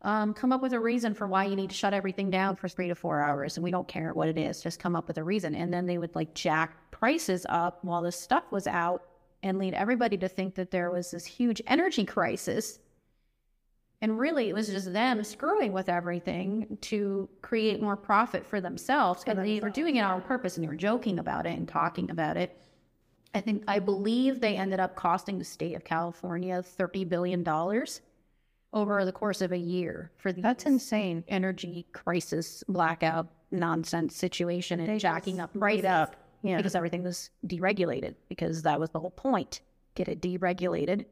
um, 0.04 0.34
"Come 0.34 0.52
up 0.52 0.62
with 0.62 0.74
a 0.74 0.80
reason 0.80 1.16
for 1.16 1.26
why 1.26 1.46
you 1.46 1.56
need 1.56 1.72
to 1.72 1.76
shut 1.76 1.94
everything 1.94 2.30
down 2.30 2.56
for 2.56 2.68
three 2.68 2.88
to 2.88 2.96
four 2.96 3.22
hours, 3.22 3.58
and 3.58 3.64
we 3.64 3.72
don't 3.72 3.88
care 3.88 4.14
what 4.14 4.30
it 4.30 4.38
is. 4.38 4.62
Just 4.62 4.80
come 4.80 4.96
up 4.96 5.08
with 5.08 5.18
a 5.18 5.24
reason." 5.24 5.56
And 5.56 5.74
then 5.74 5.88
they 5.88 5.98
would 5.98 6.14
like 6.14 6.36
jack 6.36 6.92
prices 6.92 7.46
up 7.50 7.84
while 7.84 8.04
the 8.04 8.12
stuff 8.12 8.44
was 8.52 8.68
out 8.68 9.04
and 9.42 9.58
lead 9.58 9.74
everybody 9.74 10.18
to 10.18 10.28
think 10.28 10.56
that 10.56 10.72
there 10.72 10.92
was 10.92 11.12
this 11.12 11.26
huge 11.26 11.62
energy 11.68 12.06
crisis. 12.06 12.80
And 14.02 14.20
really, 14.20 14.50
it 14.50 14.54
was 14.54 14.68
just 14.68 14.92
them 14.94 15.24
screwing 15.24 15.72
with 15.72 15.90
everything 15.90 16.78
to 16.82 17.30
create 17.42 17.82
more 17.82 17.96
profit 17.96 18.46
for 18.46 18.60
themselves. 18.62 19.24
and 19.26 19.40
they 19.40 19.60
were 19.60 19.70
doing 19.70 19.96
it 19.96 20.02
on 20.02 20.22
purpose 20.22 20.58
and 20.58 20.64
they 20.64 20.68
were 20.68 20.76
joking 20.76 21.18
about 21.20 21.46
it 21.46 21.58
and 21.58 21.68
talking 21.68 22.12
about 22.12 22.38
it. 22.38 22.56
I 23.34 23.42
think, 23.42 23.64
I 23.68 23.80
believe 23.80 24.40
they 24.42 24.56
ended 24.56 24.80
up 24.80 24.96
costing 24.96 25.38
the 25.40 25.44
state 25.46 25.76
of 25.76 25.84
California 25.84 26.62
$30 26.62 27.08
billion 27.10 27.46
over 28.74 29.06
the 29.06 29.12
course 29.12 29.42
of 29.42 29.52
a 29.52 29.58
year 29.58 30.12
for 30.18 30.32
the 30.32 30.42
That's 30.42 30.66
insane. 30.66 31.24
energy 31.28 31.86
crisis 31.94 32.64
blackout 32.68 33.28
nonsense 33.52 34.16
situation 34.16 34.80
and 34.80 34.90
They 34.90 34.98
jacking 34.98 35.40
up 35.40 35.52
right 35.54 35.84
up. 35.86 36.16
Yeah. 36.44 36.58
because 36.58 36.76
everything 36.76 37.02
was 37.02 37.32
deregulated 37.48 38.14
because 38.30 38.62
that 38.64 38.80
was 38.80 38.92
the 38.92 39.00
whole 39.00 39.10
point. 39.10 39.62
Get 39.96 40.08
it 40.10 40.22
deregulated 40.22 41.06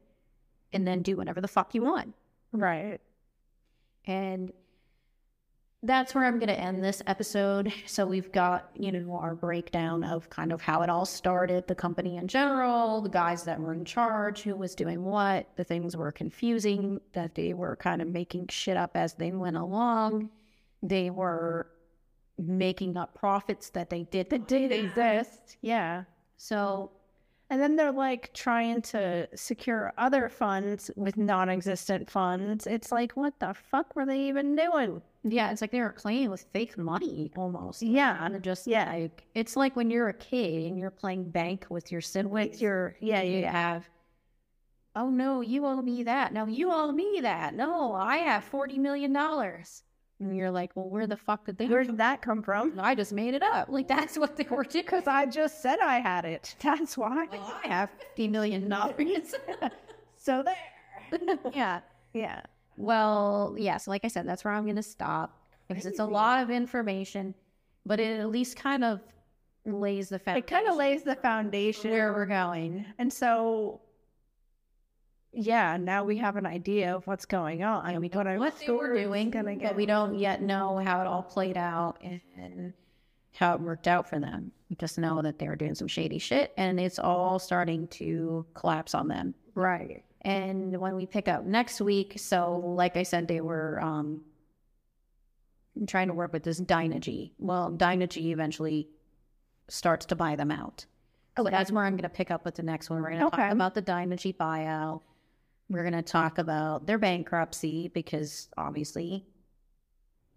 and 0.72 0.86
then 0.86 1.02
do 1.02 1.16
whatever 1.16 1.40
the 1.40 1.48
fuck 1.48 1.74
you 1.74 1.82
want. 1.82 2.14
Right. 2.54 3.00
And 4.06 4.52
that's 5.82 6.14
where 6.14 6.24
I'm 6.24 6.38
going 6.38 6.48
to 6.48 6.58
end 6.58 6.82
this 6.82 7.02
episode. 7.06 7.72
So 7.86 8.06
we've 8.06 8.32
got, 8.32 8.70
you 8.74 8.90
know, 8.90 9.16
our 9.16 9.34
breakdown 9.34 10.02
of 10.02 10.30
kind 10.30 10.52
of 10.52 10.62
how 10.62 10.80
it 10.82 10.88
all 10.88 11.04
started, 11.04 11.66
the 11.66 11.74
company 11.74 12.16
in 12.16 12.26
general, 12.26 13.02
the 13.02 13.10
guys 13.10 13.42
that 13.44 13.60
were 13.60 13.74
in 13.74 13.84
charge, 13.84 14.42
who 14.42 14.56
was 14.56 14.74
doing 14.74 15.04
what, 15.04 15.48
the 15.56 15.64
things 15.64 15.96
were 15.96 16.10
confusing, 16.10 17.00
that 17.12 17.34
they 17.34 17.52
were 17.52 17.76
kind 17.76 18.00
of 18.00 18.08
making 18.08 18.48
shit 18.48 18.78
up 18.78 18.92
as 18.94 19.14
they 19.14 19.32
went 19.32 19.56
along. 19.56 20.30
They 20.82 21.10
were 21.10 21.66
making 22.38 22.96
up 22.96 23.14
profits 23.14 23.68
that 23.70 23.90
they 23.90 24.04
did 24.04 24.30
that 24.30 24.48
did 24.48 24.72
exist. 24.84 25.58
Yeah. 25.60 26.04
So 26.36 26.92
And 27.54 27.62
then 27.62 27.76
they're 27.76 27.92
like 27.92 28.32
trying 28.34 28.82
mm-hmm. 28.82 28.98
to 28.98 29.28
secure 29.36 29.92
other 29.96 30.28
funds 30.28 30.90
with 30.96 31.16
non 31.16 31.48
existent 31.48 32.10
funds. 32.10 32.66
It's 32.66 32.90
like, 32.90 33.12
what 33.12 33.38
the 33.38 33.54
fuck 33.54 33.94
were 33.94 34.04
they 34.04 34.22
even 34.22 34.56
doing? 34.56 35.00
yeah, 35.22 35.52
it's 35.52 35.60
like 35.60 35.70
they 35.70 35.80
were 35.80 35.90
playing 35.92 36.30
with 36.30 36.46
fake 36.52 36.76
money 36.76 37.30
almost. 37.36 37.80
Yeah. 37.80 38.18
And 38.20 38.42
just 38.42 38.66
Yeah. 38.66 38.90
like 38.90 39.22
it's 39.36 39.54
like 39.54 39.76
when 39.76 39.88
you're 39.88 40.08
a 40.08 40.14
kid 40.14 40.64
and 40.64 40.76
you're 40.80 40.90
playing 40.90 41.30
bank 41.30 41.66
with 41.70 41.92
your 41.92 42.00
siblings. 42.00 42.50
With 42.50 42.60
your, 42.60 42.96
yeah, 42.98 43.22
you 43.22 43.42
yeah. 43.42 43.52
have 43.52 43.88
oh 44.96 45.08
no, 45.08 45.40
you 45.40 45.64
owe 45.64 45.80
me 45.80 46.02
that. 46.02 46.32
No, 46.32 46.46
you 46.46 46.72
owe 46.72 46.90
me 46.90 47.20
that. 47.22 47.54
No, 47.54 47.92
I 47.92 48.16
have 48.16 48.42
forty 48.42 48.80
million 48.80 49.12
dollars. 49.12 49.84
And 50.20 50.36
you're 50.36 50.50
like, 50.50 50.70
well, 50.74 50.88
where 50.88 51.06
the 51.06 51.16
fuck 51.16 51.44
did 51.44 51.58
they? 51.58 51.66
Where 51.66 51.82
did 51.84 51.98
that 51.98 52.22
come 52.22 52.42
from? 52.42 52.78
I 52.78 52.94
just 52.94 53.12
made 53.12 53.34
it 53.34 53.42
up. 53.42 53.68
Like 53.68 53.88
that's 53.88 54.16
what 54.16 54.36
they 54.36 54.46
were 54.48 54.62
doing. 54.64 54.84
Because 54.84 55.06
I 55.06 55.26
just 55.26 55.60
said 55.60 55.80
I 55.80 55.98
had 55.98 56.24
it. 56.24 56.54
That's 56.62 56.96
why. 56.96 57.26
Well, 57.30 57.60
I 57.64 57.68
have 57.68 57.90
fifty 57.98 58.28
million 58.28 58.68
dollars. 58.68 59.34
So 60.16 60.42
there. 60.42 61.38
yeah. 61.52 61.80
Yeah. 62.14 62.40
Well, 62.78 63.54
yeah. 63.58 63.76
So, 63.76 63.90
like 63.90 64.04
I 64.04 64.08
said, 64.08 64.26
that's 64.26 64.42
where 64.44 64.54
I'm 64.54 64.64
going 64.64 64.76
to 64.76 64.82
stop 64.82 65.38
because 65.68 65.84
it's 65.84 65.98
a 65.98 66.04
lot 66.04 66.42
of 66.42 66.50
information, 66.50 67.34
but 67.84 68.00
it 68.00 68.20
at 68.20 68.30
least 68.30 68.56
kind 68.56 68.84
of 68.84 69.00
lays 69.66 70.08
the 70.08 70.20
It 70.28 70.46
kind 70.46 70.66
of 70.66 70.76
lays 70.76 71.02
the 71.02 71.14
foundation. 71.16 71.90
where 71.90 72.12
we're 72.14 72.24
going. 72.26 72.86
And 72.98 73.12
so, 73.12 73.80
yeah, 75.34 75.76
now 75.76 76.04
we 76.04 76.16
have 76.18 76.36
an 76.36 76.46
idea 76.46 76.94
of 76.94 77.06
what's 77.06 77.24
going 77.26 77.62
on. 77.62 77.86
And 77.86 78.00
we 78.00 78.08
what 78.08 78.26
our 78.26 78.38
what 78.38 78.58
they 78.58 78.70
were 78.70 78.84
story's 78.86 79.06
doing, 79.06 79.30
but 79.30 79.58
get. 79.58 79.76
we 79.76 79.86
don't 79.86 80.18
yet 80.18 80.42
know 80.42 80.78
how 80.78 81.00
it 81.00 81.06
all 81.06 81.22
played 81.22 81.56
out 81.56 81.98
and 82.02 82.72
how 83.34 83.54
it 83.54 83.60
worked 83.60 83.88
out 83.88 84.08
for 84.08 84.18
them. 84.18 84.52
We 84.70 84.76
just 84.76 84.98
know 84.98 85.20
that 85.22 85.38
they 85.38 85.48
were 85.48 85.56
doing 85.56 85.74
some 85.74 85.88
shady 85.88 86.18
shit, 86.18 86.52
and 86.56 86.78
it's 86.80 86.98
all 86.98 87.38
starting 87.38 87.88
to 87.88 88.46
collapse 88.54 88.94
on 88.94 89.08
them. 89.08 89.34
Right. 89.54 90.04
And 90.22 90.76
when 90.80 90.96
we 90.96 91.04
pick 91.06 91.28
up 91.28 91.44
next 91.44 91.80
week, 91.80 92.14
so 92.18 92.56
like 92.64 92.96
I 92.96 93.02
said, 93.02 93.28
they 93.28 93.40
were 93.40 93.78
um, 93.82 94.22
trying 95.86 96.08
to 96.08 96.14
work 96.14 96.32
with 96.32 96.44
this 96.44 96.60
Dynegy. 96.60 97.32
Well, 97.38 97.70
Dynegy 97.70 98.32
eventually 98.32 98.88
starts 99.68 100.06
to 100.06 100.16
buy 100.16 100.36
them 100.36 100.50
out. 100.50 100.86
So 101.36 101.44
that's 101.44 101.72
where 101.72 101.84
I'm 101.84 101.94
going 101.94 102.04
to 102.04 102.08
pick 102.08 102.30
up 102.30 102.44
with 102.44 102.54
the 102.54 102.62
next 102.62 102.90
one. 102.90 103.02
We're 103.02 103.08
going 103.10 103.20
to 103.20 103.26
Okay. 103.26 103.36
talk 103.36 103.52
about 103.52 103.74
the 103.74 103.82
Dynegy 103.82 104.36
buyout. 104.36 105.00
We're 105.68 105.82
going 105.82 105.94
to 105.94 106.02
talk 106.02 106.38
about 106.38 106.86
their 106.86 106.98
bankruptcy 106.98 107.88
because 107.88 108.48
obviously 108.56 109.24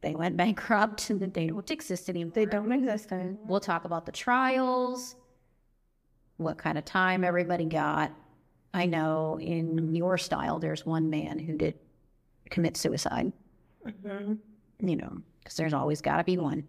they 0.02 0.16
went 0.16 0.38
bankrupt 0.44 1.10
and 1.10 1.34
they 1.34 1.48
don't 1.48 1.70
exist 1.70 2.10
anymore. 2.10 2.32
They 2.34 2.46
don't 2.46 2.72
exist. 2.72 3.10
We'll 3.46 3.60
talk 3.60 3.86
about 3.86 4.06
the 4.06 4.12
trials, 4.12 5.16
what 6.38 6.58
kind 6.58 6.78
of 6.78 6.86
time 6.86 7.24
everybody 7.24 7.66
got. 7.66 8.12
I 8.74 8.86
know 8.86 9.40
in 9.42 9.96
your 9.96 10.18
style, 10.18 10.60
there's 10.60 10.86
one 10.86 11.10
man 11.10 11.40
who 11.40 11.58
did 11.58 11.76
commit 12.50 12.78
suicide, 12.78 13.32
mm-hmm. 13.86 14.34
you 14.88 14.96
know, 14.96 15.18
because 15.40 15.56
there's 15.56 15.74
always 15.74 16.02
got 16.02 16.18
to 16.18 16.24
be 16.24 16.38
one. 16.38 16.64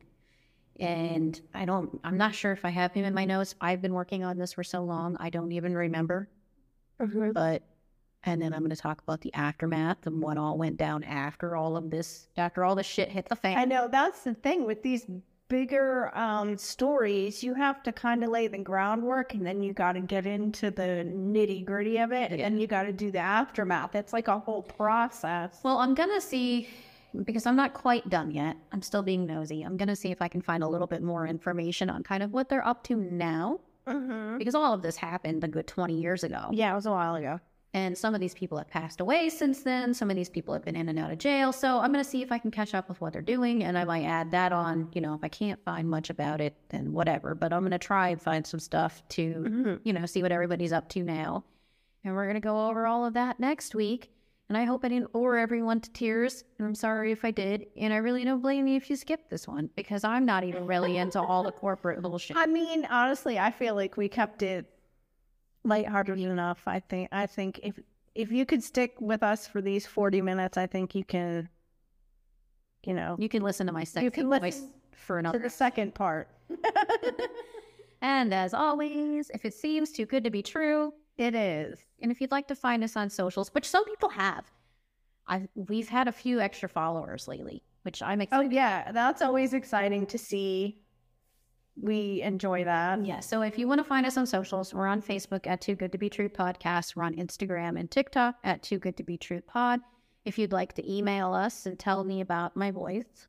And 0.81 1.41
I 1.55 1.65
don't, 1.65 2.01
I'm 2.05 2.17
not 2.17 2.35
sure 2.35 2.53
if 2.53 2.65
I 2.65 2.71
have 2.71 2.93
him 2.93 3.05
in 3.05 3.13
my 3.13 3.25
notes. 3.25 3.57
I've 3.61 3.83
been 3.83 3.95
working 3.95 4.25
on 4.25 4.39
this 4.39 4.53
for 4.53 4.63
so 4.65 4.83
long, 4.85 5.17
I 5.19 5.29
don't 5.29 5.53
even 5.53 5.75
remember. 5.75 6.29
But, 7.35 7.63
and 8.25 8.43
then 8.43 8.53
I'm 8.53 8.61
going 8.61 8.71
to 8.71 8.77
talk 8.77 9.01
about 9.03 9.21
the 9.21 9.33
aftermath 9.35 10.07
and 10.07 10.21
what 10.21 10.37
all 10.37 10.59
went 10.59 10.77
down 10.77 11.05
after 11.05 11.57
all 11.57 11.77
of 11.77 11.91
this, 11.91 12.29
after 12.37 12.64
all 12.64 12.75
the 12.75 12.83
shit 12.83 13.09
hit 13.09 13.29
the 13.29 13.37
fan. 13.37 13.57
I 13.57 13.64
know 13.64 13.89
that's 13.91 14.23
the 14.23 14.35
thing 14.35 14.64
with 14.64 14.83
these 14.83 15.07
bigger 15.49 16.16
um, 16.16 16.57
stories. 16.59 17.43
You 17.43 17.55
have 17.55 17.83
to 17.85 17.93
kind 17.93 18.23
of 18.23 18.31
lay 18.31 18.49
the 18.49 18.59
groundwork, 18.59 19.35
and 19.35 19.47
then 19.47 19.62
you 19.62 19.73
got 19.73 19.93
to 19.93 20.01
get 20.01 20.27
into 20.27 20.71
the 20.71 21.07
nitty 21.07 21.64
gritty 21.64 21.99
of 21.99 22.12
it, 22.12 22.33
and 22.33 22.61
you 22.61 22.66
got 22.66 22.85
to 22.85 22.93
do 22.93 23.11
the 23.11 23.19
aftermath. 23.19 23.95
It's 23.95 24.12
like 24.12 24.29
a 24.29 24.39
whole 24.39 24.62
process. 24.62 25.61
Well, 25.62 25.79
I'm 25.79 25.95
gonna 25.95 26.21
see 26.21 26.69
because 27.25 27.47
I'm 27.47 27.57
not 27.57 27.73
quite 27.73 28.09
done 28.11 28.31
yet. 28.31 28.57
I'm 28.73 28.83
still 28.83 29.03
being 29.03 29.27
nosy. 29.27 29.62
I'm 29.62 29.77
gonna 29.77 29.97
see 29.97 30.11
if 30.11 30.21
I 30.21 30.29
can 30.29 30.43
find 30.43 30.62
a 30.62 30.69
little 30.69 30.87
bit 30.87 31.03
more 31.03 31.27
information 31.27 31.89
on 31.89 32.03
kind 32.03 32.23
of 32.23 32.33
what 32.33 32.49
they're 32.49 32.66
up 32.66 32.85
to 32.85 32.97
now 32.97 33.61
because 34.37 34.55
all 34.55 34.75
of 34.75 34.83
this 34.83 34.97
happened 34.97 35.43
a 35.45 35.49
good 35.49 35.66
20 35.66 35.95
years 35.95 36.23
ago. 36.23 36.51
Yeah, 36.53 36.73
it 36.73 36.75
was 36.75 36.85
a 36.85 36.91
while 36.91 37.14
ago. 37.14 37.41
And 37.75 37.97
some 37.97 38.14
of 38.14 38.21
these 38.21 38.35
people 38.35 38.57
have 38.57 38.69
passed 38.69 39.01
away 39.01 39.29
since 39.29 39.62
then. 39.62 39.93
Some 39.93 40.09
of 40.09 40.16
these 40.16 40.31
people 40.31 40.55
have 40.55 40.64
been 40.64 40.75
in 40.75 40.89
and 40.89 40.99
out 40.99 41.12
of 41.12 41.19
jail. 41.19 41.53
So 41.53 41.79
I'm 41.81 41.93
going 41.93 42.03
to 42.03 42.11
see 42.11 42.23
if 42.23 42.33
I 42.33 42.39
can 42.39 42.51
catch 42.51 42.75
up 42.75 42.89
with 42.89 43.01
what 43.01 43.12
they're 43.12 43.21
doing. 43.21 43.62
And 43.64 43.77
I 43.77 43.85
might 43.85 44.05
add 44.05 44.31
that 44.31 44.53
on. 44.53 44.89
You 44.95 45.03
know, 45.03 45.14
if 45.14 45.21
I 45.23 45.29
can't 45.29 45.62
find 45.64 45.89
much 45.89 46.09
about 46.09 46.41
it, 46.41 46.55
then 46.71 46.93
whatever. 46.93 47.35
But 47.35 47.53
I'm 47.53 47.61
going 47.61 47.73
to 47.73 47.79
try 47.79 48.09
and 48.09 48.21
find 48.21 48.47
some 48.47 48.61
stuff 48.61 49.03
to, 49.11 49.35
mm-hmm. 49.35 49.75
you 49.85 49.93
know, 49.93 50.07
see 50.07 50.23
what 50.23 50.33
everybody's 50.33 50.73
up 50.73 50.89
to 50.91 51.03
now. 51.03 51.45
And 52.05 52.14
we're 52.14 52.25
going 52.25 52.35
to 52.35 52.41
go 52.41 52.69
over 52.69 52.87
all 52.87 53.05
of 53.05 53.14
that 53.14 53.39
next 53.39 53.75
week. 53.75 54.12
And 54.49 54.57
I 54.57 54.64
hope 54.64 54.83
I 54.83 54.89
didn't 54.89 55.12
bore 55.12 55.37
everyone 55.37 55.81
to 55.83 55.93
tears. 55.93 56.43
And 56.59 56.66
I'm 56.66 56.75
sorry 56.75 57.12
if 57.12 57.23
I 57.23 57.31
did. 57.31 57.66
And 57.77 57.93
I 57.93 57.99
really 57.99 58.25
don't 58.25 58.41
blame 58.41 58.66
you 58.66 58.77
if 58.77 58.89
you 58.89 58.97
skipped 58.97 59.29
this 59.29 59.47
one 59.47 59.69
because 59.77 60.05
I'm 60.05 60.25
not 60.25 60.43
even 60.43 60.66
really 60.66 60.97
into 60.97 61.21
all 61.21 61.43
the 61.43 61.53
corporate 61.53 62.01
bullshit. 62.01 62.35
I 62.35 62.47
mean, 62.47 62.87
honestly, 62.87 63.39
I 63.39 63.51
feel 63.51 63.75
like 63.75 63.99
we 63.99 64.09
kept 64.09 64.43
it 64.43 64.64
lighthearted 65.65 66.19
enough. 66.19 66.63
I 66.67 66.81
think. 66.81 67.09
I 67.13 67.27
think 67.27 67.61
if 67.63 67.79
if 68.15 68.33
you 68.33 68.45
could 68.47 68.63
stick 68.63 68.95
with 69.01 69.23
us 69.23 69.47
for 69.47 69.61
these 69.61 69.87
forty 69.87 70.21
minutes, 70.23 70.57
I 70.57 70.67
think 70.67 70.95
you 70.95 71.05
can. 71.05 71.49
You 72.85 72.95
know, 72.95 73.17
You 73.19 73.29
can 73.29 73.43
listen 73.43 73.67
to 73.67 73.73
my 73.73 73.85
second. 73.85 74.05
You 74.05 74.11
can 74.11 74.29
voice 74.29 74.41
listen 74.41 74.71
for 74.93 75.17
to 75.17 75.19
another 75.21 75.39
the 75.41 75.51
second 75.51 75.95
part. 75.95 76.29
And 78.01 78.33
as 78.33 78.55
always, 78.55 79.31
if 79.35 79.45
it 79.45 79.55
seems 79.55 79.91
too 79.91 80.07
good 80.07 80.25
to 80.25 80.31
be 80.31 80.43
true, 80.43 80.93
It 81.17 81.35
is. 81.35 81.81
and 82.01 82.13
if 82.13 82.21
you'd 82.21 82.31
like 82.31 82.47
to 82.49 82.55
find 82.55 82.85
us 82.85 82.97
on 82.97 83.11
socials, 83.11 83.53
which 83.53 83.69
some 83.69 83.85
people 83.85 84.09
have, 84.11 84.45
I've 85.27 85.49
we've 85.55 85.89
had 85.89 86.07
a 86.09 86.13
few 86.13 86.41
extra 86.41 86.69
followers 86.69 87.27
lately, 87.27 87.63
which 87.83 88.01
I'm 88.01 88.21
oh, 88.21 88.23
excited. 88.23 88.53
Oh 88.53 88.55
yeah, 88.55 88.93
that's 88.93 89.21
always 89.21 89.53
exciting 89.53 90.07
to 90.07 90.19
see. 90.19 90.79
We 91.81 92.22
enjoy 92.22 92.64
that. 92.64 93.05
yeah. 93.05 93.20
So 93.20 93.43
if 93.43 93.59
you 93.59 93.68
want 93.68 93.79
to 93.79 93.85
find 93.85 94.05
us 94.05 94.16
on 94.16 94.26
socials, 94.26 94.74
we're 94.74 94.87
on 94.87 95.01
Facebook 95.01 95.47
at 95.47 95.61
Too 95.61 95.74
Good 95.74 95.93
to 95.93 95.99
Be 95.99 96.11
True 96.11 96.29
Podcast. 96.29 96.97
We're 96.97 97.05
on 97.05 97.14
Instagram 97.14 97.79
and 97.79 97.91
TikTok 97.91 98.37
at 98.43 98.62
Too 98.62 98.79
Good 98.79 98.97
to 98.97 99.03
Be 99.05 99.16
True 99.16 99.41
Pod. 99.41 99.81
If 100.24 100.39
you'd 100.39 100.53
like 100.53 100.72
to 100.74 100.93
email 100.93 101.33
us 101.33 101.66
and 101.66 101.79
tell 101.79 102.03
me 102.05 102.20
about 102.20 102.57
my 102.57 102.70
voice, 102.72 103.29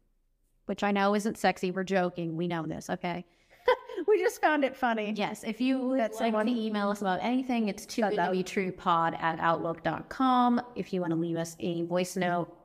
which 0.66 0.84
I 0.84 0.92
know 0.92 1.14
isn't 1.16 1.38
sexy, 1.38 1.72
we're 1.72 1.84
joking. 1.84 2.36
We 2.36 2.48
know 2.48 2.66
this, 2.66 2.90
okay? 2.90 3.26
We 4.08 4.18
just 4.20 4.40
found 4.42 4.64
it 4.64 4.76
funny. 4.78 5.14
Yes, 5.16 5.44
if 5.44 5.60
you 5.60 5.78
would 5.80 6.00
That's 6.00 6.20
like 6.22 6.28
someone- 6.32 6.46
to 6.48 6.52
email 6.54 6.90
us 6.90 7.02
about 7.02 7.20
anything, 7.22 7.68
it's 7.68 7.86
too 7.86 8.02
good 8.04 8.16
to 8.16 8.32
be 8.32 8.44
true 8.44 8.72
pod 8.72 9.16
at 9.20 9.40
outlook.com. 9.40 10.62
If 10.76 10.94
you 10.94 11.02
want 11.02 11.12
to 11.12 11.18
leave 11.20 11.36
us 11.36 11.56
a 11.60 11.84
voice 11.84 12.16
note, 12.16 12.56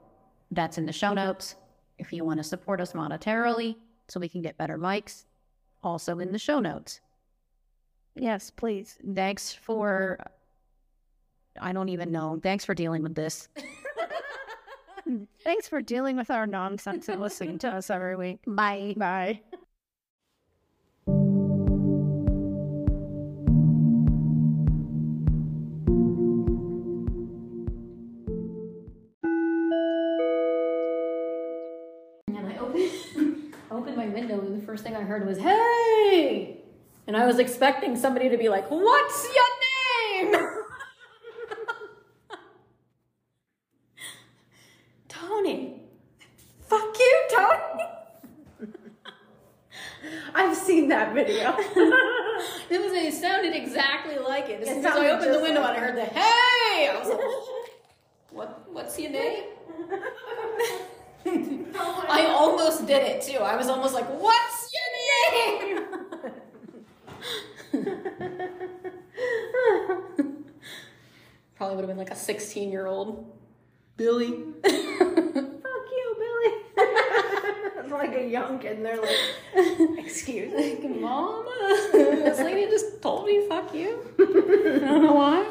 that's 0.52 0.78
in 0.78 0.86
the 0.86 0.92
show 0.92 1.12
notes. 1.12 1.56
If 1.98 2.12
you 2.12 2.24
want 2.24 2.38
to 2.38 2.44
support 2.44 2.80
us 2.80 2.92
monetarily 2.92 3.76
so 4.08 4.20
we 4.20 4.28
can 4.28 4.42
get 4.42 4.56
better 4.56 4.78
mics, 4.78 5.24
also 5.84 6.12
in 6.12 6.26
mm-hmm. 6.26 6.32
the 6.32 6.38
show 6.38 6.60
notes. 6.60 7.00
Yes, 8.14 8.50
please. 8.50 8.98
Thanks 9.14 9.52
for, 9.52 10.18
I 11.60 11.72
don't 11.72 11.88
even 11.88 12.12
know. 12.12 12.38
Thanks 12.42 12.64
for 12.64 12.74
dealing 12.74 13.02
with 13.02 13.14
this. 13.14 13.48
Thanks 15.44 15.68
for 15.68 15.82
dealing 15.82 16.16
with 16.16 16.30
our 16.30 16.46
nonsense 16.46 17.08
and 17.08 17.20
listening 17.20 17.58
to 17.58 17.68
us 17.68 17.90
every 17.90 18.16
week. 18.16 18.40
Bye. 18.46 18.94
Bye. 18.96 19.40
First 34.64 34.82
thing 34.82 34.96
I 34.96 35.02
heard 35.02 35.26
was, 35.26 35.38
Hey! 35.38 36.58
And 37.06 37.16
I 37.16 37.26
was 37.26 37.38
expecting 37.38 37.96
somebody 37.96 38.28
to 38.30 38.36
be 38.36 38.48
like, 38.48 38.70
What's 38.70 39.28
your 39.34 39.44
name? 40.32 40.34
Tony. 45.08 45.80
Fuck 46.60 46.98
you, 46.98 47.28
Tony. 47.30 47.84
I've 50.34 50.56
seen 50.56 50.88
that 50.88 51.14
video. 51.14 51.54
it 52.70 52.80
was. 52.80 52.92
It 52.92 53.14
sounded 53.14 53.54
exactly 53.54 54.18
like 54.18 54.48
it. 54.48 54.62
As 54.62 54.68
soon 54.68 54.78
as 54.78 54.86
I 54.86 55.10
opened 55.10 55.34
the 55.34 55.40
window 55.40 55.60
like 55.60 55.76
and 55.76 55.84
I 55.84 55.88
heard 55.88 55.96
the 55.96 56.04
"Hey!" 56.04 56.88
I 56.88 56.98
was 56.98 57.08
like, 57.08 57.20
"What? 58.30 58.72
What's 58.72 58.98
your 58.98 59.10
name?" 59.10 59.44
I 61.26 62.26
almost 62.28 62.86
did 62.86 63.02
it 63.02 63.22
too. 63.22 63.38
I 63.38 63.56
was 63.56 63.68
almost 63.68 63.94
like, 63.94 64.06
"What's 64.06 64.53
16 72.24 72.70
year 72.70 72.86
old. 72.86 73.30
Billy. 73.96 74.30
Fuck 74.62 74.72
you, 74.72 76.16
Billy. 76.18 76.84
like 77.90 78.16
a 78.16 78.26
young 78.26 78.58
kid, 78.58 78.78
and 78.78 78.84
they're 78.84 79.00
like, 79.00 79.98
"Excuse 79.98 80.52
me, 80.52 80.88
Mama, 81.00 81.88
this 81.92 82.38
lady 82.40 82.68
just 82.70 83.00
told 83.00 83.26
me 83.26 83.46
fuck 83.48 83.72
you." 83.74 84.00
I 84.18 84.22
don't 84.80 85.02
know 85.04 85.12
why. 85.12 85.48